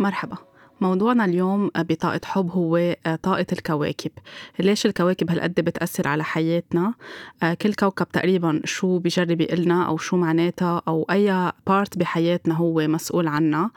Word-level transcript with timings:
مرحبا. 0.00 0.49
موضوعنا 0.80 1.24
اليوم 1.24 1.70
بطاقة 1.78 2.20
حب 2.24 2.50
هو 2.50 2.96
طاقة 3.22 3.46
الكواكب. 3.52 4.10
ليش 4.58 4.86
الكواكب 4.86 5.30
هالقد 5.30 5.60
بتأثر 5.60 6.08
على 6.08 6.24
حياتنا؟ 6.24 6.94
كل 7.62 7.74
كوكب 7.74 8.08
تقريبا 8.08 8.60
شو 8.64 8.98
بجرب 8.98 9.40
يقلنا 9.40 9.86
أو 9.86 9.96
شو 9.96 10.16
معناتها 10.16 10.82
أو 10.88 11.06
أي 11.10 11.52
part 11.66 11.98
بحياتنا 11.98 12.54
هو 12.54 12.88
مسؤول 12.88 13.28
عنا 13.28 13.70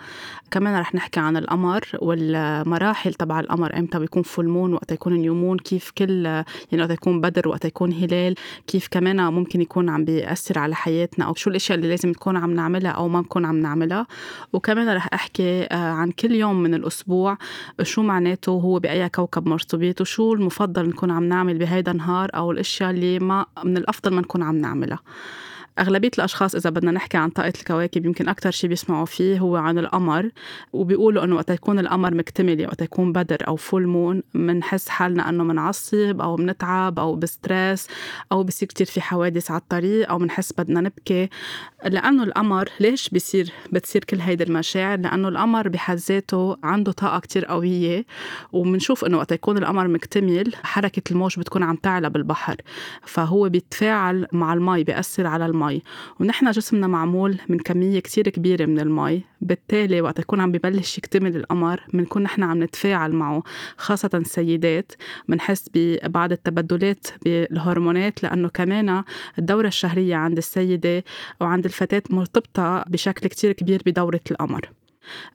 كمان 0.52 0.80
رح 0.80 0.96
نحكي 0.96 1.20
عن 1.20 1.38
القمر 1.38 1.82
والمراحل 2.02 3.14
تبع 3.14 3.40
القمر 3.40 3.78
إمتى 3.78 4.00
بيكون 4.00 4.24
full 4.24 4.48
moon 4.48 4.74
وقت 4.74 4.92
يكون 4.92 5.14
new 5.14 5.33
moon 5.33 5.58
كيف 5.58 5.92
كل 5.92 6.26
يعني 6.26 6.84
وقت 6.84 6.92
يكون 6.92 7.22
بدر 7.22 7.48
وقت 7.48 7.66
يكون 7.66 7.94
هلال 7.94 8.36
كيف 8.68 8.88
كمان 8.92 9.34
ممكن 9.34 9.62
يكون 9.62 9.90
عم 9.90 10.06
بيأثر 10.06 10.60
على 10.60 10.76
حياتنا 10.76 11.26
أو 11.26 11.34
شو 11.34 11.50
الأشياء 11.50 11.78
اللي 11.78 11.90
لازم 11.90 12.10
نكون 12.10 12.38
عم 12.38 12.54
نعملها 12.54 12.92
أو 12.92 13.08
ما 13.08 13.20
نكون 13.20 13.46
عم 13.46 13.60
نعملها. 13.60 14.08
وكمان 14.54 14.96
رح 14.96 15.10
أحكي 15.14 15.68
عن 15.72 16.12
كل 16.12 16.32
يوم 16.32 16.64
من 16.64 16.74
الأسبوع 16.74 16.93
الأسبوع 16.94 17.38
شو 17.82 18.02
معناته 18.02 18.52
هو 18.52 18.80
بأي 18.80 19.10
كوكب 19.10 19.48
مرتبط؟ 19.48 20.02
وشو 20.02 20.34
المفضل 20.34 20.90
نكون 20.90 21.12
عم 21.12 21.24
نعمل 21.24 21.58
بهيدا 21.58 21.92
النهار 21.92 22.30
أو 22.36 22.52
الأشياء 22.52 22.90
اللي 22.90 23.20
ما 23.20 23.46
من 23.64 23.78
الأفضل 23.78 24.14
ما 24.14 24.22
نكون 24.22 24.44
عم 24.44 24.56
نعملها؟ 24.56 25.00
أغلبية 25.80 26.12
الأشخاص 26.18 26.56
إذا 26.56 26.70
بدنا 26.70 26.92
نحكي 26.92 27.18
عن 27.18 27.30
طاقة 27.30 27.54
الكواكب 27.60 28.06
يمكن 28.06 28.30
أكثر 28.30 28.52
شيء 28.52 28.70
بيسمعوا 28.70 29.06
فيه 29.06 29.40
هو 29.40 29.56
عن 29.56 29.78
القمر 29.78 30.30
وبيقولوا 30.74 31.24
إنه 31.24 31.36
وقت 31.36 31.50
يكون 31.50 31.80
القمر 31.80 32.14
مكتمل 32.14 32.66
وقت 32.66 32.82
يكون 32.82 33.12
بدر 33.12 33.38
أو 33.48 33.56
full 33.56 33.88
moon 33.88 34.24
بنحس 34.34 34.90
حالنا 34.90 35.30
إنه 35.30 35.44
منعصب 35.44 36.22
أو 36.22 36.36
بنتعب 36.36 37.00
أو 37.00 37.16
ب 37.16 37.26
stress 37.26 37.88
أو 38.32 38.44
بصير 38.44 38.68
كتير 38.68 38.88
في 38.88 39.02
حوادث 39.02 39.52
على 39.52 39.62
الطريق 39.62 40.10
أو 40.10 40.18
بنحس 40.18 40.54
بدنا 40.58 40.82
نبكي. 40.82 41.30
لأنه 41.86 42.24
القمر 42.24 42.70
ليش 42.80 43.10
بيصير 43.10 43.52
بتصير 43.72 44.04
كل 44.04 44.20
هيدي 44.20 44.44
المشاعر؟ 44.44 45.00
لأنه 45.00 45.28
القمر 45.28 45.68
بحد 45.68 45.98
ذاته 45.98 46.58
عنده 46.64 46.92
طاقة 46.92 47.20
كتير 47.20 47.46
قوية 47.46 48.06
وبنشوف 48.52 49.06
إنه 49.06 49.18
وقت 49.18 49.32
يكون 49.32 49.58
القمر 49.58 49.88
مكتمل 49.88 50.56
حركة 50.64 51.12
الموج 51.12 51.40
بتكون 51.40 51.64
عم 51.64 51.76
تعلى 51.76 52.10
بالبحر 52.10 52.56
فهو 53.02 53.50
بيتفاعل 53.50 54.28
مع 54.32 54.54
المي 54.54 54.84
بيأثر 54.84 55.28
على 55.28 55.46
المي. 55.46 55.63
المي. 55.64 55.82
ونحن 56.20 56.52
جسمنا 56.52 56.88
معمول 56.88 57.38
من 57.50 57.60
كمية 57.60 58.00
كتير 58.00 58.30
كبيرة 58.30 58.66
من 58.66 58.80
المي. 58.80 59.24
بالتالي 59.42 60.02
وقت 60.02 60.20
يكون 60.20 60.40
عم 60.40 60.52
ببلش 60.52 60.98
يكتمل 60.98 61.36
القمر 61.36 61.84
بنكون 61.94 62.24
نحن 62.24 62.44
عم 62.44 62.64
نتفاعل 62.64 63.12
معه 63.12 63.44
خاصة 63.78 64.10
السيدات. 64.14 64.92
بنحس 65.28 65.70
ببعض 65.74 66.32
التبدلات 66.32 67.08
بالهرمونات 67.26 68.24
لأنه 68.24 68.50
كمان 68.50 69.04
الدورة 69.40 69.68
الشهرية 69.68 70.16
عند 70.16 70.38
السيدة 70.38 71.04
وعند 71.42 71.66
الفتاة 71.66 72.04
مرتبطة 72.10 72.84
بشكل 72.88 73.28
كتير 73.28 73.52
كبير 73.52 73.82
بدورة 73.86 74.22
القمر. 74.32 74.70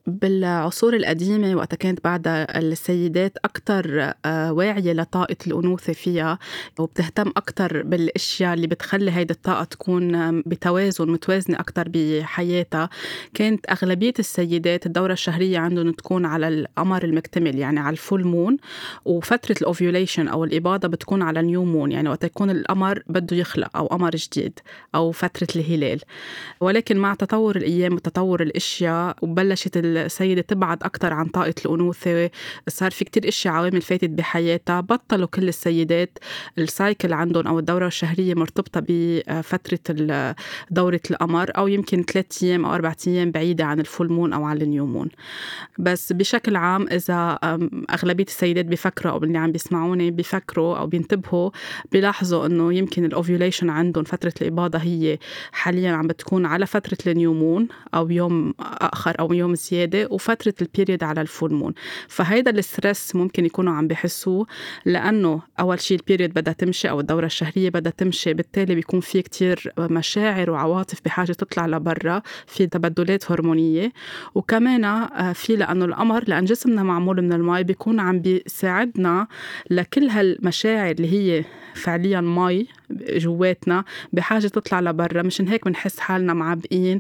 بالعصور 0.07 0.97
القديمة 0.97 1.55
وقتها 1.55 1.77
كانت 1.77 2.05
بعد 2.05 2.23
السيدات 2.29 3.37
أكثر 3.45 4.13
آه، 4.25 4.53
واعية 4.53 4.93
لطاقة 4.93 5.37
الأنوثة 5.47 5.93
فيها 5.93 6.39
وبتهتم 6.79 7.29
أكثر 7.29 7.83
بالأشياء 7.83 8.55
اللي 8.55 8.67
بتخلي 8.67 9.11
هيدي 9.11 9.33
الطاقة 9.35 9.65
تكون 9.65 10.41
بتوازن 10.41 11.11
متوازنة 11.11 11.61
أكثر 11.61 11.89
بحياتها. 11.89 12.91
كانت 13.35 13.71
أغلبية 13.71 14.13
السيدات 14.19 14.87
الدورة 14.87 15.13
الشهرية 15.13 15.59
عندهم 15.59 15.93
تكون 15.93 16.25
على 16.25 16.49
القمر 16.49 17.05
المكتمل 17.05 17.59
يعني 17.59 17.81
على 17.81 17.93
ال 17.93 17.99
full 17.99 18.25
moon 18.25 18.57
وفترة 19.05 19.57
ال 19.61 19.68
ovulation 19.68 20.29
أو 20.29 20.45
الإباضة 20.45 20.89
بتكون 20.89 21.23
على 21.23 21.41
ال 21.41 21.47
new 21.47 21.65
moon 21.65 21.93
يعني 21.93 22.09
وقت 22.09 22.25
يكون 22.25 22.51
القمر 22.51 23.03
بده 23.07 23.37
يخلق 23.37 23.77
أو 23.77 23.87
قمر 23.87 24.11
جديد 24.11 24.59
أو 24.95 25.13
فترة 25.13 25.49
الهلال. 25.57 26.01
ولكن 26.61 26.97
مع 26.97 27.15
تطور 27.15 27.57
الأيام 27.57 27.95
وتطور 27.95 28.43
الأشياء 28.43 29.17
وبلش 29.23 29.58
بلشت 29.59 29.77
السيدة 29.77 30.41
تبعد 30.41 30.83
أكثر 30.83 31.13
عن 31.13 31.27
طاقة 31.27 31.55
الأنوثة. 31.67 32.31
صار 32.69 32.91
في 32.91 33.05
كتير 33.05 33.29
إشياء 33.29 33.55
عوامل 33.55 33.83
فاتت 33.83 34.11
بحياتها. 34.11 34.81
بطلوا 34.81 35.27
كل 35.27 35.49
السيدات 35.49 36.19
ال 36.59 36.68
cycle 36.68 37.13
عندهم 37.13 37.47
أو 37.47 37.59
الدورة 37.59 37.87
الشهرية 37.87 38.35
مرتبطة 38.35 38.83
بفترة 38.89 40.35
دورة 40.71 41.01
القمر 41.11 41.51
أو 41.57 41.69
يمكن 41.69 42.03
ثلاثة 42.03 42.47
أيام 42.47 42.65
أو 42.65 42.75
أربعة 42.75 42.97
أيام 43.07 43.31
بعيدة 43.31 43.65
عن 43.65 43.81
ال 43.81 43.87
full 43.87 44.13
moon 44.13 44.33
أو 44.33 44.45
عن 44.45 44.63
ال 44.63 44.69
new 44.69 44.87
moon. 44.87 45.09
بس 45.79 46.13
بشكل 46.13 46.57
عام 46.57 46.89
إذا 46.89 47.39
أغلبية 47.91 48.25
السيدات 48.25 48.65
بيفكروا 48.65 49.13
أو 49.13 49.25
اللي 49.25 49.39
عم 49.39 49.53
بيسمعوني 49.53 50.11
بيفكروا 50.11 50.79
أو 50.79 50.87
بينتبهوا 50.87 51.51
بيلاحظوا 51.93 52.47
إنه 52.47 52.75
يمكن 52.75 53.05
ال 53.05 53.11
ovulation 53.11 53.71
عندهم 53.71 54.05
فترة 54.05 54.35
الإباضة 54.43 54.79
هي 54.79 55.19
حاليا 55.53 55.93
عم 55.93 56.07
بتكون 56.07 56.47
على 56.47 56.67
فترة 56.67 56.99
ال 57.07 57.14
new 57.14 57.35
moon 57.35 57.69
أو 57.95 58.11
يوم 58.11 58.55
آخر 58.81 59.15
أو 59.21 59.33
يوم 59.33 59.48
يوم 59.49 59.55
زيادة 59.55 60.09
وفترة 60.11 60.55
ال 60.63 60.69
period 60.69 61.05
على 61.05 61.21
ال 61.21 61.28
full 61.28 61.55
moon 61.55 61.73
فهيدا 62.09 62.51
ال 62.51 62.60
stress 62.60 63.17
ممكن 63.17 63.47
يكونوا 63.47 63.73
عم 63.73 63.89
بحسوه 63.89 64.47
لأنه 64.85 65.43
أول 65.61 65.81
شيء 65.81 65.99
ال 65.99 66.04
period 66.04 66.35
بدها 66.35 66.53
تمشي 66.53 66.91
أو 66.91 67.01
الدورة 67.01 67.27
الشهرية 67.27 67.71
بدها 67.71 67.93
تمشي 67.93 68.35
بالتالي 68.35 68.75
بيكون 68.75 69.01
في 69.01 69.23
كتير 69.23 69.73
مشاعر 69.79 70.51
وعواطف 70.51 71.01
بحاجة 71.05 71.33
تطلع 71.33 71.67
لبرا 71.67 72.23
في 72.47 72.67
تبدلات 72.67 73.31
هرمونية. 73.31 73.93
وكمان 74.35 74.85
آه، 74.85 75.33
في 75.33 75.57
لأنه 75.57 75.85
القمر 75.85 76.25
لأن 76.27 76.45
جسمنا 76.45 76.83
معمول 76.83 77.23
من 77.23 77.33
المي 77.33 77.63
بيكون 77.63 78.01
عم 78.01 78.21
بيساعدنا 78.21 79.27
لكل 79.71 80.09
هالمشاعر 80.09 80.91
اللي 80.91 81.13
هي 81.13 81.45
فعليا 81.75 82.21
مي 82.21 82.67
جواتنا 82.91 83.85
بحاجة 84.13 84.47
تطلع 84.47 84.81
لبرا. 84.81 85.23
مشان 85.23 85.49
هيك 85.49 85.65
بنحس 85.65 86.01
حالنا 86.01 86.35
معبقين 86.35 86.99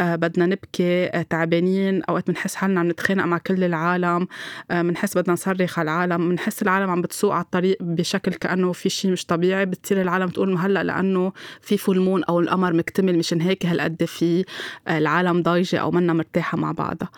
آه 0.00 0.16
بدنا 0.16 0.46
نبكي 0.46 1.06
آه 1.06 1.22
تعبانين. 1.22 2.02
أوقات 2.02 2.30
بنحس 2.30 2.54
حالنا 2.54 2.80
عم 2.80 2.88
نتخانق 2.88 3.24
مع 3.24 3.38
كل 3.38 3.64
العالم 3.64 4.28
آه 4.70 4.82
بنحس 4.82 5.18
بدنا 5.18 5.32
نصرخ 5.32 5.78
على 5.78 5.90
العالم. 5.90 6.28
بنحس 6.28 6.62
العالم 6.62 6.90
عم 6.90 7.02
بتسوق 7.02 7.34
على 7.34 7.44
الطريق 7.44 7.76
بشكل 7.80 8.32
كأنه 8.32 8.72
في 8.72 8.88
شيء 8.88 9.10
مش 9.12 9.26
طبيعي. 9.26 9.66
بتصير 9.66 10.02
العالم 10.02 10.28
تقول 10.28 10.56
هلأ 10.56 10.82
لأنه 10.82 11.32
في 11.60 11.76
full 11.76 12.00
moon 12.00 12.24
أو 12.24 12.40
القمر 12.40 12.72
مكتمل. 12.72 13.18
مشان 13.18 13.40
هيك 13.40 13.66
هالقد 13.66 14.04
في 14.04 14.44
آه 14.88 14.98
العالم 14.98 15.42
ضايجة 15.42 15.76
أو 15.76 15.90
منا 15.90 16.12
مرتاحة 16.12 16.58
مع 16.58 16.72
بعضها. 16.72 17.10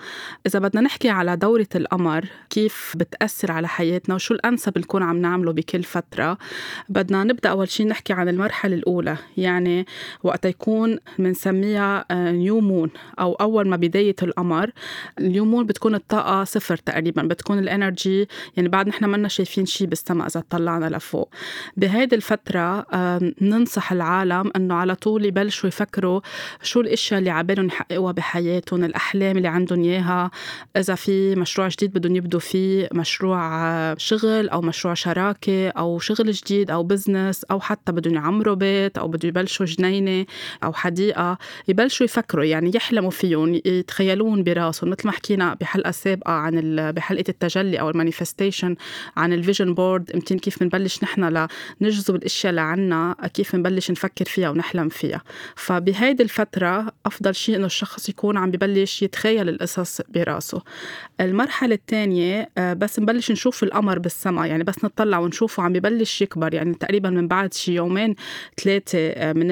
إذا 0.47 0.59
بدنا 0.59 0.81
نحكي 0.81 1.09
على 1.09 1.37
دورة 1.37 1.69
القمر 1.75 2.25
كيف 2.51 2.95
بتأثر 2.97 3.53
على 3.53 3.69
حياتنا 3.69 4.15
وشو 4.15 4.35
الأنسب 4.35 4.79
نكون 4.79 5.03
عم 5.03 5.17
نعمله 5.17 5.53
بكل 5.53 5.83
فترة 5.83 6.39
بدنا 6.89 7.25
نبدأ 7.25 7.51
أول 7.51 7.69
شيء 7.69 7.87
نحكي 7.87 8.08
عن 8.13 8.29
المرحلة 8.29 8.75
الأولى 8.75 9.17
يعني 9.37 9.87
وقت 10.23 10.45
يكون 10.45 10.99
بنسميها 11.19 12.05
new 12.13 12.61
moon 12.61 12.91
أو 13.21 13.33
أول 13.35 13.69
ما 13.69 13.77
بداية 13.77 14.17
القمر. 14.23 14.71
ال 15.21 15.27
new 15.27 15.45
moon 15.45 15.67
بتكون 15.67 15.95
الطاقة 15.95 16.45
صفر 16.45 16.77
تقريبا 16.77 17.23
بتكون 17.23 17.59
ال 17.59 17.69
energy 17.69 18.29
يعني 18.57 18.69
بعد 18.69 18.89
نحن 18.89 19.05
منا 19.05 19.29
شايفين 19.29 19.67
شيء 19.67 19.87
بالسماء 19.87 20.27
إذا 20.27 20.45
طلعنا 20.51 20.97
لفوق. 20.97 21.35
بهيدي 21.77 22.17
الفترة 22.17 22.87
ننصح 23.41 23.93
العالم 23.93 24.51
إنه 24.57 24.75
على 24.75 24.95
طول 24.95 25.25
يبلشوا 25.25 25.69
يفكروا 25.69 26.21
شو 26.63 26.81
الأشياء 26.81 27.19
اللي 27.19 27.31
عبالهم 27.31 27.67
يحققوها 27.67 28.13
بحياتهم 28.13 28.85
الأحلام 28.85 29.37
اللي 29.37 29.49
عندهم 29.49 29.83
إياها. 29.83 30.31
إذا 30.77 30.95
في 30.95 31.35
مشروع 31.35 31.69
جديد 31.69 31.93
بدهم 31.93 32.17
يبدوا 32.17 32.41
فيه 32.41 32.89
مشروع 32.95 33.69
آه، 33.69 33.97
شغل 33.99 34.49
أو 34.49 34.61
مشروع 34.61 34.95
شراكة 34.95 35.69
أو 35.69 35.99
شغل 35.99 36.31
جديد 36.31 36.71
أو 36.71 36.83
business 36.83 37.45
أو 37.45 37.61
حتى 37.61 37.93
بدهم 38.01 38.15
يعمروا 38.15 38.55
بيت 38.55 38.99
أو 38.99 39.09
بدهم 39.09 39.29
يبلشوا 39.29 39.67
جنينة 39.67 40.27
أو 40.65 40.73
حديقة 40.73 41.39
يبلشوا 41.69 42.05
يفكروا 42.05 42.45
يعني 42.45 42.73
يحلموا 42.75 43.11
فيهم 43.11 43.55
يتخيلون 43.55 44.43
براسهم. 44.43 44.91
مثل 44.91 45.07
ما 45.07 45.13
حكينا 45.13 45.55
بحلقة 45.55 45.91
سابقة 45.91 46.33
عن 46.33 46.93
بحلقة 46.93 47.25
التجلي 47.29 47.81
أو 47.81 47.91
ال 47.91 47.97
manifestation 47.97 48.77
عن 49.17 49.33
ال 49.33 49.39
vision 49.39 49.75
board 49.75 50.11
يمكن 50.15 50.39
كيف 50.39 50.61
بنبلش 50.61 51.03
نحن 51.03 51.47
لنجذب 51.81 52.15
الأشياء 52.15 52.53
لعنا 52.53 53.17
كيف 53.35 53.57
بنبلش 53.57 53.91
نفكر 53.91 54.25
فيها 54.25 54.51
ونحلم 54.51 54.89
فيها. 54.89 55.23
فبهيدي 55.57 56.23
الفترة 56.23 56.93
أفضل 57.07 57.35
شيء 57.35 57.57
إنه 57.57 57.67
الشخص 57.67 58.09
يكون 58.09 58.37
عم 58.37 58.51
ببلش 58.51 59.03
يتخيل 59.03 59.49
القصص 59.49 60.01
براسه. 60.09 60.63
المرحلة 61.21 61.75
الثانية 61.75 62.51
آه، 62.59 62.73
بس 62.73 62.99
نبلش 62.99 63.31
نشوف 63.31 63.63
القمر 63.63 63.99
بالسماء 63.99 64.47
يعني 64.47 64.65
بس 64.65 64.85
نطلع 64.85 65.19
ونشوفه 65.19 65.63
عم 65.63 65.73
ببلش 65.73 66.23
يكبر 66.23 66.55
يعني 66.55 66.75
تقريبا 66.75 67.11
من 67.11 67.29
بعد 67.29 67.55
شي 67.55 67.81
يومين 67.89 68.15
ثلاثة 68.63 68.99
آه، 68.99 69.33
من 69.33 69.47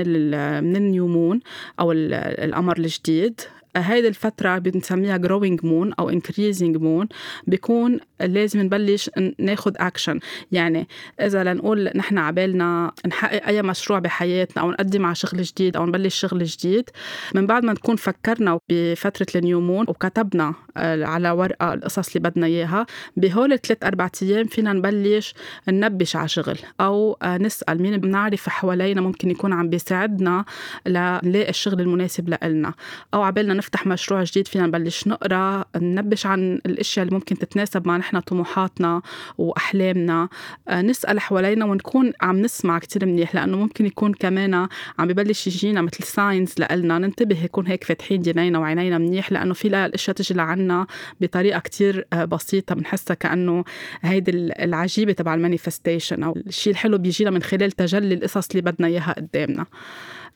من 0.65 0.77
النيومون 0.77 1.41
أو 1.81 1.93
القمر 1.93 2.79
الجديد. 2.79 3.41
هيدي 3.77 4.09
الفترة 4.09 4.59
بنسميها 4.59 5.19
growing 5.19 5.61
moon 5.63 5.95
أو 5.99 6.13
increasing 6.13 6.77
moon 6.79 7.07
بيكون 7.47 8.01
لازم 8.21 8.61
نبلش 8.61 9.11
ناخد 9.39 9.77
أكشن 9.77 10.21
يعني 10.53 10.89
إذا 11.21 11.45
لنقول 11.45 11.91
نحن 11.95 12.19
عبالنا 12.19 12.93
نحقق 13.07 13.47
أي 13.47 13.63
مشروع 13.63 13.99
بحياتنا 13.99 14.63
أو 14.63 14.71
نقدم 14.71 15.07
على 15.07 15.15
شغل 15.15 15.43
جديد 15.43 15.77
أو 15.77 15.87
نبلش 15.87 16.21
شغل 16.21 16.45
جديد 16.45 16.91
من 17.35 17.47
بعد 17.47 17.65
ما 17.65 17.73
نكون 17.73 17.97
فكرنا 17.97 18.61
بفترة 18.69 19.27
ال 19.37 19.43
new 19.43 19.61
moon 19.61 19.87
وكتبنا 19.89 20.55
آه، 20.77 21.05
على 21.05 21.31
ورقة 21.31 21.75
القصص 21.75 22.17
اللي 22.17 22.31
بدنا 22.31 22.47
إياها 22.47 22.87
بهول 23.17 23.53
الثلاث 23.53 23.85
أربع 23.85 24.11
أيام 24.23 24.47
فينا 24.47 24.73
نبلش 24.73 25.35
ننبش 25.69 26.17
على 26.17 26.29
شغل 26.29 26.59
أو 26.81 27.19
آه، 27.23 27.39
نسأل 27.39 27.83
مين 27.83 27.97
بنعرف 27.97 28.49
حوالينا 28.49 29.01
ممكن 29.01 29.31
يكون 29.31 29.53
عم 29.53 29.69
بيساعدنا 29.69 30.45
لنلاقي 30.87 31.49
الشغل 31.49 31.81
المناسب 31.81 32.35
لنا 32.45 32.75
أو 33.15 33.23
عبالنا 33.23 33.55
نفتح 33.67 33.87
مشروع 33.87 34.23
جديد 34.23 34.49
فينا 34.49 34.67
نبلش 34.67 35.07
نقرا 35.07 35.65
ننبش 35.77 36.27
عن 36.27 36.61
الأشياء 36.67 37.07
اللي 37.07 37.15
ممكن 37.17 37.39
تتناسب 37.39 37.89
مع 37.89 37.97
نحن 37.97 38.21
طموحاتنا 38.21 39.03
وأحلامنا. 39.39 40.29
آه، 40.69 40.83
نسأل 40.83 41.21
حوالينا 41.21 41.65
ونكون 41.65 42.13
عم 42.21 42.41
نسمع 42.43 42.79
كتير 42.79 43.07
منيح 43.07 43.35
لأنه 43.35 43.57
ممكن 43.57 43.87
يكون 43.87 44.15
كمان 44.15 44.55
عم 44.99 45.09
ببلش 45.09 45.47
يجينا 45.47 45.83
مثل 45.83 46.05
signs 46.05 46.55
لنا 46.61 46.99
ننتبه 46.99 47.45
يكون 47.45 47.67
هيك 47.67 47.85
فاتحين 47.85 48.23
دينينا 48.23 48.59
وعينينا 48.59 48.99
منيح 48.99 49.33
لأنه 49.33 49.55
في 49.55 49.69
الأشياء 49.69 50.17
تجي 50.17 50.35
لعنا 50.35 50.87
بطريقة 51.21 51.61
كتير 51.61 52.07
آه، 52.13 52.25
بسيطة. 52.25 52.75
بنحسها 52.75 53.15
كأنه 53.15 53.65
هيدي 54.03 54.31
العجيبة 54.65 55.13
تبع 55.13 55.35
ال 55.35 55.41
manifestation 55.41 56.23
أو 56.23 56.37
الشيء 56.47 56.73
الحلو 56.73 56.99
بيجينا 56.99 57.31
من 57.31 57.43
خلال 57.43 57.71
تجلي 57.73 58.15
القصص 58.15 58.51
اللي 58.51 58.63
بدنا 58.63 58.87
إياها 58.87 59.13
قدامنا. 59.13 59.67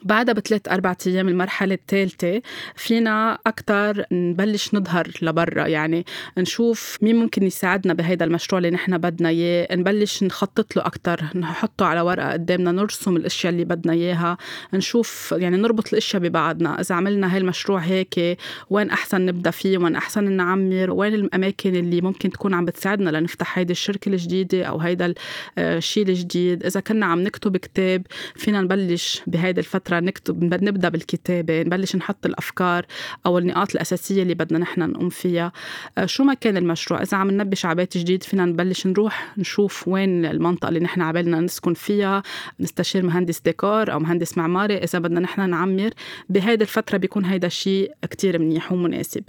بعدها 0.03 0.35
بثلاث 0.35 0.69
أربع 0.69 0.95
أيام 1.07 1.29
المرحلة 1.29 1.75
الثالثة 1.75 2.43
فينا 2.77 3.39
أكتر 3.47 4.05
نبلش 4.13 4.75
نظهر 4.75 5.11
لبرا 5.23 5.67
يعني 5.67 6.05
نشوف 6.39 6.99
مين 7.03 7.17
ممكن 7.17 7.43
يساعدنا 7.43 7.95
بهيدا 7.95 8.25
المشروع 8.25 8.59
اللي 8.59 8.71
نحن 8.71 8.99
بدنا 8.99 9.29
إياه 9.29 9.77
نبلش 9.77 10.23
نخطط 10.23 10.77
له 10.77 10.87
أكتر 10.87 11.25
نحطه 11.35 11.87
على 11.87 12.01
ورقة 12.01 12.33
قدامنا 12.33 12.73
نرسم 12.73 13.17
الأشياء 13.17 13.53
اللي 13.53 13.65
بدنا 13.65 13.93
إياها 13.93 14.37
نشوف 14.75 15.35
يعني 15.39 15.57
نربط 15.57 15.89
الأشياء 15.89 16.23
ببعضنا 16.23 16.81
إذا 16.81 16.95
عملنا 16.95 17.35
هاي 17.35 17.39
المشروع 17.39 17.79
هيك 17.79 18.39
وين 18.71 18.91
أحسن 18.91 19.27
نبدأ 19.27 19.51
فيه 19.51 19.79
وين 19.79 19.97
أحسن 19.97 20.33
نعمر 20.33 20.91
وين 20.91 21.15
الأماكن 21.15 21.77
اللي 21.77 22.01
ممكن 22.01 22.31
تكون 22.31 22.55
عم 22.55 22.65
بتساعدنا 22.65 23.11
لنفتح 23.11 23.59
هيدي 23.59 23.73
الشركة 23.73 24.09
الجديدة 24.09 24.65
أو 24.65 24.79
هيدا 24.79 25.15
الشيء 25.59 26.09
الجديد 26.09 26.67
إذا 26.67 26.81
كنا 26.81 27.07
عم 27.07 27.21
نكتب 27.21 27.57
كتاب 27.57 28.07
فينا 28.35 28.61
نبلش 28.61 29.23
بهيدي 29.27 29.61
الفترة 29.61 29.90
فترة 29.91 30.01
نكتب 30.01 30.65
نبدأ 30.65 30.89
بالكتابة 30.89 31.63
نبلش 31.63 31.97
نحط 31.97 32.27
الأفكار 32.27 32.87
أو 33.27 33.39
النقاط 33.39 33.75
الأساسية 33.75 34.23
اللي 34.23 34.35
بدنا 34.35 34.59
نحن 34.59 34.81
نقوم 34.81 35.09
فيها. 35.09 35.53
آه، 35.99 36.07
شو 36.07 36.25
ما 36.25 36.35
كان 36.35 36.57
المشروع؟ 36.57 37.03
إذا 37.03 37.17
عم 37.17 37.31
ننبش 37.31 37.65
على 37.67 37.75
بيت 37.75 37.99
جديد 37.99 38.23
فينا 38.23 38.45
نبلش 38.45 38.87
نروح 38.87 39.39
نشوف 39.39 39.89
وين 39.89 40.25
المنطقة 40.25 40.69
اللي 40.69 40.81
نحن 40.81 41.01
عبالنا 41.03 41.41
نسكن 41.41 41.75
فيها 41.75 42.23
نستشير 42.61 43.07
مهندس 43.07 43.41
ديكور 43.41 43.93
أو 43.93 43.99
مهندس 43.99 44.39
معماري 44.39 44.77
إذا 44.77 44.99
بدنا 44.99 45.21
نحن 45.21 45.51
نعمر. 45.51 45.91
بهيدي 46.29 46.65
الفترة 46.65 46.97
بيكون 46.99 47.25
هيدا 47.25 47.47
الشيء 47.47 47.93
كتير 48.11 48.39
منيح 48.39 48.73
ومناسب. 48.73 49.25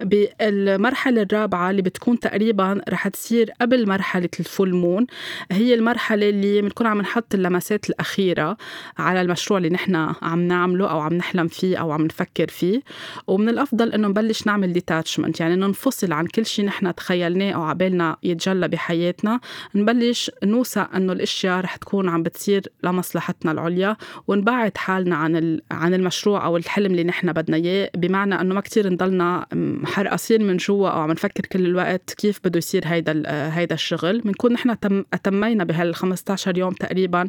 بالمرحلة 0.00 1.22
الرابعة 1.22 1.70
اللي 1.70 1.82
بتكون 1.82 2.18
تقريبا 2.20 2.80
رح 2.88 3.08
تصير 3.08 3.50
قبل 3.60 3.88
مرحلة 3.88 4.28
ال 4.40 4.47
full 4.47 4.74
moon 4.74 5.06
هي 5.52 5.74
المرحلة 5.74 6.28
اللي 6.28 6.62
بنكون 6.62 6.86
عم 6.86 7.00
نحط 7.00 7.34
اللمسات 7.34 7.90
الأخيرة 7.90 8.56
على 8.98 9.20
المشروع 9.20 9.58
اللي 9.58 9.70
نحن 9.70 9.94
عم 10.22 10.40
نعمله 10.40 10.90
أو 10.90 11.00
عم 11.00 11.14
نحلم 11.14 11.48
فيه 11.48 11.76
أو 11.76 11.92
عم 11.92 12.04
نفكر 12.04 12.48
فيه. 12.48 12.82
ومن 13.26 13.48
الأفضل 13.48 13.92
إنه 13.92 14.08
نبلش 14.08 14.46
نعمل 14.46 14.72
ديتاتشمنت 14.72 15.40
يعني 15.40 15.56
ننفصل 15.56 16.12
عن 16.12 16.26
كل 16.26 16.46
شيء 16.46 16.64
نحن 16.64 16.94
تخيلناه 16.94 17.52
أو 17.52 17.62
عبالنا 17.62 18.16
يتجلى 18.22 18.68
بحياتنا. 18.68 19.40
نبلش 19.74 20.30
نوثق 20.44 20.94
إنه 20.94 21.12
الأشياء 21.12 21.60
رح 21.60 21.76
تكون 21.76 22.08
عم 22.08 22.22
بتصير 22.22 22.62
لمصلحتنا 22.82 23.52
العليا 23.52 23.96
ونبعد 24.28 24.76
حالنا 24.76 25.16
عن 25.16 25.60
عن 25.70 25.94
المشروع 25.94 26.44
أو 26.44 26.56
الحلم 26.56 26.90
اللي 26.90 27.04
نحن 27.04 27.32
بدنا 27.32 27.56
إياه 27.56 27.90
بمعنى 27.94 28.40
إنه 28.40 28.54
ما 28.54 28.60
كتير 28.60 28.88
نضلنا 28.88 29.46
حرقصين 29.86 30.46
من 30.46 30.56
جوا 30.56 30.88
أو 30.88 31.00
عم 31.00 31.10
نفكر 31.10 31.46
كل 31.46 31.66
الوقت 31.66 32.14
كيف 32.14 32.40
بده 32.44 32.58
يصير 32.58 32.82
هيدا 32.86 33.22
هيدا 33.26 33.74
الشغل. 33.74 34.20
بنكون 34.20 34.52
نحن 34.52 34.80
تم 34.80 35.04
اتمينا 35.12 35.64
بهال 35.64 35.94
15 35.94 36.58
يوم 36.58 36.72
تقريبا 36.72 37.28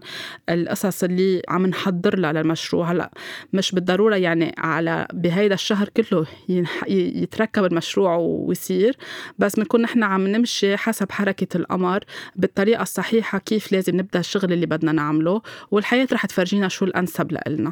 القصص 0.49 1.03
اللي 1.03 1.41
عم 1.49 1.65
نحضر 1.65 2.19
لها 2.19 2.33
للمشروع. 2.33 2.91
هلأ 2.91 3.11
مش 3.53 3.71
بالضرورة 3.71 4.15
يعني 4.15 4.55
على 4.57 5.07
بهيدا 5.13 5.53
الشهر 5.53 5.89
كله 5.89 6.25
يتركب 6.87 7.65
المشروع 7.65 8.15
ويصير 8.15 8.97
بس 9.39 9.55
بنكون 9.55 9.81
نحن 9.81 10.03
عم 10.03 10.27
نمشي 10.27 10.77
حسب 10.77 11.11
حركة 11.11 11.57
القمر 11.57 12.03
بالطريقة 12.35 12.81
الصحيحة 12.81 13.37
كيف 13.37 13.71
لازم 13.71 13.95
نبدأ 13.95 14.19
الشغل 14.19 14.53
اللي 14.53 14.65
بدنا 14.65 14.91
نعمله. 14.91 15.41
والحياة 15.71 16.07
رح 16.13 16.25
تفرجينا 16.25 16.67
شو 16.67 16.85
الأنسب 16.85 17.37
لنا 17.47 17.71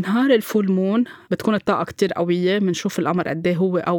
نهار 0.00 0.30
الفول 0.30 0.72
مون 0.72 1.04
بتكون 1.30 1.54
الطاقة 1.54 1.84
كتير 1.84 2.12
قوية 2.12 2.58
بنشوف 2.58 2.98
القمر 2.98 3.28
قد 3.28 3.46
إيه 3.46 3.56
هو 3.56 3.78
قوي 3.78 3.95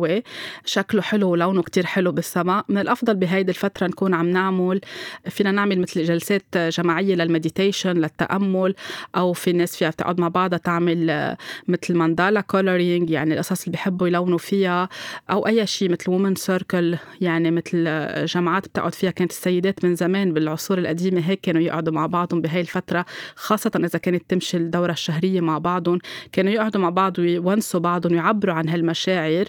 شكله 0.66 1.02
حلو 1.02 1.30
ولونه 1.30 1.64
كتير 1.64 1.86
حلو 1.86 2.12
بالسماء. 2.12 2.66
من 2.70 2.78
الأفضل 2.78 3.16
بهيدي 3.16 3.52
الفترة 3.52 3.88
نكون 3.88 4.14
عم 4.14 4.30
نعمل 4.30 4.82
فينا 5.30 5.52
نعمل 5.52 5.80
مثل 5.80 6.04
جلسات 6.04 6.58
جماعية 6.58 7.16
لل 7.16 7.29
meditation 7.29 7.94
للتأمل 7.94 8.76
أو 9.16 9.34
في 9.34 9.54
ناس 9.54 9.76
فيها 9.76 9.92
تقعد 9.92 10.20
مع 10.20 10.28
بعضها 10.28 10.60
تعمل 10.60 11.36
مثل 11.68 11.96
mandala 11.95 12.42
coloring 12.42 13.10
يعني 13.10 13.34
القصص 13.34 13.62
اللي 13.62 13.72
بيحبوا 13.72 14.08
يلونوا 14.08 14.38
فيها 14.38 14.90
أو 15.32 15.48
أي 15.48 15.68
شيء 15.68 15.92
مثل 15.92 16.12
women 16.12 16.36
circle 16.36 16.98
يعني 17.22 17.52
مثل 17.52 17.84
جماعات 18.26 18.68
بتقعد 18.68 18.96
فيها. 18.96 19.12
كانت 19.12 19.32
السيدات 19.32 19.86
من 19.86 19.96
زمان 19.96 20.34
بالعصور 20.34 20.78
القديمة 20.78 21.22
هيك 21.22 21.42
كانوا 21.42 21.62
يقعدوا 21.62 21.94
مع 21.94 22.06
بعضهم 22.06 22.42
بهي 22.42 22.62
الفترة 22.62 23.06
خاصة 23.36 23.72
إذا 23.76 24.00
كانت 24.00 24.24
تمشي 24.30 24.58
الدورة 24.58 24.92
الشهرية 24.92 25.42
مع 25.42 25.58
بعضهم. 25.58 26.00
كانوا 26.32 26.52
يقعدوا 26.52 26.82
مع 26.82 26.90
بعض 26.90 27.20
ويونسوا 27.20 27.80
بعضهم 27.80 28.14
ويعبروا 28.14 28.54
عن 28.54 28.70
هالمشاعر. 28.70 29.46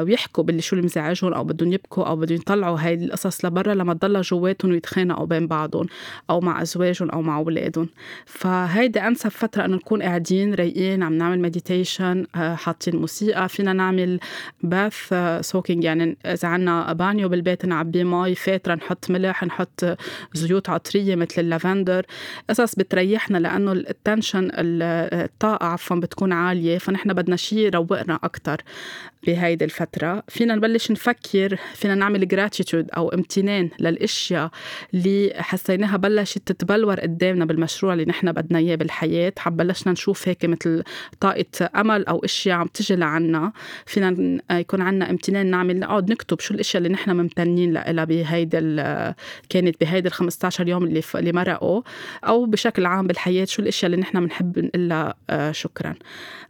ويحكوا 0.00 0.44
باللي 0.44 0.62
شو 0.62 0.76
اللي 0.76 0.84
مزعجهم 0.84 1.32
أو 1.32 1.44
بدهم 1.44 1.72
يبكوا 1.72 2.04
أو 2.04 2.16
بدهم 2.16 2.38
يطلعوا 2.38 2.78
هاي 2.80 2.94
القصص 2.94 3.44
لبرا 3.44 3.74
لما 3.74 3.94
تضلها 3.94 4.20
جواتهم 4.20 4.70
ويتخانقوا 4.70 5.26
بين 5.26 5.46
بعضهم 5.46 5.86
أو 6.30 6.40
مع 6.40 6.62
أزواجهم 6.62 7.10
أو 7.10 7.22
مع 7.22 7.38
أولادهم. 7.38 7.88
فهيدي 8.26 9.00
أنسب 9.00 9.28
فترة 9.28 9.64
إنه 9.64 9.76
نكون 9.76 10.02
قاعدين 10.02 10.54
رايقين 10.54 11.02
عم 11.02 11.12
نعمل 11.12 11.40
meditation 11.40 12.26
آه، 12.34 12.54
حاطين 12.54 12.96
موسيقى 12.96 13.48
فينا 13.48 13.72
نعمل 13.72 14.20
bath 14.62 15.14
soaking 15.40 15.84
يعني 15.84 16.16
إذا 16.26 16.48
عنا 16.48 16.92
بانيو 16.92 17.28
بالبيت 17.28 17.66
نعبي 17.66 18.04
مي 18.04 18.34
فاترة 18.34 18.74
نحط 18.74 19.10
ملح 19.10 19.44
نحط 19.44 19.84
زيوت 20.34 20.68
عطرية 20.68 21.16
مثل 21.16 21.40
اللافندر. 21.40 22.06
قصص 22.50 22.74
بتريحنا 22.74 23.38
لأنه 23.38 23.72
ال 23.72 23.82
tension 23.82 24.50
الطاقة 24.52 25.66
عفوا 25.66 25.96
بتكون 25.96 26.32
عالية 26.32 26.78
فنحن 26.78 27.12
بدنا 27.12 27.36
شيء 27.36 27.58
يروقنا 27.58 28.18
أكثر 28.24 28.62
بهيدي 29.26 29.64
الفترة. 29.64 30.22
فينا 30.28 30.54
نبلش 30.54 30.90
نفكر 30.90 31.58
فينا 31.74 31.94
نعمل 31.94 32.28
gratitude 32.28 32.90
أو 32.96 33.08
امتنان 33.08 33.70
للأشياء 33.80 34.50
اللي 34.94 35.32
حسيناها 35.36 35.96
بلشت 35.96 36.38
تتبلور 36.38 37.00
قدامنا 37.00 37.44
بالمشروع 37.44 37.92
اللي 37.92 38.04
نحن 38.04 38.32
بدنا 38.32 38.58
إياه 38.58 38.76
بالحياة. 38.76 39.32
بلشنا 39.46 39.92
نشوف 39.92 40.28
هيك 40.28 40.44
مثل 40.44 40.82
طاقة 41.20 41.70
أمل 41.76 42.06
أو 42.06 42.24
أشياء 42.24 42.56
عم 42.56 42.66
تجي 42.66 42.96
لعنا. 42.96 43.52
فينا 43.86 44.38
يكون 44.50 44.80
عنا 44.80 45.10
امتنان 45.10 45.46
نعمل 45.46 45.78
نقعد 45.78 46.10
نكتب 46.10 46.40
شو 46.40 46.54
الأشياء 46.54 46.82
اللي 46.82 46.94
نحن 46.94 47.10
ممتنين 47.10 47.72
لها 47.72 48.04
بهيدي 48.04 48.58
كانت 49.48 49.80
بهيدي 49.80 50.08
ال 50.08 50.12
15 50.12 50.68
يوم 50.68 50.84
اللي 50.84 51.02
اللي 51.14 51.32
مرقوا. 51.32 51.82
أو 52.24 52.46
بشكل 52.46 52.86
عام 52.86 53.06
بالحياة 53.06 53.44
شو 53.44 53.62
الأشياء 53.62 53.92
اللي 53.92 54.02
نحن 54.02 54.20
بنحب 54.20 54.58
نقول 54.58 55.12
آه، 55.30 55.52
شكرا. 55.52 55.94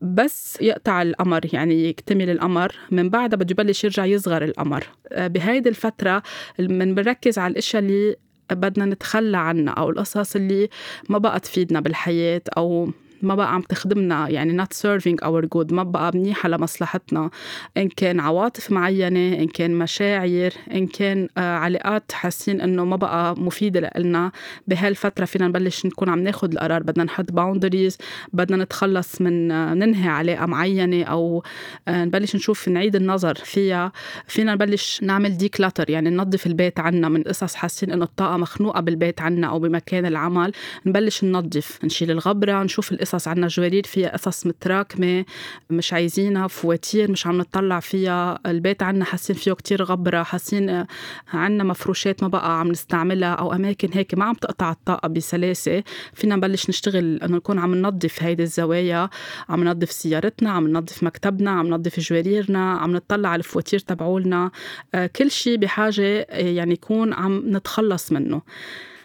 بس 0.02 0.58
يقطع 0.60 1.02
القمر 1.02 1.40
يعني 1.52 1.88
يكتمل 1.88 2.30
القمر 2.66 2.74
من 2.90 3.10
بعدها 3.10 3.36
بده 3.36 3.46
يبلش 3.50 3.84
يرجع 3.84 4.04
يصغر 4.04 4.44
القمر. 4.44 4.84
آه، 5.12 5.26
بهيدي 5.26 5.68
الفترة 5.68 6.22
بنركز 6.94 7.38
على 7.38 7.52
الأشياء 7.52 7.82
اللي 7.82 8.16
بدنا 8.52 8.84
نتخلى 8.84 9.36
عنها 9.38 9.74
أو 9.74 9.90
القصص 9.90 10.36
اللي 10.36 10.68
ما 11.08 11.18
بقى 11.18 11.40
تفيدنا 11.40 11.80
بالحياة 11.80 12.42
أو 12.56 12.90
ما 13.22 13.34
بقى 13.34 13.54
عم 13.54 13.62
تخدمنا 13.62 14.28
يعني 14.28 14.62
not 14.64 14.66
serving 14.76 15.24
our 15.28 15.42
good 15.56 15.72
ما 15.72 15.82
بقى 15.82 16.10
منيحة 16.14 16.48
لمصلحتنا. 16.48 17.30
إن 17.76 17.88
كان 17.88 18.20
عواطف 18.20 18.70
معينة 18.70 19.42
إن 19.42 19.46
كان 19.48 19.78
مشاعر 19.78 20.50
إن 20.74 20.86
كان 20.86 21.28
آه، 21.38 21.56
علاقات 21.56 22.12
حاسين 22.12 22.60
إنه 22.60 22.84
ما 22.84 22.96
بقى 22.96 23.34
مفيدة 23.40 23.90
لنا 23.96 24.32
بهالفترة 24.68 25.24
فينا 25.24 25.48
نبلش 25.48 25.86
نكون 25.86 26.08
عم 26.08 26.18
ناخد 26.18 26.52
القرار 26.52 26.82
بدنا 26.82 27.04
نحط 27.04 27.30
boundaries 27.30 27.96
بدنا 28.32 28.64
نتخلص 28.64 29.20
من 29.20 29.50
آه، 29.50 29.74
ننهي 29.74 30.08
علاقة 30.08 30.46
معينة 30.46 31.04
أو 31.04 31.42
آه، 31.88 32.04
نبلش 32.04 32.36
نشوف 32.36 32.68
نعيد 32.68 32.96
النظر 32.96 33.34
فيها. 33.34 33.92
فينا 34.26 34.54
نبلش 34.54 35.00
نعمل 35.02 35.36
ديكلاتر 35.36 35.90
يعني 35.90 36.10
ننظف 36.10 36.46
البيت 36.46 36.80
عنا 36.80 37.08
من 37.08 37.22
قصص 37.22 37.54
حاسين 37.54 37.92
إنه 37.92 38.04
الطاقة 38.04 38.36
مخنوقة 38.36 38.80
بالبيت 38.80 39.20
عنا 39.20 39.46
أو 39.46 39.58
بمكان 39.58 40.06
العمل. 40.06 40.52
نبلش 40.86 41.24
ننظف 41.24 41.84
نشيل 41.84 42.10
الغبرة 42.10 42.62
نشوف 42.62 42.92
القصص 42.92 43.07
قصص 43.08 43.28
عنا 43.28 43.46
جوارير 43.46 43.86
فيها 43.86 44.12
قصص 44.12 44.46
متراكمة 44.46 45.24
مش 45.70 45.92
عايزينها 45.92 46.46
فواتير 46.46 47.10
مش 47.10 47.26
عم 47.26 47.38
نطلع 47.38 47.80
فيها. 47.80 48.38
البيت 48.46 48.82
عنا 48.82 49.04
حاسين 49.04 49.36
فيه 49.36 49.52
كتير 49.52 49.82
غبرة 49.82 50.22
حاسين 50.22 50.84
عنا 51.32 51.64
مفروشات 51.64 52.22
ما 52.22 52.28
بقى 52.28 52.60
عم 52.60 52.68
نستعملها 52.68 53.34
أو 53.34 53.52
أماكن 53.52 53.88
هيك 53.92 54.14
ما 54.14 54.24
عم 54.24 54.34
تقطع 54.34 54.70
الطاقة 54.70 55.08
بسلاسة. 55.08 55.82
فينا 56.14 56.36
نبلش 56.36 56.68
نشتغل 56.68 57.22
إنه 57.22 57.36
نكون 57.36 57.58
عم 57.58 57.74
ننظف 57.74 58.22
هيدي 58.22 58.42
الزوايا 58.42 59.10
عم 59.48 59.64
ننظف 59.64 59.92
سيارتنا 59.92 60.50
عم 60.50 60.68
ننظف 60.68 61.02
مكتبنا 61.02 61.50
عم 61.50 61.66
ننظف 61.66 62.00
جواريرنا 62.00 62.72
عم 62.72 62.92
نطلع 62.96 63.28
على 63.28 63.38
الفواتير 63.38 63.78
تبعولنا. 63.78 64.50
آه، 64.94 65.06
كل 65.06 65.30
شيء 65.30 65.56
بحاجة 65.56 66.26
يعني 66.30 66.72
يكون 66.72 67.12
عم 67.12 67.42
نتخلص 67.46 68.12
منه. 68.12 68.42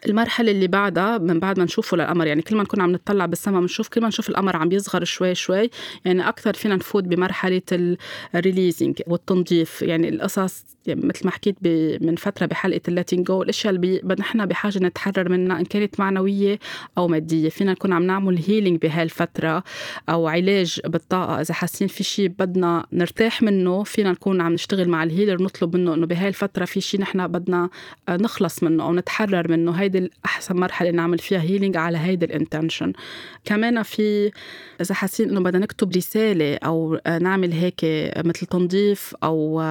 المرحلة 0.06 0.52
اللي 0.52 0.68
بعدها 0.68 1.18
من 1.18 1.40
بعد 1.40 1.60
ما 1.60 1.66
نشوفه 1.66 1.98
للقمر 1.98 2.28
يعني 2.28 2.42
كل 2.42 2.56
ما 2.56 2.64
نكون 2.64 2.82
عم 2.82 2.92
نطلع 2.92 3.26
بالسما 3.26 3.60
بنشوف 3.60 3.88
كل 3.88 4.02
ما 4.02 4.08
نشوف 4.08 4.30
القمر 4.30 4.56
عم 4.56 4.72
يصغر 4.72 5.04
شوي 5.04 5.36
شوي 5.36 5.70
يعني 6.06 6.30
أكثر 6.30 6.54
فينا 6.54 6.76
نفوت 6.76 7.04
بمرحلة 7.04 7.98
ال 8.36 8.42
releasing 8.42 9.02
والتنظيف. 9.08 9.82
يعني 9.82 10.10
القصص 10.10 10.66
مثل 10.88 11.26
ما 11.26 11.32
حكيت 11.32 11.56
من 12.02 12.16
فترة 12.16 12.46
بحلقة 12.46 12.82
ال 12.88 12.92
letting 12.92 13.24
go 13.24 13.44
الأشياء 13.44 13.76
اللي 13.76 14.02
نحن 14.20 14.46
بحاجة 14.46 14.80
نتحرر 14.80 15.30
منها 15.30 15.60
إن 15.60 15.66
كانت 15.66 16.00
معنوية 16.00 16.60
أو 16.98 17.08
مادية. 17.08 17.50
فينا 17.50 17.72
نكون 17.72 17.94
عم 17.94 18.04
نعمل 18.04 18.40
healing 18.48 18.82
بهالفترة 18.82 19.64
أو 20.10 20.28
علاج 20.28 20.80
بالطاقة. 20.86 21.42
إذا 21.42 21.54
حاسين 21.54 21.88
في 21.88 22.04
شيء 22.04 22.28
بدنا 22.28 22.86
نرتاح 22.94 23.42
منه 23.42 23.84
فينا 23.84 24.12
نكون 24.12 24.42
عم 24.42 24.54
نشتغل 24.54 24.90
مع 24.90 25.04
ال 25.04 25.09
healer 25.09 25.44
نطلب 25.44 25.76
منه 25.76 25.94
إنه 25.94 26.06
بهاي 26.06 26.28
الفترة 26.28 26.66
في 26.66 26.82
شيء 26.82 27.02
نحن 27.02 27.28
بدنا 27.28 27.70
نخلص 28.10 28.64
منه 28.64 28.84
أو 28.84 28.94
نتحرر 28.94 29.52
منه. 29.52 29.72
هيدي 29.72 29.98
الأحسن 29.98 30.56
مرحلة 30.56 30.92
نعمل 30.92 31.20
فيها 31.20 31.42
healing 31.42 31.78
على 31.78 31.98
هيدي 31.98 32.26
ال 32.26 32.32
intention 32.32 32.94
كمان 33.46 33.84
في 33.84 34.32
إذا 34.82 34.96
حاسين 34.96 35.30
إنه 35.30 35.40
بدنا 35.40 35.60
نكتب 35.60 35.96
رسالة 35.96 36.56
أو 36.56 37.00
نعمل 37.22 37.52
هيك 37.52 37.82
مثل 38.18 38.46
تنظيف 38.46 39.16
أو 39.24 39.62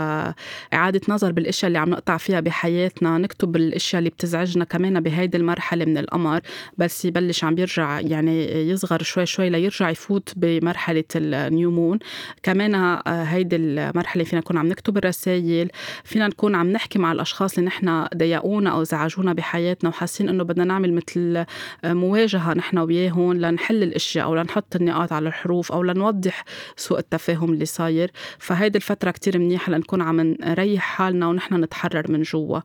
إعادة 0.72 1.00
نظر 1.08 1.32
بالإشياء 1.32 1.66
اللي 1.68 1.78
عم 1.78 1.90
نقطع 1.90 2.16
فيها 2.16 2.40
بحياتنا 2.40 3.18
نكتب 3.18 3.56
الإشياء 3.56 3.98
اللي 3.98 4.10
بتزعجنا 4.10 4.64
كمان 4.64 5.00
بهيدي 5.00 5.36
المرحلة 5.36 5.84
من 5.84 5.98
القمر 5.98 6.40
بس 6.78 7.04
يبلش 7.04 7.44
عم 7.44 7.58
يرجع 7.58 8.00
يعني 8.00 8.52
يصغر 8.70 9.02
شوي 9.02 9.26
شوي 9.26 9.50
ليرجع 9.50 9.90
يفوت 9.90 10.32
بمرحلة 10.36 11.04
النيومون 11.16 11.98
كمان 12.42 12.74
آه، 12.74 13.02
هيدي 13.06 13.56
المرحلة 13.56 14.24
فينا 14.24 14.40
نكون 14.40 14.58
عم 14.58 14.66
نكتب 14.66 14.96
الرسائل 14.96 15.68
فينا 16.04 16.28
نكون 16.28 16.54
عم 16.54 16.70
نحكي 16.72 16.98
مع 16.98 17.12
الأشخاص 17.12 17.58
اللي 17.58 17.66
نحن 17.66 18.06
ضايقونا 18.16 18.70
أو 18.70 18.82
زعجونا 18.84 19.32
بحياتنا 19.32 19.90
وحاسين 19.90 20.28
إنه 20.28 20.44
بدنا 20.44 20.64
نعمل 20.64 20.92
مثل 20.92 21.44
مواجهة 21.84 22.54
نحن 22.54 22.78
وياهم 22.78 23.32
لنحل 23.32 23.82
الأشياء 23.82 24.24
أو 24.24 24.34
لنحط 24.34 24.76
النقاط 24.76 25.12
على 25.12 25.28
الحروف 25.28 25.72
أو 25.72 25.82
لنوضح 25.82 26.44
سوء 26.76 26.98
التفاهم 26.98 27.52
اللي 27.52 27.64
صاير. 27.64 28.10
فهيدي 28.38 28.78
الفترة 28.78 29.10
كتير 29.10 29.38
منيحة 29.38 29.72
لنكون 29.72 30.02
عم 30.02 30.20
نريح 30.20 30.91
حالنا 30.92 31.28
ونحن 31.28 31.54
نتحرر 31.54 32.12
من 32.12 32.22
جوا. 32.22 32.60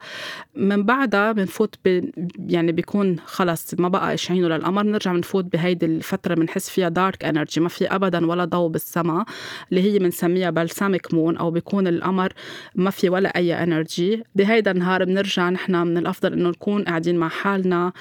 من 0.56 0.84
بعدها 0.84 1.32
بنفوت 1.32 1.76
ب... 1.86 2.10
يعني 2.50 2.72
بيكون 2.72 3.20
خلص 3.26 3.74
ما 3.80 3.88
بقى 3.90 4.14
شايفينه 4.14 4.48
للقمر 4.48 4.84
بنرجع 4.84 5.14
بنفوت 5.14 5.46
بهيدي 5.46 5.86
الفترة 5.86 6.36
بنحس 6.36 6.70
فيها 6.70 6.90
dark 6.90 7.26
energy 7.26 7.62
ما 7.62 7.70
في 7.70 7.86
ابدا 7.96 8.26
ولا 8.26 8.46
ضوء 8.46 8.70
بالسماء 8.70 9.26
اللي 9.70 9.82
هي 9.82 10.00
بنسميها 10.00 10.50
balsamic 10.50 11.14
moon 11.14 11.38
أو 11.38 11.52
بيكون 11.52 11.88
القمر 11.88 12.34
ما 12.76 12.90
في 12.90 13.10
ولا 13.10 13.38
أي 13.38 13.64
energy 13.64 14.24
بهيدا 14.36 14.72
النهار 14.72 15.06
بنرجع 15.06 15.50
نحن 15.50 15.76
من 15.76 15.98
الأفضل 15.98 16.34
إنه 16.34 16.50
نكون 16.50 16.84
قاعدين 16.84 17.18
مع 17.18 17.30
حالنا. 17.30 17.92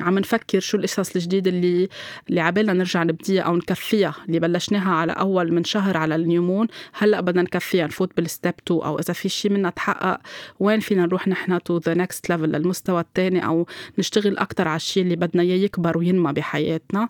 عم 0.00 0.18
نفكر 0.18 0.60
شو 0.60 0.76
القصص 0.76 1.16
الجديدة 1.16 1.50
اللي 1.50 1.88
اللي 2.28 2.40
عبالنا 2.40 2.72
نرجع 2.72 3.02
نبديها 3.02 3.42
أو 3.42 3.56
نكفيها 3.56 4.14
اللي 4.28 4.40
بلشناها 4.40 4.92
على 4.92 5.12
أول 5.12 5.52
من 5.52 5.64
شهر 5.64 5.96
على 5.96 6.14
ال 6.14 6.21
new 6.21 6.40
moon 6.40 6.66
هلأ 6.92 7.20
بدنا 7.20 7.42
نكفيها 7.42 7.86
نفوت 7.86 8.16
بال 8.16 8.29
step 8.29 8.54
2 8.66 8.80
أو 8.80 8.98
إذا 8.98 9.12
في 9.14 9.28
شيء 9.28 9.50
منا 9.52 9.70
تحقق 9.76 10.20
وين 10.60 10.80
فينا 10.80 11.06
نروح 11.06 11.28
نحن 11.28 11.62
to 11.62 11.78
the 11.78 11.94
next 11.94 12.30
level 12.30 12.48
للمستوى 12.48 13.00
الثاني 13.00 13.46
أو 13.46 13.66
نشتغل 13.98 14.38
أكثر 14.38 14.68
على 14.68 14.76
الشيء 14.76 15.02
اللي 15.02 15.16
بدنا 15.16 15.42
إياه 15.42 15.56
يكبر 15.56 15.98
وينمى 15.98 16.32
بحياتنا. 16.32 17.08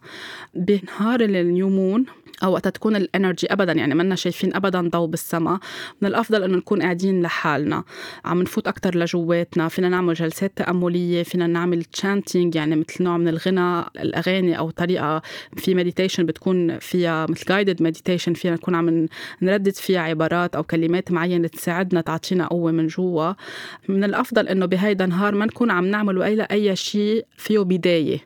بنهار 0.54 1.20
ال 1.20 1.32
new 1.32 1.68
moon 1.68 2.06
أو 2.42 2.52
وقت 2.52 2.68
تكون 2.68 2.96
ال 2.96 3.03
energy 3.03 3.46
ابدا 3.52 3.72
يعني 3.72 3.94
منا 3.94 4.14
شايفين 4.14 4.54
ابدا 4.54 4.88
ضوء 4.88 5.06
بالسما. 5.06 5.60
من 6.00 6.08
الأفضل 6.08 6.42
إنه 6.42 6.56
نكون 6.56 6.82
قاعدين 6.82 7.22
لحالنا. 7.22 7.84
عم 8.24 8.42
نفوت 8.42 8.68
أكثر 8.68 8.98
لجواتنا. 8.98 9.68
فينا 9.68 9.88
نعمل 9.88 10.14
جلسات 10.14 10.52
تأملية 10.56 11.22
فينا 11.22 11.46
نعمل 11.46 11.84
chanting 11.84 12.54
يعني 12.54 12.76
مثل 12.76 13.04
نوع 13.04 13.16
من 13.16 13.28
الغنى 13.28 13.84
الأغاني 14.00 14.58
أو 14.58 14.70
طريقة 14.70 15.22
في 15.56 15.74
meditation 15.74 16.26
بتكون 16.26 16.78
فيها 16.78 17.26
مثل 17.26 17.44
guided 17.48 17.82
meditation 17.82 18.34
فينا 18.34 18.54
نكون 18.54 18.74
عم 18.74 19.06
نردد 19.42 19.74
فيها 19.74 20.00
عبارات 20.00 20.56
أو 20.56 20.62
كلمات 20.62 21.12
معينة 21.12 21.48
تساعدنا 21.48 22.00
تعطينا 22.00 22.46
قوة 22.46 22.72
من 22.72 22.86
جوا. 22.86 23.32
من 23.88 24.04
الأفضل 24.04 24.48
إنه 24.48 24.66
بهيدا 24.66 25.04
النهار 25.04 25.34
ما 25.34 25.46
نكون 25.46 25.70
عم 25.70 25.86
نعمل 25.86 26.22
اي 26.22 26.42
أي 26.42 26.76
شيء 26.76 27.26
فيه 27.36 27.58
بداية. 27.58 28.18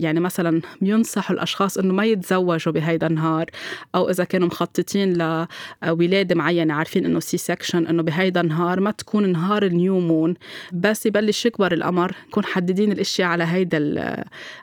يعني 0.00 0.20
مثلا 0.20 0.60
بينصحوا 0.80 1.36
الأشخاص 1.36 1.78
إنه 1.78 1.94
ما 1.94 2.04
يتزوجوا 2.04 2.72
بهيدا 2.72 3.06
النهار 3.06 3.46
أو 3.94 4.10
إذا 4.10 4.24
كانوا 4.24 4.46
مخططين 4.46 5.12
لولاده 5.12 6.34
معينة 6.34 6.74
عارفين 6.74 7.04
إنه 7.04 7.20
C-section 7.20 7.86
إنه 7.86 8.02
بهيدا 8.02 8.40
النهار 8.40 8.80
ما 8.80 8.90
تكون 8.90 9.32
نهار 9.32 9.62
ال 9.62 9.72
new 9.72 10.00
moon 10.00 10.34
بس 10.72 11.06
يبلش 11.06 11.46
يكبر 11.46 11.72
القمر 11.72 12.12
نكون 12.28 12.44
محددين 12.44 12.92
الأشياء 12.92 13.28
على 13.28 13.44
هيدا 13.44 13.76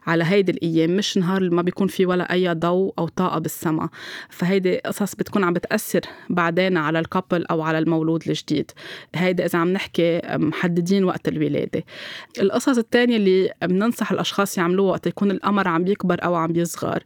على 0.08 0.24
هيدي 0.24 0.52
الأيام 0.52 0.98
مش 0.98 1.18
نهار 1.18 1.50
ما 1.50 1.62
بيكون 1.62 1.88
في 1.88 2.06
ولا 2.06 2.34
أي 2.34 2.54
ضوء 2.54 2.94
أو 3.00 3.08
طاقة 3.08 3.40
بالسماء. 3.40 3.90
فهيدي 4.30 4.78
قصص 4.78 5.16
بتكون 5.16 5.44
عم 5.44 5.54
بتأثر 5.54 6.02
بعدين 6.30 6.78
على 6.78 7.00
الكابل 7.00 7.46
أو 7.46 7.62
على 7.62 7.80
المولود 7.80 8.24
الجديد. 8.28 8.72
هيدا 9.16 9.46
إذا 9.46 9.60
عم 9.60 9.74
نحكي 9.74 10.22
محددين 10.30 11.04
وقت 11.04 11.28
الولادة. 11.28 11.84
القصص 12.40 12.78
الثانية 12.78 13.16
اللي 13.16 13.54
بننصح 13.62 14.12
الأشخاص 14.12 14.58
يعملوها 14.58 14.92
وقت 14.92 15.08
يكون 15.08 15.23
القمر 15.32 15.68
عم 15.68 15.88
يكبر 15.88 16.24
أو 16.24 16.36
عم 16.36 16.56
يصغر. 16.56 17.04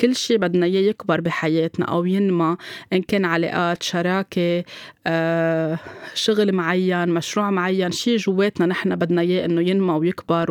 كل 0.00 0.16
شيء 0.16 0.36
بدنا 0.38 0.66
إياه 0.66 0.80
يكبر 0.80 1.20
بحياتنا 1.20 1.86
أو 1.86 2.04
ينمى 2.04 2.56
إن 2.92 3.02
كان 3.02 3.24
علاقات 3.24 3.82
شراكة 3.82 4.64
آه، 5.06 5.78
شغل 6.14 6.52
معين 6.52 7.08
مشروع 7.08 7.50
معين 7.50 7.90
شيء 7.90 8.16
جواتنا 8.16 8.66
نحن 8.66 8.96
بدنا 8.96 9.20
إياه 9.20 9.44
إنه 9.44 9.60
ينمى 9.60 9.92
ويكبر 9.92 10.50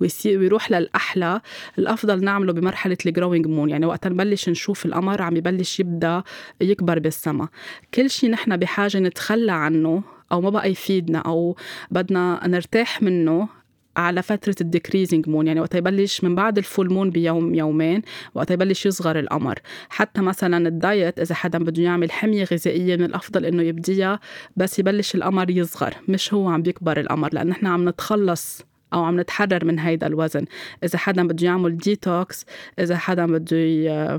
ويصير 0.00 0.38
ويروح 0.38 0.70
للأحلى. 0.70 1.40
الأفضل 1.78 2.24
نعمله 2.24 2.52
بمرحلة 2.52 2.96
ال 3.06 3.11
growing 3.11 3.46
moon 3.46 3.70
يعني 3.70 3.86
وقت 3.86 4.06
نبلش 4.06 4.48
نشوف 4.48 4.86
القمر 4.86 5.22
عم 5.22 5.36
يبلش 5.36 5.80
يبدأ 5.80 6.22
يكبر 6.60 6.98
بالسما. 6.98 7.48
كل 7.94 8.10
شيء 8.10 8.30
نحن 8.30 8.56
بحاجة 8.56 8.98
نتخلى 8.98 9.52
عنه 9.52 10.02
أو 10.32 10.40
ما 10.40 10.50
بقى 10.50 10.70
يفيدنا 10.70 11.18
أو 11.18 11.56
بدنا 11.90 12.40
نرتاح 12.46 13.02
منه 13.02 13.48
على 13.96 14.22
فترة 14.22 14.54
ال 14.60 14.66
decreasing 14.66 15.28
moon 15.28 15.46
يعني 15.46 15.60
وقت 15.60 15.74
يبلش 15.74 16.24
من 16.24 16.34
بعد 16.34 16.58
ال 16.58 16.65
full 16.65 16.92
moon 16.92 17.10
بيوم 17.10 17.54
يومين 17.54 18.02
وقت 18.34 18.50
يبلش 18.50 18.86
يصغر 18.86 19.18
القمر. 19.18 19.58
حتى 19.88 20.20
مثلا 20.20 20.68
ال 20.68 20.78
diet 20.78 21.20
إذا 21.20 21.34
حدا 21.34 21.58
بده 21.58 21.82
يعمل 21.82 22.12
حمية 22.12 22.44
غذائية 22.44 22.96
من 22.96 23.04
الأفضل 23.04 23.44
إنه 23.46 23.62
يبديها 23.62 24.20
بس 24.56 24.78
يبلش 24.78 25.14
القمر 25.14 25.50
يصغر 25.50 25.94
مش 26.08 26.34
هو 26.34 26.48
عم 26.48 26.62
بيكبر 26.62 27.00
القمر 27.00 27.34
لأن 27.34 27.46
نحن 27.48 27.66
عم 27.66 27.88
نتخلص 27.88 28.69
أو 28.92 29.04
عم 29.04 29.20
نتحرر 29.20 29.64
من 29.64 29.78
هيدا 29.78 30.06
الوزن. 30.06 30.44
إذا 30.84 30.98
حدا 30.98 31.26
بده 31.26 31.46
يعمل 31.46 31.76
ديتوكس 31.76 32.46
إذا 32.78 32.96
حدا 32.96 33.26
بده 33.26 33.56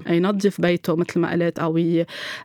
ينظف 0.07 0.61
بيته 0.61 0.95
مثل 0.95 1.19
ما 1.19 1.31
قلت 1.31 1.59
أو 1.59 1.77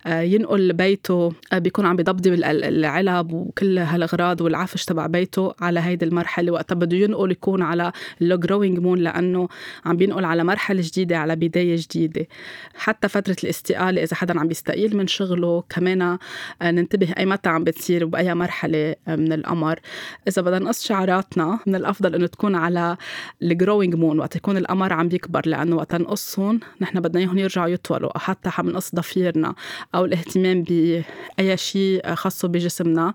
ينقل 0.07 0.73
بيته 0.73 1.33
بيكون 1.55 1.87
عم 1.87 1.97
بيضبضب 1.97 2.33
العلب 2.33 3.33
وكل 3.33 3.79
هالأغراض 3.79 4.41
والعفش 4.41 4.85
تبع 4.85 5.07
بيته 5.07 5.55
على 5.61 5.81
هيدي 5.81 6.05
المرحلة. 6.05 6.53
وقتها 6.53 6.75
بده 6.75 6.97
ينقل 6.97 7.31
يكون 7.31 7.63
على 7.63 7.93
ال 8.21 8.37
growing 8.37 8.79
moon 8.79 8.99
لأنه 8.99 9.49
عم 9.85 9.97
بينقل 9.97 10.25
على 10.25 10.45
مرحلة 10.45 10.83
جديدة 10.85 11.19
على 11.19 11.37
بداية 11.37 11.77
جديدة. 11.79 12.27
حتى 12.75 13.09
فترة 13.09 13.37
الاستقالة 13.45 14.03
إذا 14.03 14.17
حدا 14.17 14.41
عم 14.41 14.49
بيستقيل 14.49 14.97
من 14.97 15.07
شغله 15.07 15.65
كمان 15.69 16.19
ننتبه 16.63 17.13
أي 17.19 17.27
متى 17.27 17.49
عم 17.49 17.65
بتصير 17.65 18.05
وبأي 18.05 18.35
مرحلة 18.35 18.95
من 19.09 19.33
القمر. 19.33 19.81
إذا 20.29 20.43
بدنا 20.43 20.59
نقص 20.59 20.87
شعراتنا 20.87 21.59
من 21.67 21.75
الأفضل 21.75 22.16
إنه 22.17 22.27
تكون 22.27 22.55
على 22.55 22.97
ال 23.43 23.49
growing 23.49 23.95
moon 23.95 24.19
وقت 24.19 24.37
يكون 24.37 24.57
القمر 24.57 24.93
عم 24.93 25.09
بيكبر 25.09 25.43
لأنه 25.47 25.77
وقت 25.77 25.95
نقصهم 25.95 26.61
نحن 26.81 27.01
بدنا 27.01 27.21
إياهم 27.21 27.39
يرجعوا 27.39 27.69
يطولوا 27.69 28.11
أو 28.11 28.21
حتى 28.21 28.51
عم 28.59 28.71
نقص 28.71 28.95
ضافيرنا 28.95 29.55
أو 29.95 30.05
الاهتمام 30.05 30.63
باي 30.63 31.57
شيء 31.57 32.15
خاصه 32.15 32.49
بجسمنا. 32.49 33.15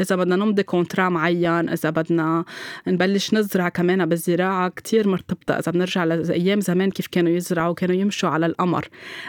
إذا 0.00 0.16
بدنا 0.16 0.36
نمضي 0.36 0.62
contrat 0.62 1.08
معين 1.08 1.68
إذا 1.68 1.90
بدنا 1.90 2.44
نبلش 2.86 3.34
نزرع 3.34 3.68
كمان 3.68 4.06
بالزراعة 4.06 4.68
كتير 4.68 5.08
مرتبطة. 5.08 5.54
إذا 5.54 5.72
بنرجع 5.72 6.04
لأيام 6.04 6.60
زمان 6.60 6.90
كيف 6.90 7.06
كانوا 7.06 7.32
يزرعوا 7.32 7.74
كانوا 7.74 7.96
يمشوا 7.96 8.28
على 8.28 8.46
القمر 8.46 8.88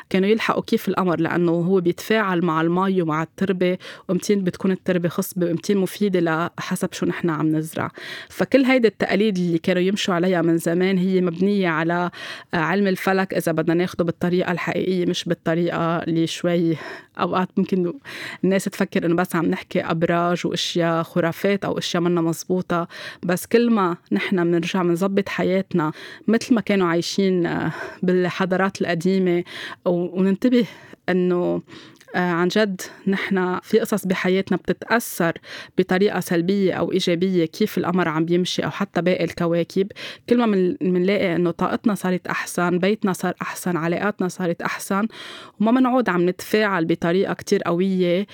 كانوا 0.10 0.30
يلحقوا 0.30 0.63
كيف 0.63 0.89
القمر 0.89 1.20
لأنه 1.20 1.51
هو 1.51 1.82
بيتفاعل 1.82 2.46
مع 2.46 2.62
المي 2.62 3.01
ومع 3.01 3.24
التربة 3.24 3.77
ومتين 4.10 4.44
بتكون 4.44 4.72
التربة 4.72 5.10
خصبة 5.10 5.50
ومتين 5.50 5.77
مفيدة 5.77 6.50
لحسب 6.60 6.94
شو 6.94 7.06
نحن 7.06 7.30
عم 7.30 7.56
نزرع. 7.56 7.92
فكل 8.30 8.65
هيدي 8.65 8.88
التقاليد 9.13 9.38
اللي 9.38 9.58
كانوا 9.58 9.82
يمشوا 9.82 10.13
عليها 10.13 10.41
من 10.41 10.58
زمان 10.58 10.98
هي 10.98 11.22
مبنية 11.22 11.70
على 11.70 12.10
آه، 12.53 12.58
علم 12.58 12.88
الفلك 12.88 13.34
إذا 13.34 13.51
بدنا 13.51 13.74
ناخده 13.74 14.03
بالطريقة 14.03 14.51
الحقيقية 14.51 15.05
مش 15.05 15.25
بالطريقة 15.25 15.98
اللي 15.98 16.27
شوي 16.27 16.77
أوقات 17.20 17.50
ممكن 17.58 17.93
الناس 18.43 18.63
تفكر 18.63 19.05
إنه 19.05 19.15
بس 19.15 19.36
عم 19.36 19.46
نحكي 19.46 19.82
أبراج 19.82 20.48
وأشياء 20.48 21.03
خرافات 21.03 21.65
أو 21.65 21.77
أشياء 21.77 22.03
منا 22.03 22.22
مزبوطة. 22.22 22.88
بس 23.24 23.46
كل 23.46 23.70
ما 23.70 23.98
نحن 24.12 24.43
بنرجع 24.43 24.82
بنظبط 24.82 25.29
حياتنا 25.29 25.91
مثل 26.27 26.55
ما 26.55 26.62
كانوا 26.62 26.88
عايشين 26.88 27.46
آه، 27.46 27.72
بالحضارات 28.03 28.82
القديمة 28.82 29.43
وننتبه 29.86 30.65
إنه 31.10 31.62
عن 32.15 32.48
جد 32.48 32.82
نحن 33.08 33.60
في 33.63 33.79
قصص 33.79 34.05
بحياتنا 34.05 34.58
بتتأثر 34.58 35.34
بطريقة 35.77 36.20
سلبية 36.20 36.74
أو 36.74 36.91
إيجابية 36.91 37.46
كيف 37.46 37.77
القمر 37.77 38.08
عم 38.08 38.25
بيمشي 38.25 38.65
أو 38.65 38.70
حتى 38.70 39.01
باقي 39.01 39.24
الكواكب. 39.24 39.91
كل 40.29 40.38
ما 40.38 40.75
بنلاقي 40.82 41.36
إنه 41.36 41.51
طاقتنا 41.51 41.96
صارت 41.96 42.27
أحسن 42.27 42.79
بيتنا 42.79 43.13
صار 43.13 43.34
أحسن 43.41 43.77
علاقاتنا 43.77 44.27
صارت 44.27 44.62
أحسن 44.62 45.08
وما 45.60 45.72
بنعود 45.72 46.10
عم 46.10 46.29
نتفاعل 46.29 46.86
بطريقة 46.86 47.34
كتير 47.34 47.62
قوية 47.63 48.27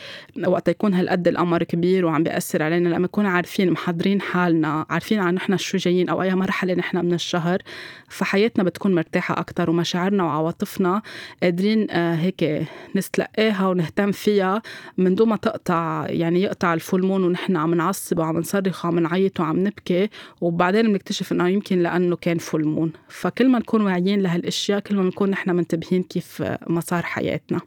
وقت 0.48 0.68
يكون 0.68 0.94
هالقد 0.94 1.28
القمر 1.28 1.64
كبير 1.64 2.06
وعم 2.06 2.24
بيأثر 2.24 2.64
علينا 2.64 2.90
لما 2.90 3.00
نكون 3.00 3.26
عارفين 3.26 3.72
محضرين 3.72 4.22
حالنا 4.22 4.86
عارفين 4.90 5.20
عن 5.20 5.34
نحن 5.34 5.58
شو 5.58 5.78
جايين 5.78 6.10
أو 6.10 6.22
أي 6.22 6.36
مرحلة 6.36 6.74
نحن 6.74 6.98
من 6.98 7.14
الشهر 7.14 7.62
فحياتنا 8.10 8.64
بتكون 8.64 8.96
مرتاحة 8.96 9.40
أكتر 9.40 9.70
ومشاعرنا 9.70 10.24
وعواطفنا 10.24 11.02
قادرين 11.44 11.92
آه، 11.92 12.16
هيك 12.16 12.68
نتلقاها 12.96 13.68
ونهتم 13.70 14.12
فيها 14.12 14.62
من 14.98 15.16
دون 15.16 15.30
ما 15.30 15.36
تقطع 15.36 16.06
يعني 16.10 16.42
يقطع 16.42 16.74
ال 16.74 16.80
full 16.80 17.06
moon 17.06 17.24
ونحن 17.24 17.58
عم 17.58 17.74
نعصب 17.74 18.20
وعم 18.20 18.38
نصرخ 18.38 18.86
وعم 18.86 19.00
نعيط 19.00 19.40
وعم 19.40 19.60
نبكي 19.60 20.10
وبعدين 20.42 20.88
بنكتشف 20.88 21.32
إنه 21.32 21.48
يمكن 21.50 21.80
لأنه 21.80 22.16
كان 22.16 22.38
full 22.38 22.66
moon 22.66 22.92
فكل 23.10 23.50
ما 23.50 23.60
نكون 23.60 23.82
واعيين 23.82 24.22
لهالأشياء 24.22 24.80
كل 24.80 24.96
ما 24.96 25.04
بنكون 25.04 25.30
نحن 25.30 25.56
منتبهين 25.56 26.04
كيف 26.04 26.44
مسار 26.68 27.04
حياتنا. 27.04 27.62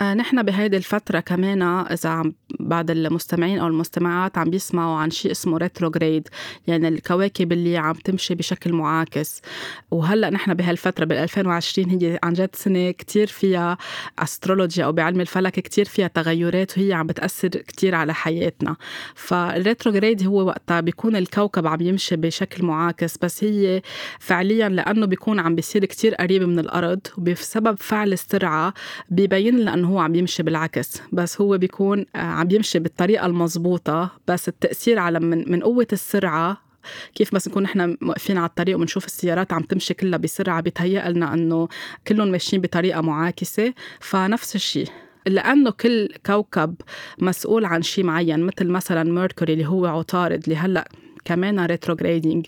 آه 0.00 0.14
نحن 0.14 0.42
بهيدي 0.42 0.76
الفترة 0.76 1.20
كمان 1.20 1.62
إذا 1.62 2.08
عم 2.10 2.34
بعض 2.60 2.90
المستمعين 2.90 3.58
أو 3.58 3.66
المستمعات 3.66 4.38
عم 4.38 4.50
بيسمعوا 4.50 4.98
عن 4.98 5.10
شيء 5.10 5.30
اسمه 5.30 5.56
retrograde 5.56 6.28
يعني 6.66 6.88
الكواكب 6.88 7.52
اللي 7.52 7.76
عم 7.76 7.92
تمشي 7.94 8.34
بشكل 8.34 8.72
معاكس. 8.72 9.42
وهلأ 9.90 10.30
نحن 10.30 10.54
بهالفترة 10.54 11.04
بال 11.04 11.16
2020 11.16 11.90
هي 11.90 12.18
عن 12.22 12.32
جد 12.32 12.50
سنة 12.54 12.90
كتير 12.90 13.26
فيها 13.26 13.78
astrology 14.18 14.84
أو 14.84 14.92
بعلم 14.92 15.20
الفلك 15.20 15.47
كتير 15.50 15.84
فيها 15.84 16.08
تغيرات 16.08 16.78
وهي 16.78 16.92
عم 16.92 17.06
بتأثر 17.06 17.48
كتير 17.48 17.94
على 17.94 18.14
حياتنا. 18.14 18.76
فال 19.14 19.33
retrograde 19.33 20.26
هو 20.26 20.46
وقتها 20.46 20.80
بيكون 20.80 21.16
الكوكب 21.16 21.66
عم 21.66 21.80
يمشي 21.80 22.16
بشكل 22.16 22.64
معاكس 22.64 23.18
بس 23.18 23.44
هي 23.44 23.82
فعليا 24.20 24.68
لأنه 24.68 25.06
بيكون 25.06 25.40
عم 25.40 25.54
بيصير 25.54 25.84
كتير 25.84 26.14
قريب 26.14 26.42
من 26.42 26.58
الأرض 26.58 27.00
وبسبب 27.18 27.78
فعل 27.78 28.12
السرعة 28.12 28.74
بيبين 29.10 29.58
لنا 29.58 29.74
أنه 29.74 29.88
هو 29.88 29.98
عم 29.98 30.14
يمشي 30.14 30.42
بالعكس. 30.42 31.02
بس 31.12 31.40
هو 31.40 31.58
بيكون 31.58 32.06
آه، 32.16 32.18
عم 32.18 32.48
يمشي 32.50 32.78
بالطريقة 32.78 33.26
المضبوطة 33.26 34.10
بس 34.28 34.48
التأثير 34.48 34.98
على 34.98 35.20
من, 35.20 35.52
من 35.52 35.62
قوة 35.62 35.86
السرعة 35.92 36.68
كيف 37.14 37.34
بس 37.34 37.48
نكون 37.48 37.62
نحن 37.62 37.96
واقفين 38.02 38.38
على 38.38 38.48
الطريق 38.48 38.76
وبنشوف 38.76 39.06
السيارات 39.06 39.52
عم 39.52 39.62
تمشي 39.62 39.94
كلها 39.94 40.18
بسرعة 40.18 40.60
بيتهيأ 40.60 41.10
لنا 41.10 41.34
إنه 41.34 41.68
كلهم 42.08 42.28
ماشيين 42.28 42.62
بطريقة 42.62 43.00
معاكسة. 43.00 43.74
فنفس 44.00 44.54
الشيء 44.54 44.88
لأنه 45.28 45.70
كل 45.70 46.08
كوكب 46.26 46.74
مسؤول 47.18 47.64
عن 47.64 47.82
شيء 47.82 48.04
معين 48.04 48.40
مثل 48.40 48.66
مثلا 48.66 49.12
Mercury 49.12 49.52
اللي 49.52 49.66
هو 49.66 49.86
عطارد 49.86 50.42
اللي 50.44 50.56
هلأ 50.56 50.88
كمان 51.24 51.60
retrograding 51.60 52.46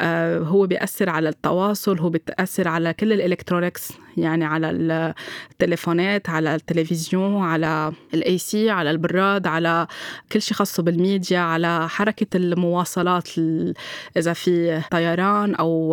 آه 0.00 0.38
هو 0.38 0.66
بيأثر 0.66 1.10
على 1.10 1.28
التواصل 1.28 1.98
هو 1.98 2.08
بيأثر 2.08 2.68
على 2.68 2.92
كل 2.92 3.12
ال 3.12 3.19
electronics 3.19 3.92
يعني 4.16 4.44
على 4.44 4.70
التليفونات 4.70 6.28
على 6.28 6.54
التلفزيون 6.54 7.42
على 7.42 7.92
ال 8.14 8.38
AC 8.38 8.70
على 8.70 8.90
البراد 8.90 9.46
على 9.46 9.86
كل 10.32 10.42
شيء 10.42 10.56
خاصه 10.56 10.82
بالميديا 10.82 11.38
على 11.38 11.88
حركة 11.88 12.36
المواصلات 12.36 13.28
إذا 14.16 14.32
في 14.32 14.82
طيران 14.90 15.54
أو 15.54 15.92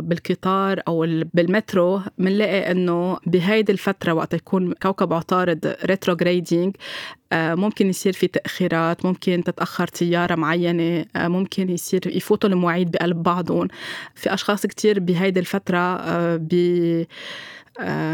بالقطار 0.00 0.82
أو 0.88 1.06
بالمترو 1.34 2.00
بنلاقي 2.18 2.70
إنه 2.70 3.18
بهيدي 3.26 3.72
الفترة 3.72 4.12
وقت 4.12 4.34
يكون 4.34 4.72
كوكب 4.72 5.12
عطارد 5.12 5.76
retrograde 5.84 6.61
نج 6.61 6.76
آه، 7.32 7.54
ممكن 7.54 7.88
يصير 7.88 8.12
في 8.12 8.26
تأخيرات 8.26 9.06
ممكن 9.06 9.44
تتأخر 9.44 9.86
طيارة 9.86 10.34
معينة 10.34 11.04
آه، 11.16 11.28
ممكن 11.28 11.70
يصير 11.70 12.00
يفوتوا 12.06 12.50
المواعيد 12.50 12.90
بقلب 12.90 13.22
بعضهم. 13.22 13.68
في 14.14 14.34
أشخاص 14.34 14.66
كتير 14.66 15.00
بهيدي 15.00 15.40
الفترة 15.40 15.78
آه، 15.78 16.36
بي 16.36 17.08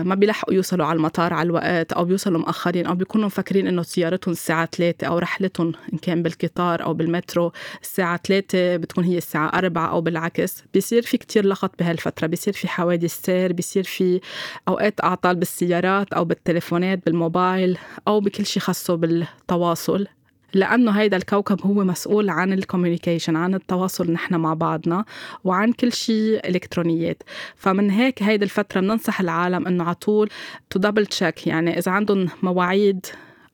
ما 0.03 0.15
بيلحقوا 0.15 0.55
يوصلوا 0.55 0.87
على 0.87 0.97
المطار 0.97 1.33
على 1.33 1.47
الوقت 1.47 1.93
أو 1.93 2.05
بيوصلوا 2.05 2.41
مأخرين 2.41 2.87
أو 2.87 2.95
بيكونوا 2.95 3.27
مفكرين 3.27 3.67
إنه 3.67 3.83
طيارتهم 3.83 4.33
الساعة 4.33 4.69
3 4.77 5.07
أو 5.07 5.19
رحلتهم 5.19 5.73
إن 5.93 5.99
كان 5.99 6.23
بالقطار 6.23 6.83
أو 6.83 6.95
بالمترو 6.95 7.53
الساعة 7.83 8.21
3 8.27 8.77
بتكون 8.77 9.05
هي 9.05 9.19
الساعة 9.19 9.49
4 9.49 9.91
أو 9.91 10.01
بالعكس. 10.01 10.65
بيصير 10.75 11.03
في 11.03 11.17
كتير 11.19 11.47
لغط 11.47 11.79
بهالفترة 11.79 12.27
بيصير 12.27 12.53
في 12.55 12.69
حوادث 12.69 13.21
سير 13.25 13.53
بيصير 13.53 13.85
في 13.85 14.21
أوقات 14.69 15.01
أعطال 15.05 15.37
بالسيارات 15.37 16.13
أو 16.13 16.25
بالتليفونات 16.25 17.07
بالموبايل 17.07 17.79
أو 18.09 18.21
بكل 18.21 18.47
شيء 18.47 18.63
خاصه 18.63 18.95
بالتواصل. 18.95 20.07
لأنه 20.55 20.91
هيدا 20.91 21.17
الكوكب 21.17 21.67
هو 21.67 21.85
مسؤول 21.85 22.31
عن 22.31 22.53
ال 22.53 22.59
communication 22.59 23.37
عن 23.37 23.55
التواصل 23.55 24.11
نحن 24.13 24.35
مع 24.35 24.55
بعضنا 24.55 25.05
وعن 25.45 25.73
كل 25.73 25.93
شيء 25.93 26.49
إلكترونيات. 26.49 27.23
فمن 27.57 27.91
هيك 27.91 28.23
هيدي 28.23 28.45
الفترة 28.45 28.81
بننصح 28.81 29.21
العالم 29.21 29.67
إنه 29.67 29.85
على 29.85 29.95
طول 29.95 30.31
to 30.71 30.79
double 30.79 31.07
check 31.07 31.47
يعني 31.47 31.79
إذا 31.79 31.93
عندهم 31.93 32.29
مواعيد 32.43 33.07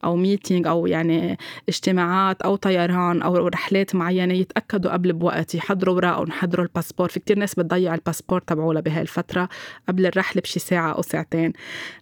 أو 0.05 0.17
meeting 0.17 0.67
أو 0.67 0.87
يعني 0.87 1.39
اجتماعات 1.69 2.43
أو 2.43 2.57
طيران 2.57 3.23
أو 3.23 3.49
رحلات 3.49 3.95
معينة 3.95 4.35
يتأكدوا 4.35 4.93
قبل 4.93 5.13
بوقت 5.13 5.55
يحضروا 5.55 5.95
اوراقهم 5.95 6.29
يحضروا 6.29 6.65
ال 6.65 6.69
passeport 6.69 7.09
في 7.09 7.21
كتير 7.21 7.39
ناس 7.39 7.55
بتضيع 7.55 7.95
ال 7.95 7.99
passeport 7.99 8.41
تبعولها 8.41 8.81
بهاي 8.81 9.03
الفترة 9.03 9.49
قبل 9.89 10.07
الرحلة 10.07 10.43
بشي 10.43 10.61
ساعة 10.61 10.93
أو 10.93 11.03
ساعتين. 11.03 11.53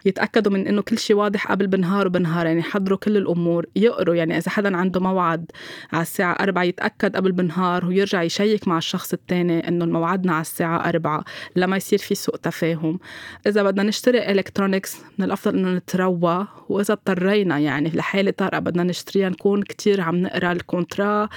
يتأكدوا 0.05 0.53
من 0.53 0.67
إنه 0.67 0.83
كل 0.83 0.99
شيء 0.99 1.17
واضح 1.17 1.51
قبل 1.51 1.67
بنهار 1.67 2.07
وبنهار 2.07 2.47
يعني 2.47 2.61
يحضروا 2.61 2.99
كل 2.99 3.17
الأمور 3.17 3.67
يقروا 3.77 4.15
يعني 4.15 4.39
إذا 4.39 4.51
حدا 4.51 4.77
عنده 4.77 5.01
موعد 5.01 5.51
على 5.93 6.03
الساعة 6.03 6.37
4 6.41 6.63
يتأكد 6.63 7.17
قبل 7.17 7.33
بنهار 7.33 7.87
ويرجع 7.87 8.23
يشيك 8.23 8.69
مع 8.69 8.79
الشخص 8.79 9.13
الثاني 9.13 9.69
إنه 9.69 9.85
موعدنا 9.85 10.33
على 10.33 10.41
الساعة 10.41 10.89
4 10.89 11.25
لما 11.57 11.77
يصير 11.77 11.99
في 11.99 12.15
سوء 12.15 12.37
تفاهم. 12.37 12.99
إذا 13.47 13.63
بدنا 13.63 13.83
نشتري 13.83 14.31
electronics 14.31 14.97
من 15.19 15.25
الأفضل 15.25 15.59
إنه 15.59 15.71
نتروى 15.71 16.47
وإذا 16.69 16.95
اضطرينا 16.95 17.59
يعني 17.59 17.92
لحالة 17.95 18.31
طارئة 18.31 18.59
بدنا 18.59 18.83
نشتريها 18.83 19.29
نكون 19.29 19.63
كتير 19.63 20.01
عم 20.01 20.17
نقرأ 20.17 20.53
ال 20.53 20.62
contrat 20.62 21.29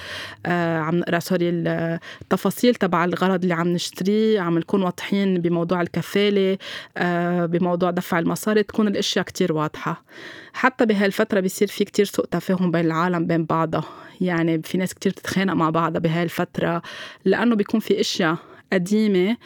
آه 0.46 0.78
عم 0.78 0.96
نقرأ 0.96 1.18
sorry 1.18 1.48
التفاصيل 1.48 2.74
تبع 2.74 3.04
الغرض 3.04 3.42
اللي 3.42 3.54
عم 3.54 3.68
نشتريه. 3.68 4.40
عم 4.40 4.58
نكون 4.58 4.82
واضحين 4.82 5.38
بموضوع 5.40 5.80
الكفالة 5.80 6.58
آه 6.96 7.46
بموضوع 7.46 7.90
دفع 7.90 8.18
المصاري 8.18 8.62
تكون 8.62 8.88
الأشياء 8.88 9.24
كتير 9.24 9.52
واضحة. 9.52 10.04
حتى 10.52 10.86
بهالفترة 10.86 11.40
بيصير 11.40 11.68
في 11.68 11.84
كتير 11.84 12.04
سوء 12.04 12.24
تفاهم 12.24 12.70
بين 12.70 12.86
العالم 12.86 13.26
بين 13.26 13.44
بعضها. 13.44 13.84
يعني 14.20 14.62
في 14.62 14.78
ناس 14.78 14.94
كتير 14.94 15.12
تتخانق 15.12 15.52
مع 15.52 15.70
بعضها 15.70 16.00
بهالفترة 16.00 16.82
لأنه 17.24 17.56
بيكون 17.56 17.80
في 17.80 18.00
أشياء 18.00 18.36
قديمة 18.72 19.36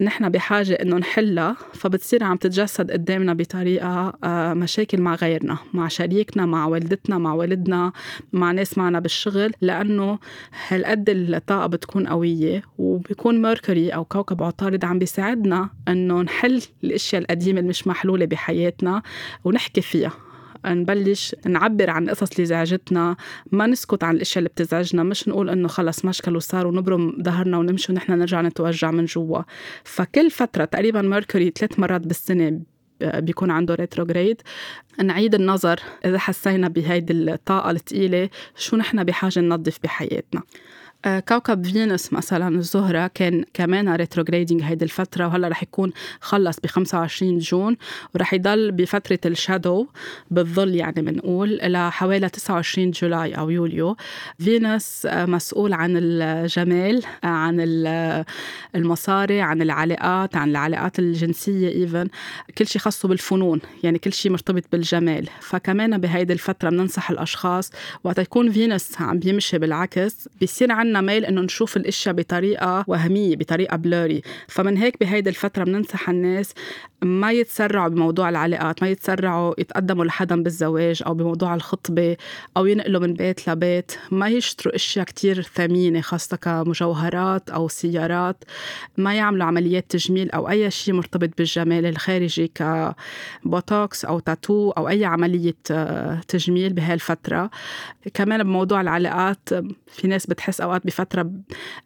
نحن 0.00 0.28
بحاجة 0.28 0.74
إنه 0.74 0.96
نحلها 0.96 1.56
فبتصير 1.74 2.24
عم 2.24 2.36
تتجسد 2.36 2.90
قدامنا 2.90 3.34
بطريقة 3.34 4.12
آه، 4.24 4.54
مشاكل 4.54 5.00
مع 5.00 5.14
غيرنا 5.14 5.58
مع 5.72 5.88
شريكنا 5.88 6.46
مع 6.46 6.66
والدتنا 6.66 7.18
مع 7.18 7.32
والدنا 7.32 7.92
مع 8.32 8.52
ناس 8.52 8.78
معنا 8.78 9.00
بالشغل 9.00 9.52
لأنه 9.60 10.18
هالقد 10.68 11.08
الطاقة 11.08 11.66
بتكون 11.66 12.06
قوية 12.06 12.62
وبيكون 12.78 13.42
ميركوري 13.42 13.90
أو 13.90 14.04
كوكب 14.04 14.42
عطارد 14.42 14.84
عم 14.84 14.98
بيساعدنا 14.98 15.70
إنه 15.88 16.22
نحل 16.22 16.62
الأشياء 16.84 17.22
القديمة 17.22 17.58
اللي 17.58 17.68
مش 17.68 17.86
محلولة 17.86 18.26
بحياتنا 18.26 19.02
ونحكي 19.44 19.80
فيها. 19.80 20.27
نبلش 20.66 21.36
نعبر 21.46 21.90
عن 21.90 22.04
القصص 22.04 22.32
اللي 22.32 22.46
زعجتنا 22.46 23.16
ما 23.52 23.66
نسكت 23.66 24.04
عن 24.04 24.16
الأشياء 24.16 24.38
اللي 24.38 24.48
بتزعجنا 24.48 25.02
مش 25.02 25.28
نقول 25.28 25.50
إنه 25.50 25.68
خلص 25.68 26.04
مشكل 26.04 26.36
وصار 26.36 26.66
ونبرم 26.66 27.22
ظهرنا 27.22 27.58
ونمشي 27.58 27.92
ونحن 27.92 28.12
نرجع 28.12 28.40
نتوجع 28.40 28.90
من 28.90 29.04
جوا. 29.04 29.42
فكل 29.84 30.30
فترة 30.30 30.64
تقريبا 30.64 31.02
Mercury 31.02 31.52
ثلاث 31.58 31.78
مرات 31.78 32.00
بالسنة 32.00 32.60
بيكون 33.00 33.50
عنده 33.50 33.74
retrograde 33.74 34.42
نعيد 35.04 35.34
النظر 35.34 35.80
إذا 36.04 36.18
حسينا 36.18 36.68
بهيدي 36.68 37.12
الطاقة 37.12 37.70
الثقيلة 37.70 38.28
شو 38.56 38.76
نحن 38.76 39.04
بحاجة 39.04 39.40
ننظف 39.40 39.78
بحياتنا. 39.82 40.42
كوكب 41.06 41.66
فينوس 41.66 42.12
مثلا 42.12 42.48
الزهرة 42.58 43.10
كان 43.14 43.44
كمان 43.54 43.88
retrograding 43.94 44.62
هيدي 44.62 44.84
الفترة 44.84 45.26
وهلأ 45.26 45.48
رح 45.48 45.62
يكون 45.62 45.92
خلص 46.20 46.60
ب 46.60 46.66
25 46.66 47.38
June 47.38 47.76
ورح 48.14 48.34
يضل 48.34 48.72
بفترة 48.72 49.18
ال 49.26 49.35
shadow 49.35 49.86
بالظل 50.30 50.74
يعني 50.74 51.02
بنقول 51.02 51.58
لحوالي 51.62 52.28
29 52.28 52.90
July 52.90 53.32
أو 53.32 53.50
يوليو. 53.50 53.96
فينوس 54.38 55.06
آه، 55.06 55.26
مسؤول 55.26 55.72
عن 55.72 55.96
الجمال 55.96 57.02
آه، 57.24 57.26
عن 57.26 57.60
المصاري 58.74 59.40
عن 59.40 59.62
العلاقات 59.62 60.36
عن 60.36 60.50
العلاقات 60.50 60.98
الجنسية 60.98 61.68
even 61.68 62.08
كل 62.58 62.66
شيء 62.66 62.82
خاصه 62.82 63.08
بالفنون 63.08 63.60
يعني 63.84 63.98
كل 63.98 64.12
شيء 64.12 64.32
مرتبط 64.32 64.64
بالجمال. 64.72 65.28
فكمان 65.40 65.98
بهيدي 65.98 66.32
الفترة 66.32 66.70
بننصح 66.70 67.10
الأشخاص 67.10 67.72
وقت 68.04 68.18
يكون 68.18 68.52
فينوس 68.52 69.00
عم 69.00 69.18
بيمشي 69.18 69.58
بالعكس 69.58 70.28
بيصير 70.40 70.72
عنا 70.72 70.87
عنا 70.88 71.00
ميل 71.00 71.24
إنه 71.24 71.40
نشوف 71.40 71.76
الإشياء 71.76 72.14
بطريقة 72.14 72.84
وهمية 72.86 73.36
بطريقة 73.36 73.76
blurry 73.76 74.22
فمن 74.48 74.76
هيك 74.76 75.00
بهيدي 75.00 75.30
الفترة 75.30 75.64
بننصح 75.64 76.08
الناس 76.08 76.54
ما 77.02 77.32
يتسرعوا 77.32 77.88
بموضوع 77.88 78.28
العلاقات 78.28 78.82
ما 78.82 78.88
يتسرعوا 78.88 79.54
يتقدموا 79.58 80.04
لحدا 80.04 80.42
بالزواج 80.42 81.02
أو 81.06 81.14
بموضوع 81.14 81.54
الخطبة 81.54 82.16
أو 82.56 82.66
ينقلوا 82.66 83.00
من 83.00 83.14
بيت 83.14 83.48
لبيت. 83.48 83.92
ما 84.10 84.28
يشتروا 84.28 84.74
إشياء 84.74 85.04
كتير 85.04 85.42
ثمينة 85.42 86.00
خاصة 86.00 86.36
كمجوهرات 86.36 87.50
أو 87.50 87.68
سيارات. 87.68 88.44
ما 88.96 89.14
يعملوا 89.14 89.46
عمليات 89.46 89.84
تجميل 89.90 90.30
أو 90.30 90.48
أي 90.48 90.70
شيء 90.70 90.94
مرتبط 90.94 91.30
بالجمال 91.38 91.86
الخارجي 91.86 92.52
كبوتوكس 92.54 94.04
أو 94.04 94.18
تاتو 94.18 94.70
أو 94.70 94.88
أي 94.88 95.04
عملية 95.04 95.56
آه، 95.70 96.20
تجميل 96.28 96.72
بهالفترة. 96.72 97.50
كمان 98.14 98.42
بموضوع 98.42 98.80
العلاقات 98.80 99.48
في 99.86 100.08
ناس 100.08 100.26
بتحس 100.26 100.60
أوقات 100.60 100.77
بفترة 100.84 101.30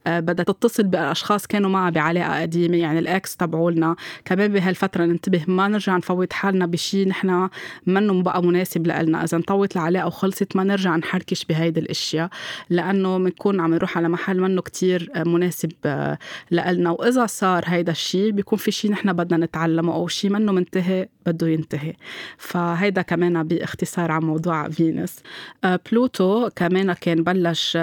آه، 0.06 0.20
بدها 0.20 0.44
تتصل 0.44 0.82
بأشخاص 0.82 1.46
كانوا 1.46 1.70
معها 1.70 1.90
بعلاقة 1.90 2.40
قديمة 2.40 2.76
يعني 2.76 2.98
ال 2.98 3.11
ex 3.11 3.36
تبعولنا. 3.36 3.96
كمان 4.24 4.52
بهالفترة 4.52 5.04
ننتبه 5.04 5.44
ما 5.48 5.68
نرجع 5.68 5.96
نفوت 5.96 6.32
حالنا 6.32 6.66
بشيء 6.66 7.08
نحن 7.08 7.48
منه 7.86 8.22
بقى 8.22 8.42
مناسب 8.42 8.86
لنا 8.86 9.24
إذا 9.24 9.36
انطوت 9.36 9.76
العلاقة 9.76 10.06
وخلصت 10.06 10.56
ما 10.56 10.64
نرجع 10.64 10.96
نحركش 10.96 11.44
بهيدي 11.44 11.80
الأشياء 11.80 12.28
لأنه 12.70 13.18
بنكون 13.18 13.60
عم 13.60 13.74
نروح 13.74 13.98
على 13.98 14.08
محل 14.08 14.40
منه 14.40 14.62
كتير 14.62 15.10
آه، 15.14 15.22
مناسب 15.22 15.72
آه، 15.84 16.18
لنا 16.50 16.90
وإذا 16.90 17.26
صار 17.26 17.64
هيدا 17.66 17.92
الشيء 17.92 18.30
بيكون 18.30 18.58
في 18.58 18.70
شيء 18.70 18.90
نحن 18.90 19.12
بدنا 19.12 19.46
نتعلمه 19.46 19.94
أو 19.94 20.08
شيء 20.08 20.30
منه 20.30 20.52
منتهي 20.52 21.08
بده 21.26 21.48
ينتهي. 21.48 21.92
فهيدا 22.38 23.02
كمان 23.02 23.42
بإختصار 23.42 24.10
عن 24.12 24.22
موضوع 24.22 24.68
فينوس 24.68 25.16
بلوتو 25.64 26.50
كمان 26.56 26.92
كان 26.92 27.22
بلش 27.24 27.78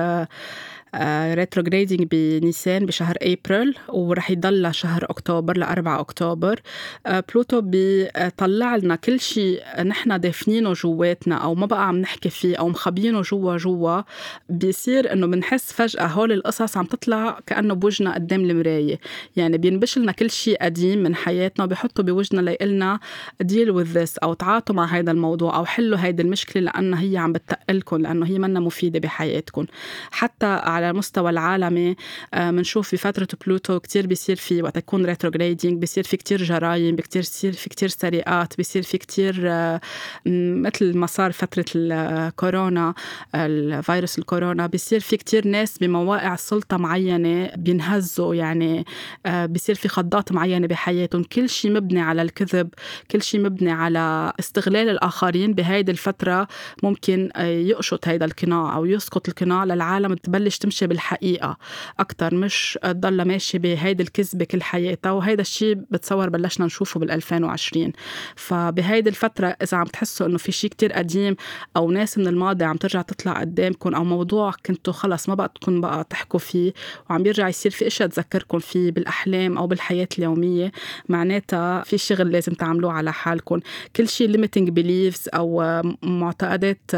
retrograding 1.33 2.07
بنيسان 2.11 2.85
بشهر 2.85 3.15
ابريل 3.21 3.75
ورح 3.89 4.31
يضل 4.31 4.61
لشهر 4.63 5.05
أكتوبر 5.09 5.57
ل 5.57 5.63
4 5.63 5.99
اكتوبر 5.99 6.59
بلوتو 7.05 7.61
بيطلع 7.61 8.75
لنا 8.75 8.95
كل 8.95 9.19
شيء 9.19 9.63
نحن 9.83 10.19
دافنينه 10.19 10.73
جواتنا 10.73 11.35
أو 11.35 11.55
ما 11.55 11.65
بقى 11.65 11.87
عم 11.87 11.97
نحكي 11.97 12.29
فيه 12.29 12.55
أو 12.57 12.69
مخبينه 12.69 13.21
جوا 13.21 13.57
جوا. 13.57 14.01
بيصير 14.49 15.13
إنه 15.13 15.27
بنحس 15.27 15.73
فجأة 15.73 16.07
هول 16.07 16.31
القصص 16.31 16.77
عم 16.77 16.85
تطلع 16.85 17.39
كأنه 17.45 17.73
بوجنا 17.73 18.13
قدام 18.13 18.41
المراية. 18.49 18.99
يعني 19.35 19.57
بينبش 19.57 19.97
لنا 19.97 20.11
كل 20.11 20.29
شيء 20.29 20.57
قديم 20.63 21.03
من 21.03 21.15
حياتنا 21.15 21.65
وبيحطوا 21.65 22.03
بوجنا 22.03 22.41
ليقلنا 22.41 22.99
deal 23.41 23.71
with 23.71 23.83
this 23.99 24.17
أو 24.17 24.33
تعاطوا 24.33 24.75
مع 24.75 24.85
هذا 24.85 25.11
الموضوع 25.11 25.55
أو 25.57 25.65
حلوا 25.65 25.97
هيدي 25.99 26.21
المشكلة 26.21 26.61
لأنها 26.63 27.01
هي 27.01 27.17
عم 27.17 27.33
بتقلكم 27.33 27.97
لأنه 27.97 28.25
هي 28.25 28.39
منا 28.39 28.59
مفيدة 28.59 28.99
بحياتكم. 28.99 29.65
حتى 30.11 30.45
على 30.79 30.89
المستوى 30.89 31.29
العالمي 31.29 31.95
بنشوف 32.33 32.93
آه، 32.93 32.97
بفترة 32.97 33.27
بلوتو 33.45 33.79
كتير 33.79 34.07
بيصير 34.07 34.35
في 34.35 34.61
وقت 34.61 34.77
يكون 34.77 35.05
retrograding 35.05 35.79
بيصير 35.79 36.03
في 36.03 36.17
كتير 36.17 36.43
جرايم 36.43 36.95
بيصير 36.95 37.53
في 37.53 37.69
كتير 37.69 37.89
سرقات 37.89 38.57
بيصير 38.57 38.83
في 38.83 38.97
كتير 38.97 39.41
آه، 39.45 39.81
مثل 40.25 40.97
ما 40.97 41.07
صار 41.07 41.31
فترة 41.31 41.65
الكورونا 41.75 42.93
الفيروس 43.35 44.19
الكورونا 44.19 44.67
بيصير 44.67 44.99
في 44.99 45.17
كتير 45.17 45.47
ناس 45.47 45.77
بمواقع 45.77 46.35
سلطة 46.35 46.77
معينة 46.77 47.51
بينهزوا 47.55 48.35
يعني 48.35 48.85
آه، 49.25 49.45
بيصير 49.45 49.75
في 49.75 49.87
خضات 49.87 50.31
معينة 50.31 50.67
بحياتهم. 50.67 51.23
كل 51.23 51.49
شيء 51.49 51.71
مبني 51.71 52.01
على 52.01 52.21
الكذب 52.21 52.69
كل 53.11 53.21
شيء 53.21 53.41
مبني 53.41 53.71
على 53.71 54.33
استغلال 54.39 54.89
الآخرين 54.89 55.53
بهيدي 55.53 55.91
الفترة 55.91 56.47
ممكن 56.83 57.29
يقشط 57.39 58.07
هيدا 58.07 58.25
القناع 58.25 58.75
أو 58.75 58.85
يسقط 58.85 59.27
القناع 59.27 59.63
للعالم. 59.63 60.13
تبلش 60.13 60.57
تمشي 60.69 60.87
بالحقيقة 60.87 61.57
أكتر 61.99 62.35
مش 62.35 62.79
تضل 62.83 63.21
ماشي 63.21 63.57
بهيدي 63.57 64.03
الكذبة 64.03 64.45
كل 64.45 64.63
حياتها. 64.63 65.11
وهيدا 65.11 65.41
الشيء 65.41 65.75
بتصور 65.91 66.29
بلشنا 66.29 66.65
نشوفه 66.65 66.99
بال 66.99 67.11
2020 67.11 67.91
فبهيدي 68.35 69.09
الفترة 69.09 69.47
إذا 69.63 69.77
عم 69.77 69.85
تحسوا 69.85 70.27
إنه 70.27 70.37
في 70.37 70.51
شيء 70.51 70.69
كتير 70.69 70.93
قديم 70.93 71.35
أو 71.77 71.91
ناس 71.91 72.17
من 72.17 72.27
الماضي 72.27 72.65
عم 72.65 72.77
ترجع 72.77 73.01
تطلع 73.01 73.39
قدامكم 73.39 73.95
أو 73.95 74.03
موضوع 74.03 74.53
كنتوا 74.65 74.93
خلص 74.93 75.29
ما 75.29 75.47
تكون 75.47 75.81
بقى 75.81 76.03
تحكوا 76.09 76.39
فيه 76.39 76.73
وعم 77.09 77.25
يرجع 77.25 77.49
يصير 77.49 77.71
في 77.71 77.87
اشياء 77.87 78.09
تذكركم 78.09 78.59
فيه 78.59 78.91
بالأحلام 78.91 79.57
أو 79.57 79.67
بالحياة 79.67 80.07
اليومية 80.17 80.71
معناتها 81.09 81.83
في 81.83 81.97
شغل 81.97 82.31
لازم 82.31 82.53
تعملوه 82.53 82.91
على 82.91 83.13
حالكم 83.13 83.59
كل 83.95 84.07
شيء 84.07 84.37
limiting 84.37 84.69
beliefs 84.71 85.27
أو 85.33 85.81
معتقدات 86.03 86.91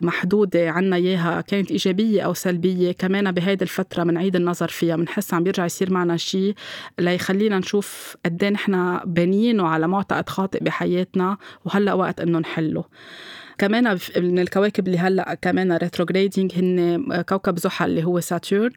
محدودة 0.00 0.70
عنا 0.70 0.96
إياها 0.96 1.40
كانت 1.40 1.70
إيجابية 1.70 2.22
أو 2.22 2.34
سلبية 2.34 2.92
كمان 2.98 3.32
بهيدي 3.32 3.64
الفترة 3.64 4.02
بنعيد 4.04 4.36
النظر 4.36 4.68
فيها 4.68 4.96
بنحس 4.96 5.34
عم 5.34 5.42
بيرجع 5.44 5.64
يصير 5.64 5.92
معنا 5.92 6.16
شيء 6.16 6.54
ليخلينا 6.98 7.58
نشوف 7.58 8.16
قد 8.24 8.44
إيه 8.44 8.50
نحن 8.50 9.00
بانيينه 9.04 9.68
على 9.68 9.88
معتقد 9.88 10.28
خاطئ 10.28 10.64
بحياتنا 10.64 11.36
وهلأ 11.64 11.92
وقت 11.92 12.20
إنه 12.20 12.38
نحله. 12.38 12.84
كمان 13.58 13.98
من 14.16 14.38
الكواكب 14.38 14.86
اللي 14.86 14.98
هلأ 14.98 15.38
كمان 15.42 15.72
retrograding 15.72 16.52
هن 16.56 17.22
كوكب 17.22 17.58
زحل 17.58 17.90
اللي 17.90 18.04
هو 18.04 18.20
Saturn 18.20 18.70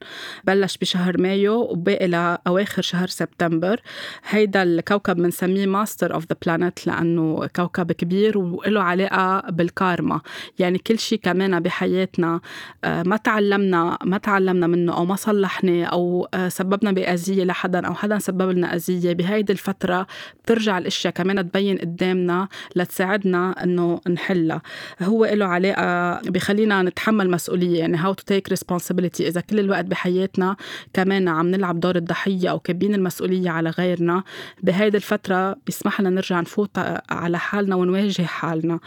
بلش 0.43 0.77
بشهر 0.77 1.21
مايو 1.21 1.61
وباقي 1.61 2.07
لأواخر 2.07 2.81
شهر 2.81 3.07
سبتمبر. 3.07 3.81
هيدا 4.29 4.63
الكوكب 4.63 5.15
بنسميه 5.15 5.65
master 5.65 6.13
of 6.13 6.23
the 6.23 6.35
planet 6.45 6.87
لأنه 6.87 7.47
كوكب 7.55 7.91
كبير 7.91 8.37
وله 8.37 8.81
علاقة 8.83 9.49
بالكارما. 9.49 10.21
يعني 10.59 10.77
كل 10.77 10.99
شيء 10.99 11.19
كمان 11.23 11.59
بحياتنا 11.59 12.41
آه، 12.83 13.03
ما 13.03 13.17
تعلمنا 13.17 13.97
ما 14.03 14.17
تعلمنا 14.17 14.67
منه 14.67 14.93
أو 14.93 15.05
ما 15.05 15.15
صلحنا 15.15 15.85
أو 15.85 16.27
آه، 16.33 16.49
سببنا 16.49 16.91
بأذية 16.91 17.43
لحدا 17.43 17.87
أو 17.87 17.93
حدا 17.93 18.19
سبب 18.19 18.49
لنا 18.49 18.75
أذية. 18.75 19.13
بهيدي 19.13 19.53
الفترة 19.53 20.07
بترجع 20.43 20.77
الأشياء 20.77 21.13
كمان 21.13 21.51
تبين 21.51 21.77
قدامنا 21.77 22.47
لتساعدنا 22.75 23.63
إنه 23.63 24.01
نحلها. 24.09 24.61
هو 25.01 25.25
له 25.25 25.45
علاقة 25.45 26.19
بخلينا 26.29 26.81
نتحمل 26.83 27.29
مسؤولية 27.29 27.79
يعني 27.79 27.97
how 27.97 28.13
to 28.13 28.23
take 28.23 28.49
responsibility 28.49 29.27
إذا 29.27 29.41
كل 29.41 29.59
الوقت 29.59 29.85
بحياتنا 29.85 30.55
كمان 30.93 31.27
عم 31.27 31.51
نلعب 31.51 31.79
دور 31.79 31.95
الضحية 31.95 32.49
أو 32.49 32.59
كابّين 32.59 32.95
المسؤولية 32.95 33.49
على 33.49 33.69
غيرنا 33.69 34.23
بهيدي 34.63 34.97
الفترة 34.97 35.55
بيسمح 35.65 36.01
لنا 36.01 36.09
نرجع 36.09 36.41
نفوت 36.41 36.69
على 37.09 37.39
حالنا 37.39 37.75
ونواجه 37.75 38.21
حالنا. 38.21 38.79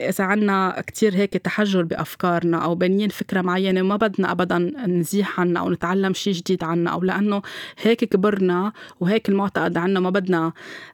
إذا 0.00 0.24
عنا 0.24 0.82
كتير 0.86 1.14
هيك 1.14 1.32
تحجر 1.32 1.82
بأفكارنا 1.82 2.64
أو 2.64 2.74
بانيين 2.74 3.08
فكرة 3.08 3.40
معينة 3.40 3.80
وما 3.80 3.96
بدنا 3.96 4.32
ابدا 4.32 4.58
نزيح 4.86 5.40
عنها 5.40 5.62
أو 5.62 5.70
نتعلم 5.70 6.14
شيء 6.14 6.32
جديد 6.32 6.64
عنها 6.64 6.92
أو 6.92 7.02
لأنه 7.02 7.42
هيك 7.82 8.04
كبرنا 8.04 8.72
وهيك 9.00 9.28
المعتقد 9.28 9.76
عنا 9.76 10.00
ما 10.00 10.10
بدنا 10.10 10.52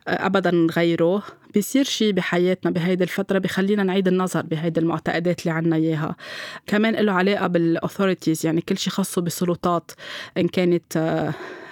ابدا 0.09 0.51
نغيره. 0.51 1.23
بيصير 1.57 1.85
شيء 1.85 2.12
بحياتنا 2.12 2.71
بهيدي 2.71 3.05
الفترة 3.05 3.38
بخلينا 3.38 3.83
نعيد 3.83 4.09
النظر 4.09 4.42
بهيدي 4.42 4.81
المعتقدات 4.81 5.40
اللي 5.40 5.51
عنا 5.51 5.77
إياها. 5.77 6.16
كمان 6.66 6.95
له 6.95 7.12
علاقة 7.12 7.47
بالأثوريتيز 7.47 8.47
يعني 8.47 8.61
كل 8.61 8.79
شيء 8.79 8.92
خاصه 8.92 9.23
بالسلطات 9.23 9.90
إن 10.38 10.49
كانت 10.49 10.99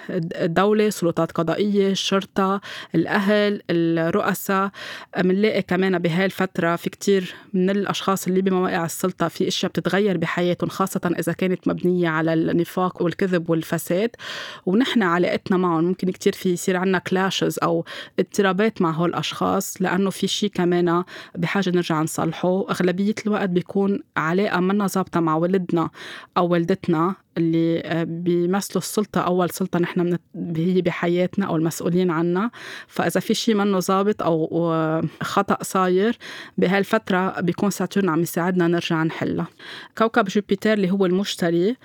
الدولة 0.09 0.89
سلطات 0.89 1.31
قضائية 1.31 1.91
الشرطة 1.91 2.61
الأهل 2.95 3.61
الرؤساء. 3.69 4.71
بنلاقي 5.17 5.61
كمان 5.61 5.99
بهاي 5.99 6.25
الفترة 6.25 6.75
في 6.75 6.89
كتير 6.89 7.35
من 7.53 7.69
الأشخاص 7.69 8.27
اللي 8.27 8.41
بمواقع 8.41 8.85
السلطة 8.85 9.27
في 9.27 9.47
أشياء 9.47 9.69
بتتغير 9.71 10.17
بحياتهم 10.17 10.69
خاصة 10.69 11.15
إذا 11.19 11.33
كانت 11.33 11.67
مبنية 11.67 12.09
على 12.09 12.33
النفاق 12.33 13.01
والكذب 13.01 13.49
والفساد. 13.49 14.09
ونحن 14.65 15.03
علاقتنا 15.03 15.57
معهم 15.57 15.83
ممكن 15.83 16.11
كتير 16.11 16.33
في 16.33 16.49
يصير 16.49 16.77
عنا 16.77 16.99
كلاشز 16.99 17.59
أو 17.63 17.85
اضطرابات 18.19 18.81
مع 18.81 18.91
هول 18.91 19.09
الأشخاص 19.09 19.81
لأنه 19.81 20.09
في 20.09 20.27
شيء 20.27 20.49
كمان 20.49 21.03
بحاجة 21.35 21.69
نرجع 21.69 22.01
نصلحه. 22.01 22.65
أغلبية 22.69 23.15
الوقت 23.25 23.49
بيكون 23.49 23.99
علاقة 24.17 24.59
منا 24.59 24.87
ظابطة 24.87 25.19
مع 25.19 25.35
ولدنا 25.35 25.89
أو 26.37 26.47
والدتنا 26.47 27.15
اللي 27.37 27.81
آه، 27.85 28.03
بيمثلوا 28.03 28.81
السلطة 28.81 29.21
أول 29.21 29.49
سلطة 29.49 29.79
نحن 29.79 30.17
هي 30.55 30.81
بحياتنا 30.81 31.45
أو 31.45 31.55
المسؤولين 31.55 32.11
عنا. 32.11 32.51
فإذا 32.87 33.19
في 33.19 33.33
شيء 33.33 33.55
منه 33.55 33.79
ظابط 33.79 34.23
أو 34.23 35.01
خطأ 35.21 35.57
صاير 35.63 36.17
بهالفترة 36.57 37.41
بيكون 37.41 37.69
ساتورن 37.69 38.09
عم 38.09 38.21
يساعدنا 38.21 38.67
نرجع 38.67 39.03
نحلها. 39.03 39.47
كوكب 39.97 40.25
جوبيتر 40.25 40.73
اللي 40.73 40.91
هو 40.91 41.05
المشتري 41.05 41.75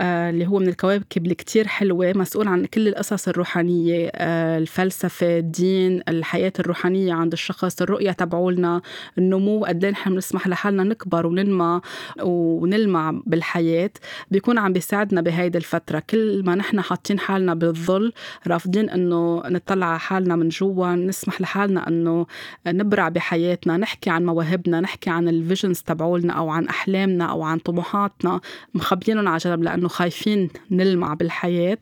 اللي 0.00 0.46
هو 0.46 0.58
من 0.58 0.68
الكواكب 0.68 1.24
اللي 1.24 1.34
كتير 1.34 1.66
حلوة 1.66 2.12
مسؤول 2.16 2.48
عن 2.48 2.64
كل 2.64 2.88
القصص 2.88 3.28
الروحانية 3.28 4.10
آه، 4.14 4.58
الفلسفة 4.58 5.38
الدين 5.38 6.02
الحياة 6.08 6.52
الروحانية 6.60 7.14
عند 7.14 7.32
الشخص 7.32 7.82
الرؤية 7.82 8.12
تبعولنا 8.12 8.80
النمو 9.18 9.64
قد 9.64 9.84
إيه 9.84 9.90
نحن 9.92 10.10
بنسمح 10.10 10.48
لحالنا 10.48 10.84
نكبر 10.84 11.26
وننمى 11.26 11.80
ونلمع 12.22 13.20
بالحياة. 13.26 13.90
بيكون 14.30 14.58
عم 14.58 14.72
بيساعدنا 14.72 15.20
بهيدي 15.20 15.58
الفترة. 15.58 16.02
كل 16.10 16.42
ما 16.44 16.54
نحن 16.54 16.80
حاطين 16.80 17.18
حالنا 17.18 17.54
بالظل 17.54 18.12
رافضين 18.46 18.90
إنه 18.90 19.42
نطلع 19.46 19.86
على 19.86 19.98
حالنا 19.98 20.36
من 20.36 20.48
جوا 20.48 20.94
نسمح 20.94 21.40
لحالنا 21.40 21.88
إنه 21.88 22.26
نبرع 22.66 23.08
بحياتنا 23.08 23.76
نحكي 23.76 24.10
عن 24.10 24.24
مواهبنا 24.24 24.80
نحكي 24.80 25.10
عن 25.10 25.28
ال 25.28 25.35
visions 25.35 25.80
تبعولنا 25.80 26.32
أو 26.32 26.48
عن 26.50 26.66
أحلامنا 26.66 27.24
أو 27.24 27.42
عن 27.42 27.58
طموحاتنا 27.58 28.40
مخبينهم 28.74 29.28
على 29.28 29.38
جنب 29.38 29.62
لأنه 29.62 29.83
إنه 29.84 29.88
خايفين 29.88 30.48
نلمع 30.70 31.14
بالحياة 31.14 31.78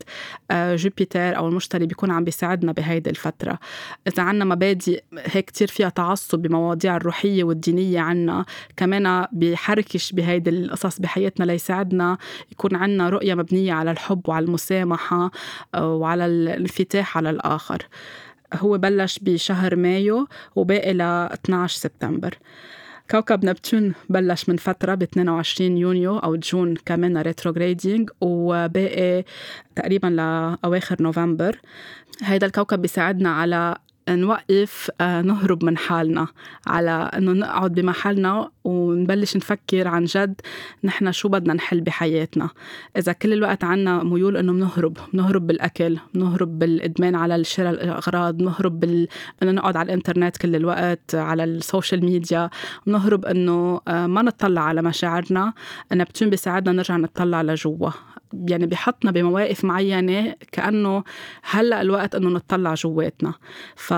آه، 0.50 0.76
Jupiter 0.76 1.36
أو 1.36 1.48
المشتري 1.48 1.86
بيكون 1.86 2.10
عم 2.10 2.24
بيساعدنا 2.24 2.72
بهيدي 2.72 3.10
الفترة. 3.10 3.58
إذا 4.06 4.22
عنا 4.22 4.44
مبادئ 4.44 5.02
هيك 5.18 5.44
كتير 5.44 5.68
فيها 5.68 5.88
تعصب 5.88 6.38
بمواضيع 6.38 6.96
الروحية 6.96 7.44
والدينية 7.44 8.00
عنا 8.00 8.44
كمان 8.76 9.26
بيحركش 9.32 10.12
بهيدي 10.12 10.50
القصص 10.50 11.00
بحياتنا 11.00 11.44
ليساعدنا 11.44 12.18
يكون 12.52 12.76
عنا 12.76 13.08
رؤية 13.08 13.34
مبنية 13.34 13.72
على 13.72 13.90
الحب 13.90 14.28
وعلى 14.28 14.44
المسامحة 14.44 15.30
آه، 15.74 15.94
وعلى 15.94 16.26
الانفتاح 16.26 17.16
على 17.16 17.30
الآخر. 17.30 17.86
هو 18.54 18.78
بلش 18.78 19.18
بشهر 19.18 19.76
مايو 19.76 20.28
وباقي 20.56 20.94
ل 20.94 21.00
12 21.00 21.78
سبتمبر. 21.78 22.38
كوكب 23.10 23.44
نبتون 23.44 23.94
بلش 24.10 24.48
من 24.48 24.56
فترة 24.56 24.94
ب 24.94 25.02
22 25.02 25.76
يونيو 25.76 26.18
أو 26.18 26.36
June 26.36 26.74
كمان 26.74 27.18
retrograding 27.18 28.10
وباقي 28.20 29.24
تقريبا 29.76 30.06
لأواخر 30.06 31.02
نوفمبر. 31.02 31.60
هيدا 32.22 32.46
الكوكب 32.46 32.82
بيساعدنا 32.82 33.30
على 33.30 33.76
نوقف 34.08 34.90
آه، 35.00 35.22
نهرب 35.22 35.64
من 35.64 35.78
حالنا 35.78 36.26
على 36.66 36.90
إنه 36.90 37.32
نقعد 37.32 37.72
بمحلنا 37.74 38.50
ونبلش 38.64 39.36
نفكر 39.36 39.88
عن 39.88 40.04
جد 40.04 40.40
نحن 40.84 41.12
شو 41.12 41.28
بدنا 41.28 41.54
نحل 41.54 41.80
بحياتنا. 41.80 42.48
إذا 42.96 43.12
كل 43.12 43.32
الوقت 43.32 43.64
عنا 43.64 44.02
ميول 44.02 44.36
إنه 44.36 44.52
بنهرب 44.52 44.96
بنهرب 45.12 45.46
بالأكل 45.46 45.98
بنهرب 46.14 46.58
بالإدمان 46.58 47.14
على 47.14 47.44
شراء 47.44 47.70
الأغراض 47.70 48.36
بنهرب 48.36 48.80
بال... 48.80 49.08
إنه 49.42 49.52
نقعد 49.52 49.76
على 49.76 49.86
الإنترنت 49.86 50.36
كل 50.36 50.56
الوقت 50.56 51.14
على 51.14 51.44
ال 51.44 51.53
social 51.53 52.04
media 52.04 52.50
بنهرب 52.86 53.24
إنه 53.24 53.80
آه، 53.88 54.06
ما 54.06 54.22
نطلع 54.22 54.60
على 54.60 54.82
مشاعرنا. 54.82 55.52
نبتون 55.92 56.30
بيساعدنا 56.30 56.72
نرجع 56.72 56.96
نطلع 56.96 57.42
لجوا. 57.42 57.90
يعني 58.48 58.66
بحطنا 58.66 59.10
بمواقف 59.10 59.64
معينة 59.64 60.34
كأنه 60.52 61.04
هلأ 61.42 61.80
الوقت 61.80 62.14
إنه 62.14 62.28
نطلع 62.28 62.74
جواتنا. 62.74 63.34
ف 63.76 63.94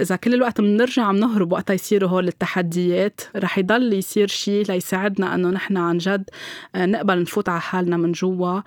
إذا 0.00 0.16
كل 0.16 0.34
الوقت 0.34 0.60
بنرجع 0.60 1.02
عم 1.02 1.16
نهرب 1.16 1.52
وقتها 1.52 1.74
يصيروا 1.74 2.08
هول 2.10 2.28
التحديات 2.28 3.20
رح 3.36 3.58
يضل 3.58 3.92
يصير 3.92 4.28
شيء 4.28 4.66
ليساعدنا 4.68 5.34
إنه 5.34 5.50
نحن 5.50 5.76
عن 5.76 5.98
جد 5.98 6.30
آه، 6.74 6.86
نقبل 6.86 7.22
نفوت 7.22 7.48
على 7.48 7.60
حالنا 7.60 7.96
من 7.96 8.12
جوا 8.12 8.60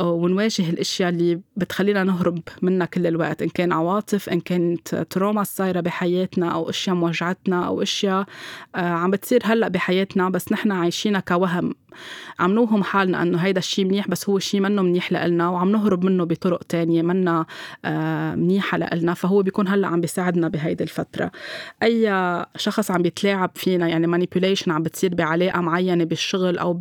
آه، 0.00 0.10
ونواجه 0.10 0.70
الأشياء 0.70 1.08
اللي 1.08 1.40
بتخلينا 1.56 2.04
نهرب 2.04 2.38
منها 2.62 2.86
كل 2.86 3.06
الوقت. 3.06 3.42
إن 3.42 3.48
كان 3.48 3.72
عواطف 3.72 4.28
إن 4.28 4.40
كانت 4.40 4.94
تروما 4.94 5.44
صايرة 5.44 5.80
بحياتنا 5.80 6.52
أو 6.52 6.70
أشياء 6.70 6.96
موجعتنا 6.96 7.66
أو 7.66 7.82
أشياء 7.82 8.26
آه، 8.74 8.78
عم 8.78 9.10
بتصير 9.10 9.40
هلأ 9.44 9.68
بحياتنا 9.68 10.28
بس 10.28 10.52
نحن 10.52 10.72
عايشينها 10.72 11.20
كوهم. 11.20 11.74
عم 12.40 12.52
نوهم 12.52 12.82
حالنا 12.82 13.22
انه 13.22 13.38
هيدا 13.38 13.58
الشيء 13.58 13.84
منيح 13.84 14.08
بس 14.08 14.28
هو 14.28 14.38
شيء 14.38 14.60
منه 14.60 14.82
منيح 14.82 15.12
لنا 15.12 15.48
وعم 15.48 15.72
نهرب 15.72 16.04
منه 16.04 16.24
بطرق 16.24 16.62
تانية 16.62 17.02
منا 17.02 17.46
آه، 17.84 18.34
منيحة 18.34 18.78
لنا 18.78 19.14
فهو 19.14 19.42
بيكون 19.42 19.68
هلأ 19.68 19.88
عم 19.88 20.00
بيساعدنا 20.00 20.48
بهيدي 20.48 20.84
الفترة. 20.84 21.30
أي 21.82 22.10
شخص 22.56 22.90
عم 22.90 23.02
بيتلاعب 23.02 23.50
فينا 23.54 23.88
يعني 23.88 24.06
manipulation 24.06 24.70
عم 24.70 24.82
بتصير 24.82 25.14
بعلاقة 25.14 25.60
معينة 25.60 26.04
بالشغل 26.04 26.58
أو 26.58 26.80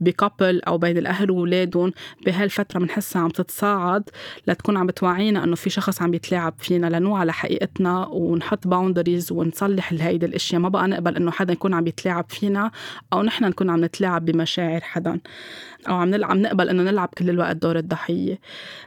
ب 0.00 0.09
couple 0.09 0.60
أو 0.62 0.78
بين 0.78 0.98
الأهل 0.98 1.30
وأولادهم 1.30 1.92
بهالفترة 2.26 2.78
بنحسها 2.80 3.22
عم 3.22 3.28
تتصاعد 3.28 4.02
لتكون 4.48 4.76
عم 4.76 4.86
بتوعينا 4.86 5.44
إنه 5.44 5.54
في 5.56 5.70
شخص 5.70 6.02
عم 6.02 6.10
بيتلاعب 6.10 6.54
فينا 6.58 6.86
لنوعى 6.98 7.18
على 7.20 7.32
حقيقتنا 7.32 8.06
ونحط 8.06 8.66
boundaries 8.66 9.32
ونصلح 9.32 9.92
هيدي 9.92 10.26
الأشياء. 10.26 10.60
ما 10.60 10.68
بقى 10.68 10.88
نقبل 10.88 11.16
إنه 11.16 11.30
حدا 11.30 11.52
يكون 11.52 11.74
عم 11.74 11.86
يتلاعب 11.86 12.24
فينا 12.28 12.70
أو 13.12 13.22
نحن 13.22 13.44
نكون 13.44 13.70
عم 13.70 13.84
نتلاعب 13.84 14.24
بما 14.24 14.43
مشاعر 14.44 14.80
حدا. 14.80 15.20
أو 15.88 15.94
عم 15.94 16.10
نلعب 16.10 16.36
نقبل 16.36 16.68
إنه 16.68 16.82
نلعب 16.82 17.08
كل 17.18 17.30
الوقت 17.30 17.56
دور 17.56 17.78
الضحية. 17.78 18.38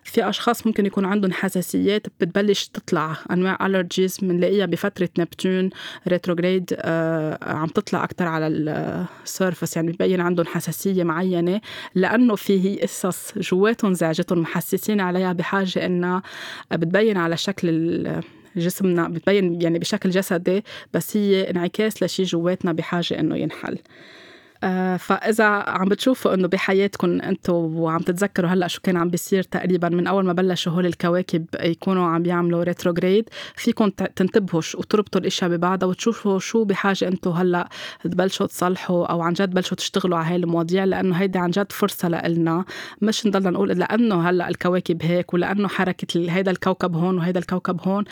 في 0.04 0.30
أشخاص 0.30 0.67
ممكن 0.67 0.86
يكون 0.86 1.06
عندهم 1.06 1.32
حساسيات 1.32 2.08
بتبلش 2.20 2.67
تطلع 2.67 3.17
أنواع 3.32 3.65
allergies 3.65 4.17
بنلاقيها 4.22 4.65
بفترة 4.65 5.10
نبتون 5.20 5.70
retrograde 6.08 6.76
آه 6.78 7.38
عم 7.41 7.67
تطلع 7.67 8.04
أكثر 8.04 8.26
على 8.28 8.48
ال 8.47 8.63
surface 8.63 9.76
يعني 9.76 9.91
ببين 9.91 10.22
عندهم 10.22 10.46
حساسية 10.46 11.04
معينة. 11.04 11.62
لأنه 11.96 12.36
في 12.36 12.76
قصص 12.76 13.38
جواتهم 13.38 13.93
زعجتهم 13.93 14.39
محسسين 14.39 15.02
عليها 15.02 15.34
بحاجة 15.34 15.86
إنها 15.86 16.22
بتبين 16.72 17.17
على 17.17 17.38
شكل 17.38 17.67
جسمنا 18.56 19.08
بتبين 19.08 19.62
يعني 19.62 19.80
بشكل 19.80 20.10
جسدي 20.10 20.63
بس 20.93 21.17
هي 21.17 21.50
انعكاس 21.50 22.04
لشي 22.04 22.24
جواتنا 22.24 22.72
بحاجة 22.72 23.20
إنه 23.20 23.38
ينحل. 23.38 23.78
فإذا 24.98 25.46
عم 25.46 25.89
بتشوفوا 25.89 26.34
إنه 26.34 26.48
بحياتكم 26.48 27.22
أنتم 27.22 27.54
وعم 27.54 28.00
تتذكروا 28.00 28.50
هلأ 28.50 28.67
شو 28.67 28.82
كان 28.82 28.98
عم 28.98 29.10
بيصير 29.10 29.43
تقريبا 29.43 29.89
من 29.89 30.08
أول 30.08 30.26
ما 30.26 30.34
بلشوا 30.34 30.72
هول 30.72 30.86
الكواكب 30.86 31.46
يكونوا 31.62 32.08
عم 32.08 32.24
بيعملوا 32.24 32.63
retrograde 32.63 33.30
فيكم 33.56 33.89
تنتبهوا 33.89 34.62
وتربطوا 34.78 35.22
الإشياء 35.22 35.50
ببعضها 35.50 35.89
وتشوفوا 35.89 36.39
شو 36.39 36.63
بحاجة 36.63 37.08
أنتم 37.08 37.32
هلأ 37.32 37.70
تبلشوا 38.04 38.46
تصلحوا 38.46 39.06
أو 39.06 39.22
عن 39.22 39.34
جد 39.34 39.54
بلشوا 39.54 39.78
تشتغلوا 39.78 40.17
على 40.17 40.28
هاي 40.28 40.36
المواضيع 40.36 40.84
لأنه 40.84 41.15
هيدي 41.15 41.39
عن 41.39 41.50
جد 41.52 41.72
فرصة 41.72 42.10
لنا 42.10 42.65
مش 43.02 43.28
نضلنا 43.28 43.50
نقول 43.50 43.70
لأنه 43.70 44.30
هلأ 44.30 44.50
الكواكب 44.50 45.04
هيك 45.04 45.34
ولأنه 45.34 45.67
حركة 45.67 46.32
هيدا 46.32 46.52
الكوكب 46.52 46.96
هون 46.96 47.17
وهيدا 47.17 47.39
الكوكب 47.39 47.80
هون 47.88 48.04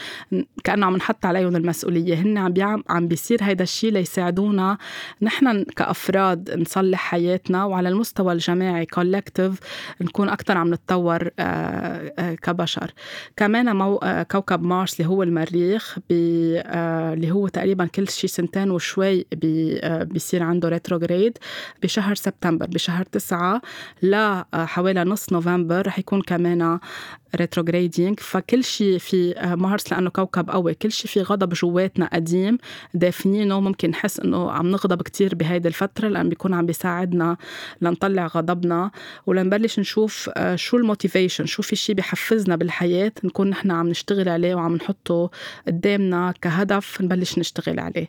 كأنه 0.63 0.86
عم 0.86 0.95
نحط 0.95 1.25
عليهم 1.25 1.55
المسؤولية. 1.55 2.15
هن 2.15 2.38
عم 2.38 2.84
عم 2.89 3.08
بيصير 3.08 3.43
هيدا 3.43 3.63
الشيء 3.63 3.91
ليساعدونا 3.91 4.77
نحن 5.21 5.63
كأفراد 5.63 6.34
نقعد 6.35 6.59
نصلح 6.59 6.99
حياتنا 6.99 7.65
وعلى 7.65 7.89
المستوى 7.89 8.33
الجماعي 8.33 8.85
collective 8.85 9.59
نكون 10.01 10.29
أكثر 10.29 10.57
عم 10.57 10.73
نتطور 10.73 11.29
آه، 11.39 12.13
آه، 12.19 12.33
كبشر. 12.33 12.93
كمان 13.37 13.75
مو 13.75 13.95
آه، 13.97 14.23
كوكب 14.23 14.63
مارس 14.63 14.99
اللي 14.99 15.09
هو 15.09 15.23
المريخ 15.23 15.97
اللي 16.11 17.31
هو 17.31 17.47
تقريبا 17.47 17.85
كل 17.85 18.09
شيء 18.09 18.29
سنتين 18.29 18.71
وشوي 18.71 19.25
بيصير 20.01 20.43
عنده 20.43 20.69
retrograde 20.69 21.38
بشهر 21.83 22.15
سبتمبر 22.15 22.65
بشهر 22.65 23.05
تسعة 23.05 23.61
لحوالي 24.03 25.03
نص 25.03 25.33
نوفمبر 25.33 25.87
رح 25.87 25.99
يكون 25.99 26.21
كمان 26.21 26.79
retrograding 27.35 28.19
فكل 28.19 28.63
شيء 28.63 28.97
في 28.97 29.35
مارس 29.57 29.91
لأنه 29.91 30.09
كوكب 30.09 30.49
قوي 30.49 30.73
كل 30.73 30.91
شيء 30.91 31.11
في 31.11 31.21
غضب 31.21 31.53
جواتنا 31.53 32.09
قديم 32.13 32.57
دافنينه 32.93 33.59
ممكن 33.59 33.89
نحس 33.89 34.19
إنه 34.19 34.51
عم 34.51 34.71
نغضب 34.71 35.01
كتير 35.01 35.35
بهيدي 35.35 35.67
الفترة 35.67 36.07
لأن 36.07 36.29
بيكون 36.29 36.53
عم 36.53 36.65
بيساعدنا 36.65 37.37
لنطلع 37.81 38.27
غضبنا. 38.27 38.91
ولنبلش 39.25 39.79
نشوف 39.79 40.29
آه، 40.33 40.55
شو 40.55 40.77
ال 40.77 40.84
motivation 40.84 41.45
شو 41.45 41.61
في 41.61 41.75
شيء 41.75 41.95
بحفزنا 41.95 42.55
بالحياة 42.55 43.11
نكون 43.23 43.49
نحن 43.49 43.71
عم 43.71 43.89
نشتغل 43.89 44.29
عليه 44.29 44.55
وعم 44.55 44.75
نحطه 44.75 45.29
قدامنا 45.67 46.33
كهدف 46.41 47.01
نبلش 47.01 47.39
نشتغل 47.39 47.79
عليه. 47.79 48.07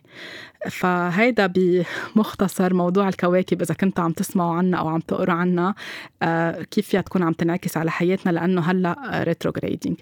فهيدا 0.69 1.47
بمختصر 1.47 2.73
موضوع 2.73 3.09
الكواكب 3.09 3.61
إذا 3.61 3.73
كنتوا 3.73 4.03
عم 4.03 4.11
تسمعوا 4.11 4.55
عنا 4.55 4.77
أو 4.77 4.87
عم 4.87 4.99
تقروا 4.99 5.35
عنا 5.35 5.73
آه، 6.21 6.61
كيف 6.61 6.87
فيها 6.87 7.01
تكون 7.01 7.23
عم 7.23 7.33
تنعكس 7.33 7.77
على 7.77 7.91
حياتنا؟ 7.91 8.31
لأنه 8.31 8.61
هلأ 8.61 9.16
retrograding 9.23 9.97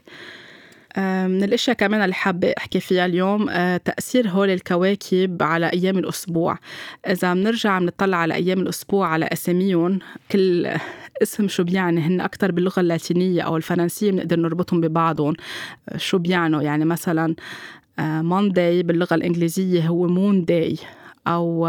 من 1.28 1.44
الأشياء 1.44 1.76
كمان 1.76 2.02
اللي 2.02 2.16
حابة 2.16 2.54
أحكي 2.58 2.80
فيها 2.80 3.06
اليوم 3.06 3.50
آه، 3.50 3.78
تأثير 3.78 4.30
هول 4.30 4.50
الكواكب 4.50 5.44
على 5.44 5.70
أيام 5.74 5.98
الأسبوع. 5.98 6.58
إذا 7.08 7.34
بنرجع 7.34 7.80
بنطلع 7.80 8.18
على 8.18 8.34
أيام 8.34 8.60
الأسبوع 8.60 9.08
على 9.08 9.26
أساميهم 9.26 10.00
كل 10.32 10.70
اسم 11.22 11.48
شو 11.48 11.64
بيعني 11.64 12.02
هن 12.02 12.22
أكثر 12.22 12.52
باللغة 12.52 12.80
اللاتينية 12.80 13.42
أو 13.42 13.58
الفرنسية 13.58 14.12
بنقدر 14.12 14.40
نربطهم 14.40 14.82
ببعضهم. 14.82 15.34
شو 15.98 16.18
بيعنوا؟ 16.18 16.62
يعني 16.62 16.86
مثلا 16.86 17.36
Monday 18.00 18.84
باللغة 18.84 19.16
الإنجليزية 19.16 19.88
هو 19.88 20.08
moon 20.08 20.46
day 20.46 20.78
أو 21.28 21.68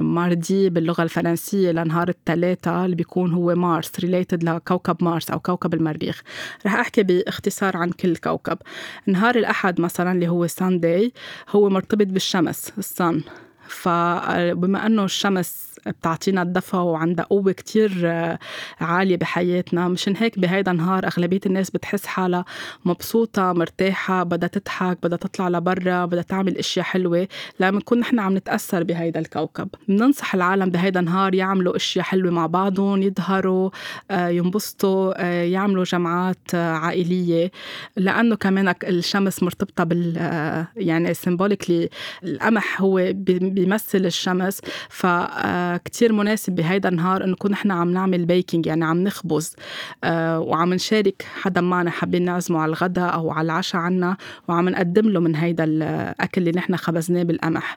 mardi 0.00 0.70
باللغة 0.70 1.02
الفرنسية 1.02 1.70
لنهار 1.70 2.08
الثلاثة 2.08 2.84
اللي 2.84 2.96
بيكون 2.96 3.32
هو 3.32 3.54
مارس 3.54 4.00
related 4.00 4.44
لكوكب 4.44 4.96
مارس 5.04 5.30
أو 5.30 5.40
كوكب 5.40 5.74
المريخ. 5.74 6.22
رح 6.66 6.74
أحكي 6.74 7.02
باختصار 7.02 7.76
عن 7.76 7.90
كل 7.90 8.16
كوكب. 8.16 8.58
نهار 9.06 9.36
الأحد 9.36 9.80
مثلا 9.80 10.12
اللي 10.12 10.28
هو 10.28 10.46
سانداي 10.46 11.12
هو 11.48 11.68
مرتبط 11.68 12.06
بالشمس 12.06 12.72
الصن 12.78 13.22
فبما 13.70 14.86
أنه 14.86 15.04
الشمس 15.04 15.70
بتعطينا 15.86 16.42
الدفى 16.42 16.76
وعندها 16.76 17.24
قوة 17.24 17.52
كتير 17.52 17.92
آه، 18.04 18.38
عالية 18.80 19.16
بحياتنا 19.16 19.88
مشان 19.88 20.16
هيك 20.16 20.38
بهيدا 20.38 20.70
النهار 20.70 21.06
أغلبية 21.06 21.40
الناس 21.46 21.70
بتحس 21.70 22.06
حالها 22.06 22.44
مبسوطة 22.84 23.52
مرتاحة 23.52 24.22
بدها 24.22 24.48
تضحك 24.48 24.98
بدها 25.02 25.18
تطلع 25.18 25.48
لبرا 25.48 26.04
بدها 26.04 26.22
تعمل 26.22 26.56
أشياء 26.56 26.84
حلوة. 26.84 27.28
لما 27.60 27.78
نكون 27.78 27.98
نحن 27.98 28.18
عم 28.18 28.36
نتأثر 28.36 28.82
بهيدا 28.82 29.20
الكوكب. 29.20 29.68
بننصح 29.88 30.34
العالم 30.34 30.70
بهيدا 30.70 31.00
النهار 31.00 31.34
يعملوا 31.34 31.76
أشياء 31.76 32.04
حلوة 32.04 32.32
مع 32.32 32.46
بعضهم 32.46 33.02
يظهروا 33.02 33.70
آه، 34.10 34.28
ينبسطوا 34.28 35.12
آه، 35.16 35.42
يعملوا 35.42 35.84
جمعات 35.84 36.54
عائلية. 36.54 37.50
لأنه 37.96 38.36
كمان 38.36 38.74
الشمس 38.84 39.42
مرتبطة 39.42 39.84
بال 39.84 40.16
يعني 40.76 41.14
symbolically 41.14 41.88
القمح 42.24 42.80
هو 42.82 42.98
بيمثل 43.60 44.06
الشمس. 44.06 44.60
فكتير 44.88 46.12
مناسب 46.12 46.54
بهيدا 46.54 46.88
النهار 46.88 47.24
إنه 47.24 47.32
نكون 47.32 47.50
نحن 47.50 47.70
عم 47.70 47.90
نعمل 47.90 48.24
baking 48.24 48.66
يعني 48.66 48.84
عم 48.84 49.04
نخبز. 49.04 49.56
وعم 50.04 50.74
نشارك 50.74 51.26
حدا 51.42 51.60
معنا 51.60 51.90
حابين 51.90 52.24
نعزمه 52.24 52.60
على 52.60 52.68
الغداء 52.70 53.14
أو 53.14 53.30
على 53.30 53.46
العشاء 53.46 53.80
عنا 53.80 54.16
وعم 54.48 54.68
نقدم 54.68 55.08
له 55.08 55.20
من 55.20 55.36
هيدا 55.36 55.64
الأكل 55.64 56.40
اللي 56.40 56.52
نحن 56.56 56.76
خبزناه 56.76 57.22
بالقمح 57.22 57.76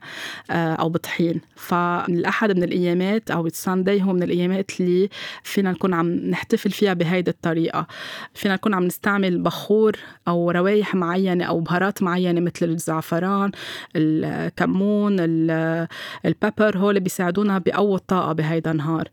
أو 0.52 0.90
بطحين 0.90 1.42
فالاحد 1.56 2.58
من 2.58 2.64
الأيامات 2.64 3.32
أو 3.32 3.48
ال 3.48 3.56
Sunday 3.56 4.04
هو 4.04 4.14
من 4.14 4.24
الأيامات 4.24 4.72
اللي 4.80 5.10
فينا 5.44 5.72
نكون 5.72 5.94
عم 5.94 6.08
نحتفل 6.08 6.72
فيها 6.72 6.94
بهيدي 6.94 7.32
الطريقة. 7.32 7.88
فينا 8.34 8.54
نكون 8.54 8.74
عم 8.74 8.84
نستعمل 8.84 9.38
بخور 9.38 9.96
أو 10.28 10.52
روايح 10.52 10.96
معينة 10.96 11.46
أو 11.46 11.60
بهارات 11.60 12.04
معينة 12.04 12.42
مثل 12.42 12.66
الزعفران 12.66 13.52
الكمون 13.96 15.16
ال 16.26 16.33
pepper 16.33 16.78
هول 16.78 17.00
بيساعدونا 17.00 17.58
بقوة 17.58 17.96
الطاقة 17.96 18.34
بهيدا 18.34 18.72
النهار. 18.72 19.10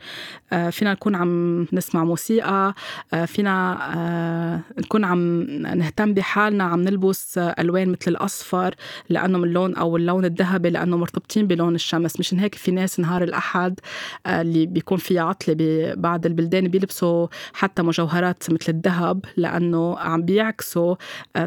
آه، 0.53 0.71
فينا 0.71 0.93
نكون 0.93 1.15
عم 1.15 1.67
نسمع 1.73 2.05
موسيقى 2.05 2.75
آه، 3.15 3.25
فينا 3.25 3.79
آه، 3.97 4.61
نكون 4.79 5.05
عم 5.05 5.43
نهتم 5.61 6.15
بحالنا 6.15 6.65
عم 6.65 6.81
نلبس 6.81 7.39
ألوان 7.39 7.89
مثل 7.89 8.11
الأصفر 8.11 8.75
لأنه 9.09 9.39
من 9.39 9.45
اللون 9.45 9.75
أو 9.75 9.97
اللون 9.97 10.25
الذهبي 10.25 10.71
لأنه 10.71 10.97
مرتبطين 10.97 11.47
بلون 11.47 11.75
الشمس. 11.75 12.21
مشان 12.21 12.39
هيك 12.39 12.55
في 12.55 12.71
ناس 12.71 13.01
نهار 13.01 13.23
الأحد 13.23 13.81
اللي 14.27 14.67
بيكون 14.67 14.99
في 14.99 15.19
عطلة 15.19 15.55
ببعض 15.59 16.27
البلدان 16.27 16.69
بيلبسوا 16.69 17.27
حتى 17.53 17.83
مجوهرات 17.83 18.51
مثل 18.51 18.73
الذهب 18.73 19.25
لأنه 19.37 19.99
عم 19.99 20.23
بيعكسوا 20.23 20.95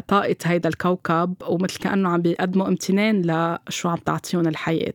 طاقة 0.08 0.36
هيدا 0.44 0.68
الكوكب 0.68 1.34
ومثل 1.48 1.78
كأنه 1.78 2.08
عم 2.08 2.22
بيقدموا 2.22 2.68
امتنان 2.68 3.22
لشو 3.68 3.88
عم 3.88 3.96
تعطيهم 3.96 4.48
الحياة. 4.48 4.94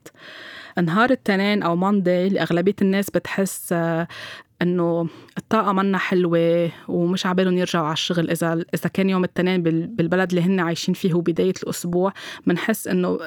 نهار 0.84 1.10
التنين 1.12 1.64
أو 1.64 1.76
ماندي 1.76 2.42
أغلبية 2.42 2.76
الناس 2.82 3.10
بتحس 3.10 3.74
إنه 4.62 5.08
الطاقة 5.38 5.72
منا 5.74 5.98
حلوة 5.98 6.72
ومش 6.88 7.26
عبالهم 7.26 7.58
يرجعوا 7.58 7.86
على 7.86 7.94
الشغل. 7.94 8.30
إذا 8.30 8.66
إذا 8.74 8.90
كان 8.94 9.10
يوم 9.10 9.24
الاثنين 9.24 9.64
بالبلد 9.64 10.30
اللي 10.30 10.42
هن 10.42 10.60
عايشين 10.60 10.94
فيه 10.94 11.14
هو 11.14 11.22
بداية 11.22 11.54
الأسبوع 11.64 12.14
بنحس 12.48 12.88
إنه 12.88 13.20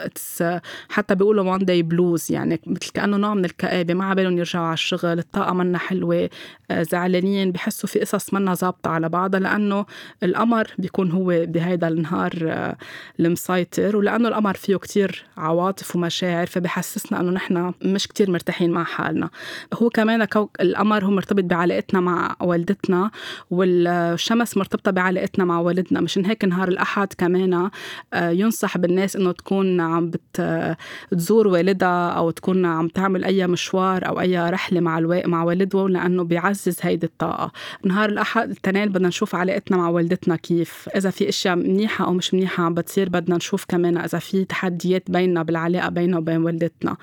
حتى 0.88 1.14
بيقولوا 1.14 1.44
وان 1.44 1.64
داي 1.64 1.82
بلوز 1.82 2.32
يعني 2.32 2.60
مثل 2.66 2.90
كأنه 2.94 3.16
نوع 3.16 3.34
من 3.34 3.44
الكآبة 3.44 3.94
ما 3.94 4.04
عبالهم 4.04 4.38
يرجعوا 4.38 4.64
على 4.64 4.74
الشغل. 4.74 5.18
الطاقة 5.18 5.52
منا 5.52 5.78
حلوة 5.78 6.30
آه، 6.70 6.82
زعلانين 6.82 7.52
بحسوا 7.52 7.88
في 7.88 8.00
قصص 8.00 8.34
منا 8.34 8.54
ظابطة 8.54 8.90
على 8.90 9.08
بعضها 9.08 9.40
لأنه 9.40 9.86
القمر 10.22 10.70
بيكون 10.78 11.10
هو 11.10 11.24
بهيدا 11.26 11.88
النهار 11.88 12.32
آه، 12.42 12.76
المسيطر. 13.20 13.96
ولأنه 13.96 14.28
القمر 14.28 14.54
فيه 14.54 14.76
كتير 14.76 15.24
عواطف 15.36 15.96
ومشاعر 15.96 16.46
فبحسسنا 16.46 17.20
إنه 17.20 17.30
نحن 17.30 17.72
مش 17.84 18.08
كتير 18.08 18.30
مرتاحين 18.30 18.70
مع 18.70 18.84
حالنا. 18.84 19.30
هو 19.74 19.88
كمان 19.88 20.26
القمر 20.60 21.04
هو 21.04 21.10
مرتبط 21.22 21.44
بعلاقتنا 21.44 22.00
مع 22.00 22.36
والدتنا 22.40 23.10
والشمس 23.50 24.56
مرتبطة 24.56 24.90
بعلاقتنا 24.90 25.44
مع 25.44 25.58
والدنا. 25.58 26.00
مشان 26.00 26.26
هيك 26.26 26.44
نهار 26.44 26.68
الأحد 26.68 27.12
كمان 27.18 27.70
آه، 28.14 28.30
ينصح 28.30 28.78
بالناس 28.78 29.16
إنه 29.16 29.32
تكون 29.32 29.80
عم 29.80 30.10
بتزور 30.10 31.48
والدها 31.48 32.08
أو 32.08 32.30
تكون 32.30 32.66
عم 32.66 32.88
تعمل 32.88 33.24
أي 33.24 33.46
مشوار 33.46 34.08
أو 34.08 34.20
أي 34.20 34.50
رحلة 34.50 34.80
مع 34.80 34.98
ألو... 34.98 35.22
مع 35.26 35.44
والدها 35.44 35.88
لأنه 35.88 36.24
بيعزز 36.24 36.78
هيدي 36.82 37.06
الطاقة. 37.06 37.52
نهار 37.84 38.08
الأحد 38.08 38.50
التنين 38.50 38.88
بدنا 38.88 39.08
نشوف 39.08 39.34
علاقتنا 39.34 39.76
مع 39.76 39.88
والدتنا 39.88 40.36
كيف. 40.36 40.88
إذا 40.96 41.10
في 41.10 41.28
أشياء 41.28 41.56
منيحة 41.56 42.04
أو 42.06 42.12
مش 42.12 42.34
منيحة 42.34 42.64
عم 42.64 42.74
بتصير 42.74 43.08
بدنا 43.08 43.36
نشوف 43.36 43.64
كمان 43.68 43.98
إذا 43.98 44.18
في 44.18 44.44
تحديات 44.44 45.10
بيننا 45.10 45.42
بالعلاقة 45.42 45.88
بيننا 45.88 46.18
وبين 46.18 46.42
والدتنا. 46.42 46.96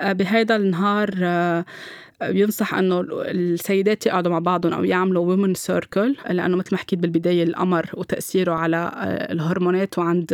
آه، 0.00 0.12
بهيدا 0.12 0.56
النهار 0.56 1.10
آه، 1.22 1.64
بينصح 2.22 2.74
أنه 2.74 3.04
السيدات 3.10 4.06
يقعدوا 4.06 4.32
مع 4.32 4.38
بعضهم 4.38 4.72
أو 4.72 4.84
يعملوا 4.84 5.26
وومن 5.26 5.54
سيركل 5.54 6.16
لأنه 6.30 6.56
مثل 6.56 6.68
ما 6.72 6.78
حكيت 6.78 6.98
بالبداية 6.98 7.42
القمر 7.42 7.90
وتأثيره 7.94 8.52
على 8.52 8.76
آه، 8.76 9.32
الهرمونات 9.32 9.98
وعند 9.98 10.26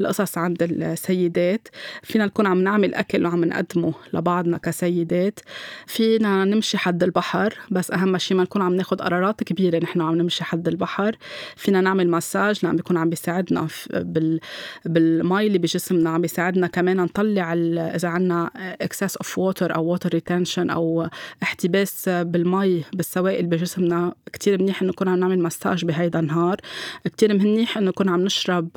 القصص 0.00 0.38
عند 0.38 0.62
السيدات. 0.62 1.68
فينا 2.02 2.26
نكون 2.26 2.46
عم 2.46 2.62
نعمل 2.62 2.94
أكل 2.94 3.26
وعم 3.26 3.44
نقدمه 3.44 3.94
لبعضنا 4.12 4.58
كسيدات. 4.58 5.40
فينا 5.86 6.44
نمشي 6.44 6.78
حد 6.78 7.02
البحر 7.02 7.58
بس 7.70 7.90
أهم 7.90 8.18
شيء 8.18 8.36
ما 8.36 8.42
نكون 8.42 8.62
عم 8.62 8.74
ناخذ 8.74 8.96
قرارات 8.96 9.42
كبيرة 9.42 9.78
نحن 9.78 10.00
عم 10.00 10.14
نمشي 10.14 10.44
حد 10.44 10.68
البحر. 10.68 11.16
فينا 11.56 11.80
نعمل 11.80 12.10
مساج 12.10 12.60
لأن 12.62 12.76
بيكون 12.76 12.96
عم 12.96 13.10
بيساعدنا 13.10 13.66
بال 13.94 14.40
بالمي 14.84 15.46
اللي 15.46 15.58
بجسمنا 15.58 16.10
عم 16.10 16.20
بيساعدنا 16.20 16.66
كمان 16.66 16.96
نطلع 16.96 17.52
إذا 17.94 18.08
عندنا 18.08 18.50
excess 18.80 19.16
of 19.16 19.38
water 19.38 19.74
أو 19.74 19.84
water 19.84 20.08
retention 20.08 20.70
أو 20.70 20.81
أو 20.82 21.08
احتباس 21.42 22.08
بالمي 22.08 22.84
بالسوائل 22.92 23.46
بجسمنا 23.46 24.14
كتير 24.32 24.62
منيح 24.62 24.82
إنه 24.82 24.90
نكون 24.90 25.08
عم 25.08 25.18
نعمل 25.18 25.42
مساج 25.42 25.84
بهيدا 25.84 26.20
النهار. 26.20 26.56
كتير 27.04 27.34
منيح 27.34 27.78
إنه 27.78 27.88
نكون 27.88 28.08
عم 28.08 28.20
نشرب 28.20 28.68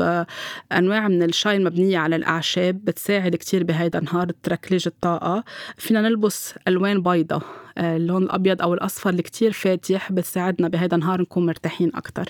أنواع 0.72 1.08
من 1.08 1.24
الشاي 1.24 1.58
المبنية 1.58 1.98
على 1.98 2.15
الأعشاب 2.15 2.86
بتساعد 2.86 3.36
كتير 3.36 3.63
بهيدا 3.63 4.00
النهار 4.00 4.32
تركليج 4.44 4.88
الطاقة. 4.88 5.44
فينا 5.78 6.02
نلبس 6.02 6.54
ألوان 6.68 7.02
بيضة. 7.02 7.41
اللون 7.78 8.24
الأبيض 8.24 8.62
أو 8.62 8.74
الأصفر 8.74 9.10
اللي 9.10 9.22
كتير 9.22 9.52
فاتح 9.52 10.12
بتساعدنا 10.12 10.68
بهيدا 10.68 10.96
النهار 10.96 11.22
نكون 11.22 11.46
مرتاحين 11.46 11.92
أكثر 11.96 12.26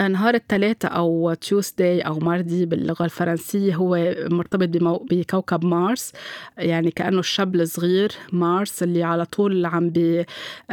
نهار 0.00 0.34
الثلاثاء 0.34 0.96
أو 0.96 1.34
Tuesday 1.34 2.00
أو 2.00 2.18
mardi 2.18 2.66
باللغة 2.66 3.04
الفرنسية 3.04 3.74
هو 3.74 4.14
مرتبط 4.30 4.68
بمو... 4.68 5.06
بكوكب 5.10 5.64
مارس. 5.64 6.12
يعني 6.58 6.90
كأنه 6.90 7.18
الشاب 7.18 7.54
الصغير 7.54 8.12
مارس 8.32 8.82
اللي 8.82 9.02
على 9.02 9.24
طول 9.24 9.66
عم 9.66 9.90
بي 9.90 10.20
آه، 10.20 10.24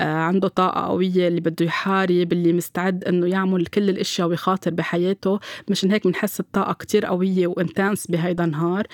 عنده 0.01 0.47
طاقة 0.47 0.87
قوية 0.87 1.27
اللي 1.27 1.41
بده 1.41 1.65
يحارب 1.65 2.33
اللي 2.33 2.53
مستعد 2.53 3.03
إنه 3.03 3.27
يعمل 3.27 3.65
كل 3.65 3.89
الأشياء 3.89 4.27
ويخاطر 4.27 4.71
بحياته. 4.71 5.39
مشان 5.69 5.91
هيك 5.91 6.07
بنحس 6.07 6.39
الطاقة 6.39 6.73
كتير 6.73 7.05
قوية 7.05 7.47
و 7.47 7.55
intense 7.55 8.07
بهيدا 8.07 8.43
النهار. 8.43 8.87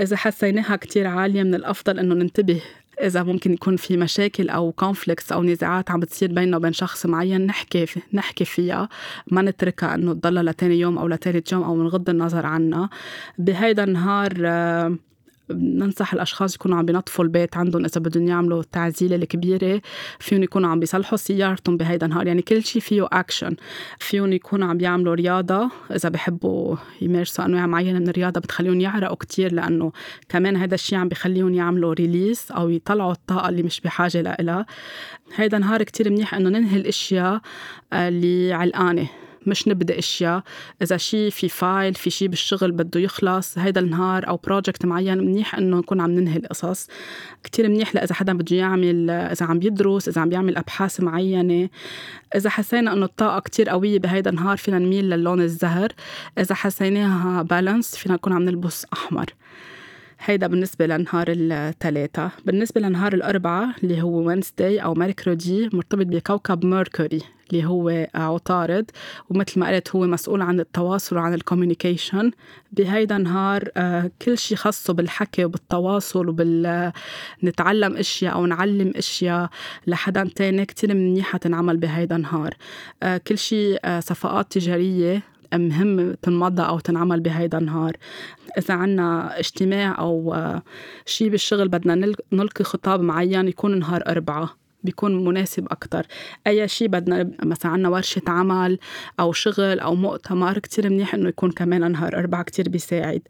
إذا 0.00 0.16
حسيناها 0.16 0.76
كتير 0.76 1.06
عالية 1.06 1.42
من 1.42 1.54
الأفضل 1.54 1.98
إنه 1.98 2.14
ننتبه 2.14 2.60
إذا 3.02 3.22
ممكن 3.22 3.52
يكون 3.52 3.76
في 3.76 3.96
مشاكل 3.96 4.48
أو 4.48 4.72
conflicts 4.72 5.32
أو 5.32 5.42
نزاعات 5.42 5.90
عم 5.90 6.00
بتصير 6.00 6.32
بيننا 6.32 6.56
وبين 6.56 6.72
شخص 6.72 7.06
معين 7.06 7.46
نحكي 7.46 7.86
في 7.86 8.00
نحكي 8.12 8.44
فيها. 8.44 8.88
ما 9.26 9.42
نتركها 9.42 9.94
إنه 9.94 10.12
تضلها 10.12 10.42
لتاني 10.42 10.80
يوم 10.80 10.98
أو 10.98 11.08
لتالت 11.08 11.52
يوم 11.52 11.62
أو 11.62 11.82
نغض 11.82 12.10
النظر 12.10 12.46
عنها. 12.46 12.90
بهيدا 13.38 13.84
النهار 13.84 14.32
آه، 15.50 15.54
ننصح 15.54 16.14
الأشخاص 16.14 16.54
يكونوا 16.54 16.78
عم 16.78 16.86
بينظفوا 16.86 17.24
البيت 17.24 17.56
عندهم 17.56 17.84
إذا 17.84 18.00
بدهم 18.00 18.28
يعملوا 18.28 18.60
التعزيله 18.60 19.16
الكبيرة 19.16 19.80
فيهم 20.18 20.42
يكونوا 20.42 20.70
عم 20.70 20.80
بيصلحوا 20.80 21.18
سيارتهم 21.18 21.76
بهيدا 21.76 22.06
النهار. 22.06 22.26
يعني 22.26 22.42
كل 22.42 22.64
شيء 22.64 22.82
فيه 22.82 23.08
اكشن 23.12 23.56
فيهم 23.98 24.32
يكونوا 24.32 24.68
عم 24.68 24.78
بيعملوا 24.78 25.14
رياضة 25.14 25.70
إذا 25.90 26.08
بحبوا 26.08 26.76
يمارسوا 27.00 27.44
أنواع 27.44 27.66
معينة 27.66 27.98
من 27.98 28.08
الرياضة 28.08 28.40
بتخليهم 28.40 28.80
يعرقوا 28.80 29.16
كتير 29.16 29.52
لأنه 29.52 29.92
كمان 30.28 30.56
هذا 30.56 30.74
الشيء 30.74 30.98
عم 30.98 31.08
بخليهم 31.08 31.54
يعملوا 31.54 31.94
release 31.94 32.50
أو 32.50 32.68
يطلعوا 32.68 33.12
الطاقة 33.12 33.48
اللي 33.48 33.62
مش 33.62 33.80
بحاجة 33.80 34.20
لها 34.20 34.66
هيدا 35.36 35.58
نهار 35.58 35.82
كتير 35.82 36.10
منيح 36.10 36.34
إنه 36.34 36.48
ننهي 36.50 36.76
الأشياء 36.76 37.40
اللي 37.92 38.52
علقانة. 38.52 39.08
مش 39.46 39.68
نبدأ 39.68 39.98
أشياء. 39.98 40.42
إذا 40.82 40.96
شيء 40.96 41.30
في 41.30 41.48
file 41.48 41.94
في 41.94 42.10
شيء 42.10 42.28
بالشغل 42.28 42.72
بده 42.72 43.00
يخلص 43.00 43.58
هيدا 43.58 43.80
النهار 43.80 44.28
أو 44.28 44.36
project 44.36 44.86
معين 44.86 45.18
منيح 45.18 45.54
إنه 45.54 45.78
نكون 45.78 46.00
عم 46.00 46.10
ننهي 46.10 46.36
القصص. 46.36 46.88
كتير 47.44 47.68
منيح 47.68 47.94
لإذا 47.94 48.14
حدا 48.14 48.32
بده 48.32 48.56
يعمل 48.56 49.10
إذا 49.10 49.46
عم 49.46 49.56
يدرس 49.62 50.08
إذا 50.08 50.20
عم 50.20 50.28
بيعمل 50.28 50.56
أبحاث 50.56 51.00
معينة. 51.00 51.68
إذا 52.36 52.50
حسينا 52.50 52.92
إنه 52.92 53.04
الطاقة 53.04 53.40
كتير 53.40 53.68
قوية 53.68 53.98
بهيدا 53.98 54.30
النهار 54.30 54.56
فينا 54.56 54.78
نميل 54.78 55.10
للون 55.10 55.40
الزهر. 55.40 55.92
إذا 56.38 56.54
حسيناها 56.54 57.42
balanced 57.42 57.96
فينا 57.96 58.14
نكون 58.14 58.32
عم 58.32 58.42
نلبس 58.42 58.86
أحمر. 58.92 59.26
هيدا 60.20 60.46
بالنسبة 60.46 60.86
لنهار 60.86 61.26
الثلاثة 61.28 62.30
بالنسبة 62.44 62.80
لنهار 62.80 63.12
الأربعة 63.14 63.74
اللي 63.82 64.02
هو 64.02 64.26
Wednesday 64.26 64.78
أو 64.78 64.94
mercredi 64.94 65.70
مرتبط 65.72 66.06
بكوكب 66.06 66.64
ميركوري 66.64 67.22
اللي 67.50 67.64
هو 67.64 68.08
عطارد. 68.14 68.90
ومثل 69.30 69.60
ما 69.60 69.68
قلت 69.68 69.96
هو 69.96 70.06
مسؤول 70.06 70.42
عن 70.42 70.60
التواصل 70.60 71.16
وعن 71.16 71.34
ال 71.34 71.41
communication 71.41 72.30
بهيدا 72.72 73.16
النهار 73.16 73.68
آه، 73.76 74.10
كل 74.22 74.38
شيء 74.38 74.56
خاصه 74.56 74.92
بالحكي 74.94 75.44
وبالتواصل 75.44 76.28
وبال 76.28 76.92
نتعلم 77.44 77.96
أشياء 77.96 78.34
أو 78.34 78.46
نعلم 78.46 78.92
أشياء 78.96 79.50
لحدا 79.86 80.30
تاني 80.36 80.66
كتير 80.66 80.94
منيحة 80.94 81.38
تنعمل 81.38 81.76
بهيدا 81.76 82.16
النهار. 82.16 82.54
آه، 83.02 83.16
كل 83.16 83.38
شيء 83.38 83.78
آه، 83.84 84.00
صفقات 84.00 84.52
تجارية 84.52 85.22
مهم 85.58 86.14
تنمضى 86.14 86.62
أو 86.62 86.78
تنعمل 86.78 87.20
بهيدا 87.20 87.58
النهار. 87.58 87.96
إذا 88.58 88.74
عنا 88.74 89.38
اجتماع 89.38 89.98
أو 89.98 90.36
شيء 91.06 91.28
بالشغل 91.28 91.68
بدنا 91.68 92.14
نلقي 92.32 92.64
خطاب 92.64 93.00
معين 93.00 93.48
يكون 93.48 93.78
نهار 93.78 94.02
أربعة. 94.08 94.65
بيكون 94.86 95.24
مناسب 95.24 95.66
أكتر. 95.70 96.06
أي 96.46 96.68
شيء 96.68 96.88
بدنا 96.88 97.30
مثلا 97.42 97.72
عنا 97.72 97.88
ورشة 97.88 98.22
عمل 98.26 98.78
أو 99.20 99.32
شغل 99.32 99.80
أو 99.80 99.94
مؤتمر 99.94 100.58
كتير 100.58 100.90
منيح 100.90 101.14
إنه 101.14 101.28
يكون 101.28 101.50
كمان 101.50 101.92
نهار 101.92 102.18
أربعة 102.18 102.42
كتير 102.42 102.68
بيساعد. 102.68 103.22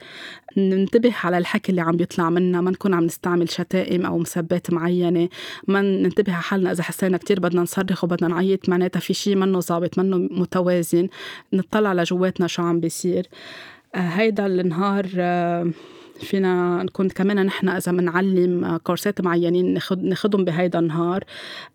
ننتبه 0.57 1.15
على 1.25 1.39
الحكي 1.39 1.71
اللي 1.71 1.81
عم 1.81 1.97
بيطلع 1.97 2.31
منا 2.31 2.61
ما 2.61 2.71
نكون 2.71 2.95
عم 2.95 3.05
نستعمل 3.05 3.51
شتائم 3.51 4.07
أو 4.07 4.19
مسبات 4.19 4.71
معينة. 4.71 5.29
ما 5.69 5.83
ننتبه 5.83 6.33
على 6.33 6.43
حالنا 6.43 6.73
إذا 6.73 6.83
حسينا 6.83 7.17
كتير 7.19 7.41
بدنا 7.41 7.63
نصرخ 7.63 8.05
وبدنا 8.05 8.29
نعيط 8.29 8.69
معناتها 8.69 9.01
في 9.01 9.15
شيء 9.15 9.37
منه 9.37 9.61
ظابط 9.61 9.99
منه 9.99 10.17
متوازن. 10.17 11.09
نطلع 11.53 11.93
لجواتنا 11.93 12.47
شو 12.47 12.63
عم 12.63 12.81
بيصير. 12.81 13.29
آه، 13.95 13.99
هيدا 13.99 14.47
النهار 14.47 15.07
آه، 15.17 15.71
فينا 16.21 16.83
نكون 16.83 17.09
كمان 17.09 17.47
نحن 17.47 17.69
إذا 17.69 17.93
بنعلم 17.93 18.77
كورسات 18.77 19.21
معينين 19.21 19.75
ناخد 19.75 20.05
ناخدهم 20.05 20.45
بهيدا 20.45 20.79
النهار 20.79 21.25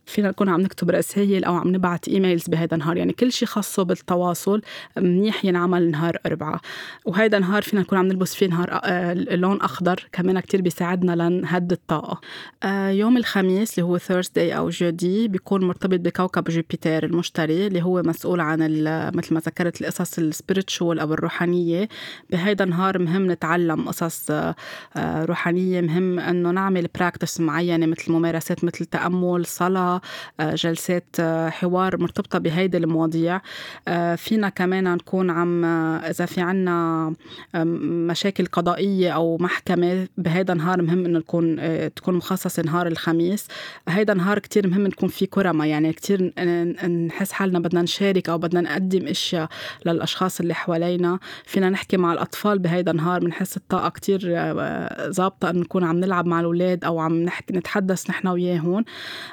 فينا 0.06 0.30
نكون 0.30 0.50
عم 0.50 0.62
نكتب 0.62 0.90
رسائل 0.90 1.44
أو 1.44 1.56
عم 1.56 1.68
نبعت 1.68 2.08
emails 2.08 2.50
بهيدا 2.50 2.76
النهار. 2.76 2.98
يعني 2.98 3.14
كل 3.14 3.32
شيء 3.32 3.48
خاصه 3.48 3.84
بالتواصل 3.84 4.62
منيح 4.98 5.46
ينعمل 5.46 5.92
نهار 5.92 6.18
أربعة. 6.26 6.62
وهيدا 7.06 7.38
النهار 7.38 7.62
فينا 7.62 7.82
نكون 7.82 7.98
عم 7.98 8.08
نلبس 8.08 8.36
فيه 8.36 8.48
نهار 8.48 8.80
آه، 8.84 9.14
لون 9.14 9.62
أخضر 9.62 10.08
كمان 10.12 10.40
كتير 10.40 10.62
بيساعدنا 10.62 11.30
لنهد 11.30 11.72
الطاقة. 11.72 12.22
آه، 12.64 12.90
يوم 12.90 13.18
الخميس 13.18 13.80
اللي 13.80 13.90
هو 13.90 13.98
Thursday 13.98 14.58
أو 14.58 14.70
jeudi 14.70 15.28
بيكون 15.28 15.64
مرتبط 15.64 16.00
بكوكب 16.00 16.44
جوبيتر 16.44 17.04
المشتري 17.04 17.68
اللي 17.68 17.84
هو 17.84 18.02
مسؤول 18.02 18.40
عن 18.40 18.60
مثل 19.16 19.34
ما 19.34 19.40
ذكرت 19.40 19.82
القصص 19.82 20.20
ال 20.20 20.28
spiritual 20.28 21.00
أو 21.00 21.14
الروحانية. 21.14 21.90
بهيدا 22.30 22.64
النهار 22.64 23.00
مهم 23.00 23.32
نتعلم 23.32 23.88
قصص 23.88 24.31
آه، 24.32 25.26
روحانية. 25.26 25.82
مهم 25.82 26.20
أنه 26.20 26.52
نعمل 26.52 26.88
practice 26.96 27.40
معينة 27.40 27.86
مثل 27.86 28.12
ممارسات 28.12 28.64
مثل 28.64 28.86
تأمل 28.86 29.46
صلاة 29.46 30.02
آه، 30.40 30.56
جلسات 30.56 31.16
آه، 31.20 31.50
حوار 31.50 31.98
مرتبطة 31.98 32.40
بهيدي 32.40 32.78
المواضيع. 32.78 33.42
فينا 34.16 34.50
كمان 34.50 34.94
نكون 34.94 35.30
عم 35.30 35.66
إذا 35.66 36.26
في 36.26 36.42
عنا 36.42 37.14
مشاكل 37.56 38.46
قضائية 38.46 39.12
أو 39.12 39.38
محكمة 39.38 40.08
بهيدا 40.18 40.54
النهار 40.54 40.82
مهم 40.82 41.06
أنه 41.06 41.20
تكون 41.20 41.60
تكون 41.96 42.16
مخصصة 42.16 42.64
نهار 42.64 42.88
الخميس. 42.88 43.48
هيدا 43.88 44.14
نهار 44.14 44.40
كتير 44.40 44.68
مهم 44.68 44.88
نكون 44.88 45.10
فيه 45.10 45.26
كرمة 45.26 45.66
يعني 45.66 45.94
كتير 45.94 46.34
نحس 47.08 47.32
حالنا 47.32 47.60
بدنا 47.60 47.82
نشارك 47.82 48.30
أو 48.30 48.38
بدنا 48.38 48.62
نقدم 48.62 49.08
أشياء 49.08 49.50
للأشخاص 49.86 50.40
اللي 50.40 50.54
حوالينا. 50.54 51.20
فينا 51.46 51.70
نحكي 51.70 51.98
مع 51.98 52.14
الأطفال 52.14 52.60
بهيدا 52.60 52.92
النهار 52.92 53.20
بنحس 53.20 53.58
الطاقة 53.58 53.90
كتير 53.90 54.21
ظابطة 55.10 55.50
انه 55.50 55.60
نكون 55.60 55.84
عم 55.84 55.98
نلعب 55.98 56.26
مع 56.26 56.40
الأولاد 56.40 56.86
أو 56.86 57.00
عم 57.00 57.24
نحكي 57.24 57.54
نتحدث 57.54 58.10
نحن 58.10 58.28
وياهم 58.28 58.86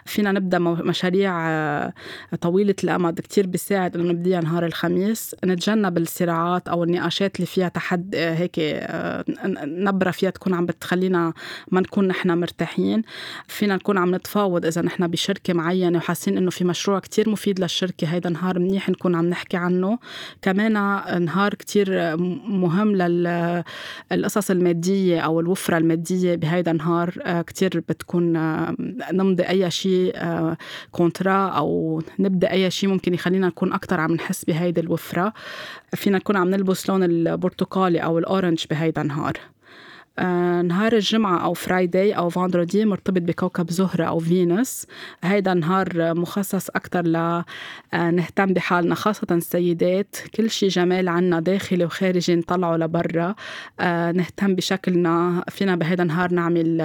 فينا 0.04 0.32
نبدأ 0.32 0.58
مشاريع 0.58 1.48
آه، 1.50 1.92
طويلة 2.40 2.74
الامد 2.84 3.20
كتير 3.20 3.46
بيساعد 3.46 3.96
إنه 3.96 4.12
نبديها 4.12 4.40
نهار 4.40 4.66
الخميس. 4.66 5.36
نتجنب 5.44 5.98
الصراعات 5.98 6.68
أو 6.68 6.84
النقاشات 6.84 7.36
اللي 7.36 7.46
فيها 7.46 7.68
تحد 7.68 8.14
آه، 8.14 8.34
هيك 8.34 8.54
آه، 8.58 9.24
نبرة 9.64 10.10
فيها 10.10 10.30
تكون 10.30 10.54
عم 10.54 10.66
بتخلينا 10.66 11.32
ما 11.72 11.80
نكون 11.80 12.08
نحن 12.08 12.30
مرتاحين. 12.38 13.02
فينا 13.48 13.76
نكون 13.76 13.98
عم 13.98 14.14
نتفاوض 14.14 14.66
إذا 14.66 14.82
نحن 14.82 15.06
بشركة 15.06 15.54
معينة 15.54 15.98
وحاسين 15.98 16.36
إنه 16.36 16.50
في 16.50 16.64
مشروع 16.64 16.98
كتير 16.98 17.28
مفيد 17.28 17.60
للشركة 17.60 18.06
هيدا 18.06 18.30
نهار 18.30 18.58
منيح 18.58 18.88
نكون 18.88 19.14
عم 19.14 19.28
نحكي 19.28 19.56
عنه. 19.56 19.98
كمان 20.42 20.72
نهار 21.22 21.54
كتير 21.54 22.16
مهم 22.46 22.96
للقصص 22.96 24.50
المادية 24.50 24.77
المادية 24.78 25.20
أو 25.20 25.40
الوفرة 25.40 25.78
المادية 25.78 26.34
بهيدا 26.34 26.70
النهار 26.70 27.14
آه، 27.22 27.42
كتير 27.42 27.84
بتكون 27.88 28.32
نمضي 29.12 29.42
أي 29.42 29.70
شيء 29.70 30.14
contrat 30.90 31.32
آه، 31.32 31.58
أو 31.58 32.02
نبدأ 32.18 32.50
أي 32.50 32.70
شيء 32.70 32.88
ممكن 32.88 33.14
يخلينا 33.14 33.46
نكون 33.46 33.72
أكتر 33.72 34.00
عم 34.00 34.14
نحس 34.14 34.44
بهيدي 34.44 34.80
الوفرة. 34.80 35.32
فينا 35.94 36.18
نكون 36.18 36.36
عم 36.36 36.50
نلبس 36.50 36.88
لون 36.88 37.02
البرتقالي 37.02 37.98
أو 37.98 38.18
ال 38.18 38.25
orange 38.25 38.64
بهيدا 38.70 39.02
النهار. 39.02 39.32
نهار 40.62 40.92
الجمعة 40.92 41.44
أو 41.44 41.54
Friday 41.54 42.12
أو 42.12 42.28
vendredi 42.28 42.84
مرتبط 42.84 43.22
بكوكب 43.22 43.70
زهرة 43.70 44.04
أو 44.04 44.18
فينوس 44.18 44.86
هيدا 45.24 45.54
نهار 45.54 46.14
مخصص 46.14 46.68
أكتر 46.68 47.06
لنهتم 47.06 48.48
آه، 48.48 48.52
بحالنا 48.52 48.94
خاصة 48.94 49.26
السيدات. 49.30 50.16
كل 50.34 50.50
شي 50.50 50.68
جمال 50.68 51.08
عنا 51.08 51.40
داخلي 51.40 51.84
وخارجي 51.84 52.36
نطلعه 52.36 52.76
لبرا. 52.76 53.34
آه، 53.80 54.12
نهتم 54.12 54.54
بشكلنا. 54.54 55.44
فينا 55.48 55.76
بهيدا 55.76 56.02
النهار 56.02 56.32
نعمل 56.32 56.76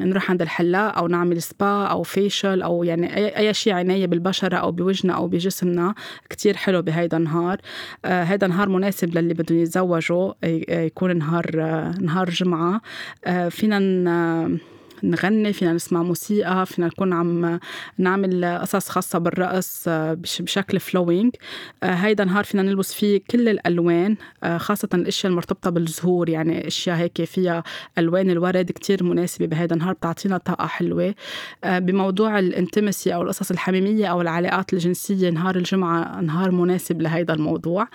نروح 0.00 0.30
عند 0.30 0.42
الحلاق 0.42 0.98
أو 0.98 1.08
نعمل 1.08 1.42
سبا 1.42 1.84
أو 1.84 2.02
فيشل 2.02 2.62
أو 2.62 2.84
يعني 2.84 3.38
أي, 3.38 3.54
شيء 3.54 3.72
عناية 3.72 4.06
بالبشرة 4.06 4.56
أو 4.56 4.72
بوجهنا 4.72 5.12
أو 5.12 5.28
بجسمنا. 5.28 5.94
كتير 6.30 6.56
حلو 6.56 6.82
بهيدا 6.82 7.16
النهار 7.16 7.60
هيدا 8.04 8.46
نهار 8.46 8.68
مناسب 8.68 9.18
للي 9.18 9.34
بدهم 9.34 9.58
يتزوجوا. 9.58 10.32
يكون 10.44 11.16
نهار 11.16 11.50
نهار 12.00 12.30
جمعة 12.30 12.49
الجمعة 12.50 12.80
آه، 13.24 13.48
فينا 13.48 13.78
نغني 15.02 15.52
فينا 15.52 15.72
نسمع 15.72 16.02
موسيقى 16.02 16.66
فينا 16.66 16.86
نكون 16.86 17.12
عم 17.12 17.60
نعمل 17.98 18.58
قصص 18.62 18.88
خاصة 18.88 19.18
بالرقص 19.18 19.84
آه، 19.88 20.14
بشكل 20.14 20.80
فلوينج 20.80 21.34
آه، 21.82 21.94
هيدا 21.94 22.24
نهار 22.24 22.44
فينا 22.44 22.62
نلبس 22.62 22.94
فيه 22.94 23.20
كل 23.30 23.48
الألوان 23.48 24.16
خاصة 24.56 24.88
الأشياء 24.94 25.30
المرتبطة 25.30 25.70
بالزهور. 25.70 26.28
يعني 26.28 26.66
أشياء 26.66 26.96
هيك 26.96 27.24
فيها 27.24 27.62
ألوان 27.98 28.30
الورد 28.30 28.70
كتير 28.70 29.04
مناسبة 29.04 29.46
بهيدا 29.46 29.74
النهار 29.74 29.92
بتعطينا 29.92 30.38
طاقة 30.38 30.66
حلوة. 30.66 31.14
بموضوع 31.64 32.38
الانتمسي 32.38 33.14
أو 33.14 33.22
القصص 33.22 33.50
الحميمية 33.50 34.06
أو 34.06 34.20
العلاقات 34.20 34.72
الجنسية 34.72 35.30
نهار 35.30 35.56
الجمعة 35.56 36.20
نهار 36.20 36.50
مناسب 36.50 37.02
لهيدا 37.02 37.34
الموضوع. 37.34 37.88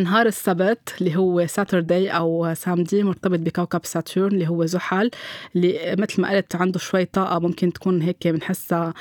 نهار 0.00 0.26
السبت 0.26 0.94
اللي 1.00 1.16
هو 1.16 1.46
ساتردي 1.46 2.10
أو 2.10 2.54
سامدي 2.54 3.02
مرتبط 3.02 3.38
بكوكب 3.38 3.80
ساتورن 3.84 4.34
اللي 4.34 4.48
هو 4.48 4.66
زحل 4.66 5.10
اللي 5.56 5.96
مثل 5.98 6.22
ما 6.22 6.30
قلت 6.30 6.56
عنده 6.56 6.78
شوي 6.78 7.04
طاقة 7.04 7.38
ممكن 7.38 7.72
تكون 7.72 8.02
هيك 8.02 8.28
بنحسها 8.28 8.94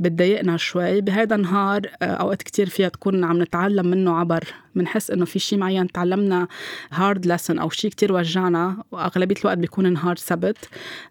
بتضايقنا 0.00 0.56
شوي. 0.56 1.00
بهذا 1.00 1.36
النهار 1.36 1.80
آه، 2.02 2.04
أوقات 2.04 2.42
كتير 2.42 2.68
فيها 2.68 2.88
تكون 2.88 3.24
عم 3.24 3.42
نتعلم 3.42 3.86
منه 3.86 4.16
عبر 4.16 4.44
بنحس 4.74 5.10
إنه 5.10 5.24
في 5.24 5.38
شيء 5.38 5.58
معين 5.58 5.88
تعلمنا 5.88 6.48
هارد 6.92 7.26
لسن 7.26 7.58
أو 7.58 7.70
شيء 7.70 7.90
كتير 7.90 8.12
وجعنا 8.12 8.84
وأغلبية 8.92 9.34
الوقت 9.40 9.58
بيكون 9.58 9.92
نهار 9.92 10.16
سبت. 10.16 10.56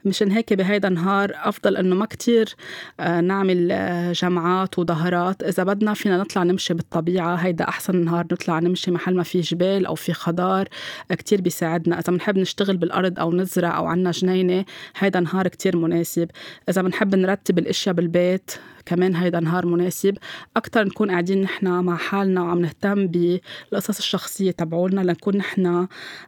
مشان 0.06 0.32
هيك 0.32 0.54
بهيدا 0.54 0.88
النهار 0.88 1.32
أفضل 1.36 1.78
إنه 1.78 1.96
ما 1.96 2.06
كتير 2.06 2.56
آه، 3.00 3.22
نعمل 3.22 3.72
آه، 3.72 4.12
جمعات 4.12 4.80
وظهرات. 4.80 5.44
إذا 5.44 5.64
بدنا 5.64 5.94
فينا 5.94 6.18
نطلع 6.18 6.44
نمشي 6.44 6.74
بالطبيعة 6.74 7.36
هيدا 7.36 7.68
أحسن 7.70 7.96
نهار 7.96 8.26
نطلع 8.32 8.60
نمشي 8.60 8.92
محل 8.92 9.16
ما 9.16 9.24
في 9.24 9.42
جبال 9.42 9.86
أو 9.86 9.96
في 9.96 10.14
خضار 10.14 10.68
كتير 11.10 11.42
بيساعدنا. 11.42 12.00
إذا 12.00 12.14
بنحب 12.14 12.38
نشتغل 12.38 12.78
بالأرض 12.78 13.20
أو 13.20 13.34
نزرع 13.34 13.78
أو 13.78 13.86
عنا 13.86 14.12
جنينة 14.12 14.66
هيدا 14.98 15.20
نهار 15.20 15.48
كتير 15.48 15.78
مناسب. 15.78 16.32
إذا 16.70 16.82
بنحب 16.82 17.16
نرتب 17.16 17.60
الأشياء 17.60 17.96
بالبيت 17.96 18.52
كمان 18.90 19.16
هيدا 19.16 19.40
نهار 19.40 19.66
مناسب. 19.66 20.18
أكتر 20.58 20.84
نكون 20.84 21.12
قاعدين 21.12 21.42
نحن 21.42 21.68
مع 21.68 21.98
حالنا 21.98 22.42
وعم 22.42 22.60
نهتم 22.60 23.08
بالقصص 23.08 23.98
الشخصية 23.98 24.52
تبعولنا 24.52 25.02
لنكون 25.02 25.38
نحن 25.38 25.88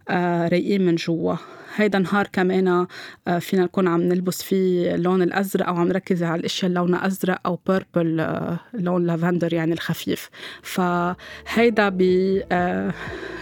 آه، 0.09 0.47
رايقين 0.47 0.85
من 0.85 0.95
جوا. 0.95 1.35
هيدا 1.75 1.99
نهار 1.99 2.27
كمان 2.33 2.67
آه، 3.27 3.39
فينا 3.39 3.63
نكون 3.63 3.87
عم 3.87 4.01
نلبس 4.01 4.43
فيه 4.43 4.95
اللون 4.95 5.21
الأزرق 5.21 5.67
أو 5.67 5.75
عم 5.75 5.87
نركز 5.87 6.23
على 6.23 6.39
الأشياء 6.39 6.71
لونها 6.71 7.07
أزرق 7.07 7.39
أو 7.45 7.59
بيربل 7.67 8.19
آه، 8.19 8.59
لون 8.73 9.05
لافندر 9.05 9.53
يعني 9.53 9.73
الخفيف. 9.73 10.29
فهيدا 10.61 11.89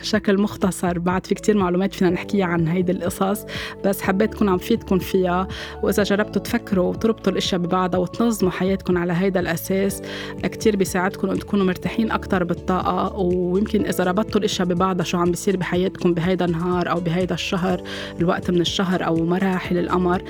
بشكل 0.01 0.41
مختصر 0.41 0.99
بعد 0.99 1.25
في 1.25 1.35
كتير 1.35 1.57
معلومات 1.57 1.93
فينا 1.93 2.09
نحكيها 2.09 2.45
عن 2.45 2.67
هيدي 2.67 2.91
القصص. 2.91 3.45
بس 3.85 4.01
حبيت 4.01 4.33
كون 4.33 4.49
عم 4.49 4.57
فيدكم 4.57 4.99
فيها 4.99 5.47
وإذا 5.83 6.03
جربتوا 6.03 6.41
تفكروا 6.41 6.89
وتربطوا 6.89 7.31
الأشياء 7.31 7.61
ببعضها 7.61 7.99
وتنظموا 7.99 8.51
حياتكم 8.51 8.97
على 8.97 9.08
هيدا 9.13 9.39
الأساس 9.39 10.01
كتير 10.43 10.75
بيساعدكم 10.75 11.29
أن 11.29 11.39
تكونوا 11.39 11.65
مرتاحين 11.65 12.11
أكتر 12.11 12.43
بالطاقة. 12.43 13.15
ويمكن 13.17 13.85
إذا 13.85 14.03
ربطتوا 14.03 14.39
الأشياء 14.39 14.67
ببعضها 14.67 15.03
شو 15.03 15.17
عم 15.17 15.31
بيصير 15.31 15.57
بحياتكم 15.57 16.13
بهيدا 16.13 16.45
النهار 16.45 16.89
أو 16.89 16.99
بهيدا 16.99 17.35
الشهر 17.35 17.81
الوقت 18.19 18.51
من 18.51 18.61
الشهر 18.61 19.05
أو 19.05 19.25
مراحل 19.25 19.77
القمر 19.77 20.21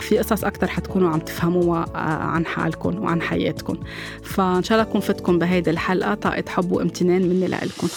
في 0.00 0.18
قصص 0.18 0.44
أكتر 0.44 0.66
حتكونوا 0.66 1.10
عم 1.10 1.18
تفهموها 1.18 1.86
آه، 1.94 1.98
عن 1.98 2.46
حالكم 2.46 3.02
وعن 3.02 3.22
حياتكم. 3.22 3.76
فإن 4.22 4.62
شاء 4.62 4.78
الله 4.78 4.90
أكون 4.90 5.00
فتكم 5.00 5.38
بهيدي 5.38 5.70
الحلقة 5.70 6.14
طاقة 6.14 6.44
حب 6.48 6.72
وامتنان 6.72 7.22
مني 7.22 7.48
لإلكم. 7.48 7.88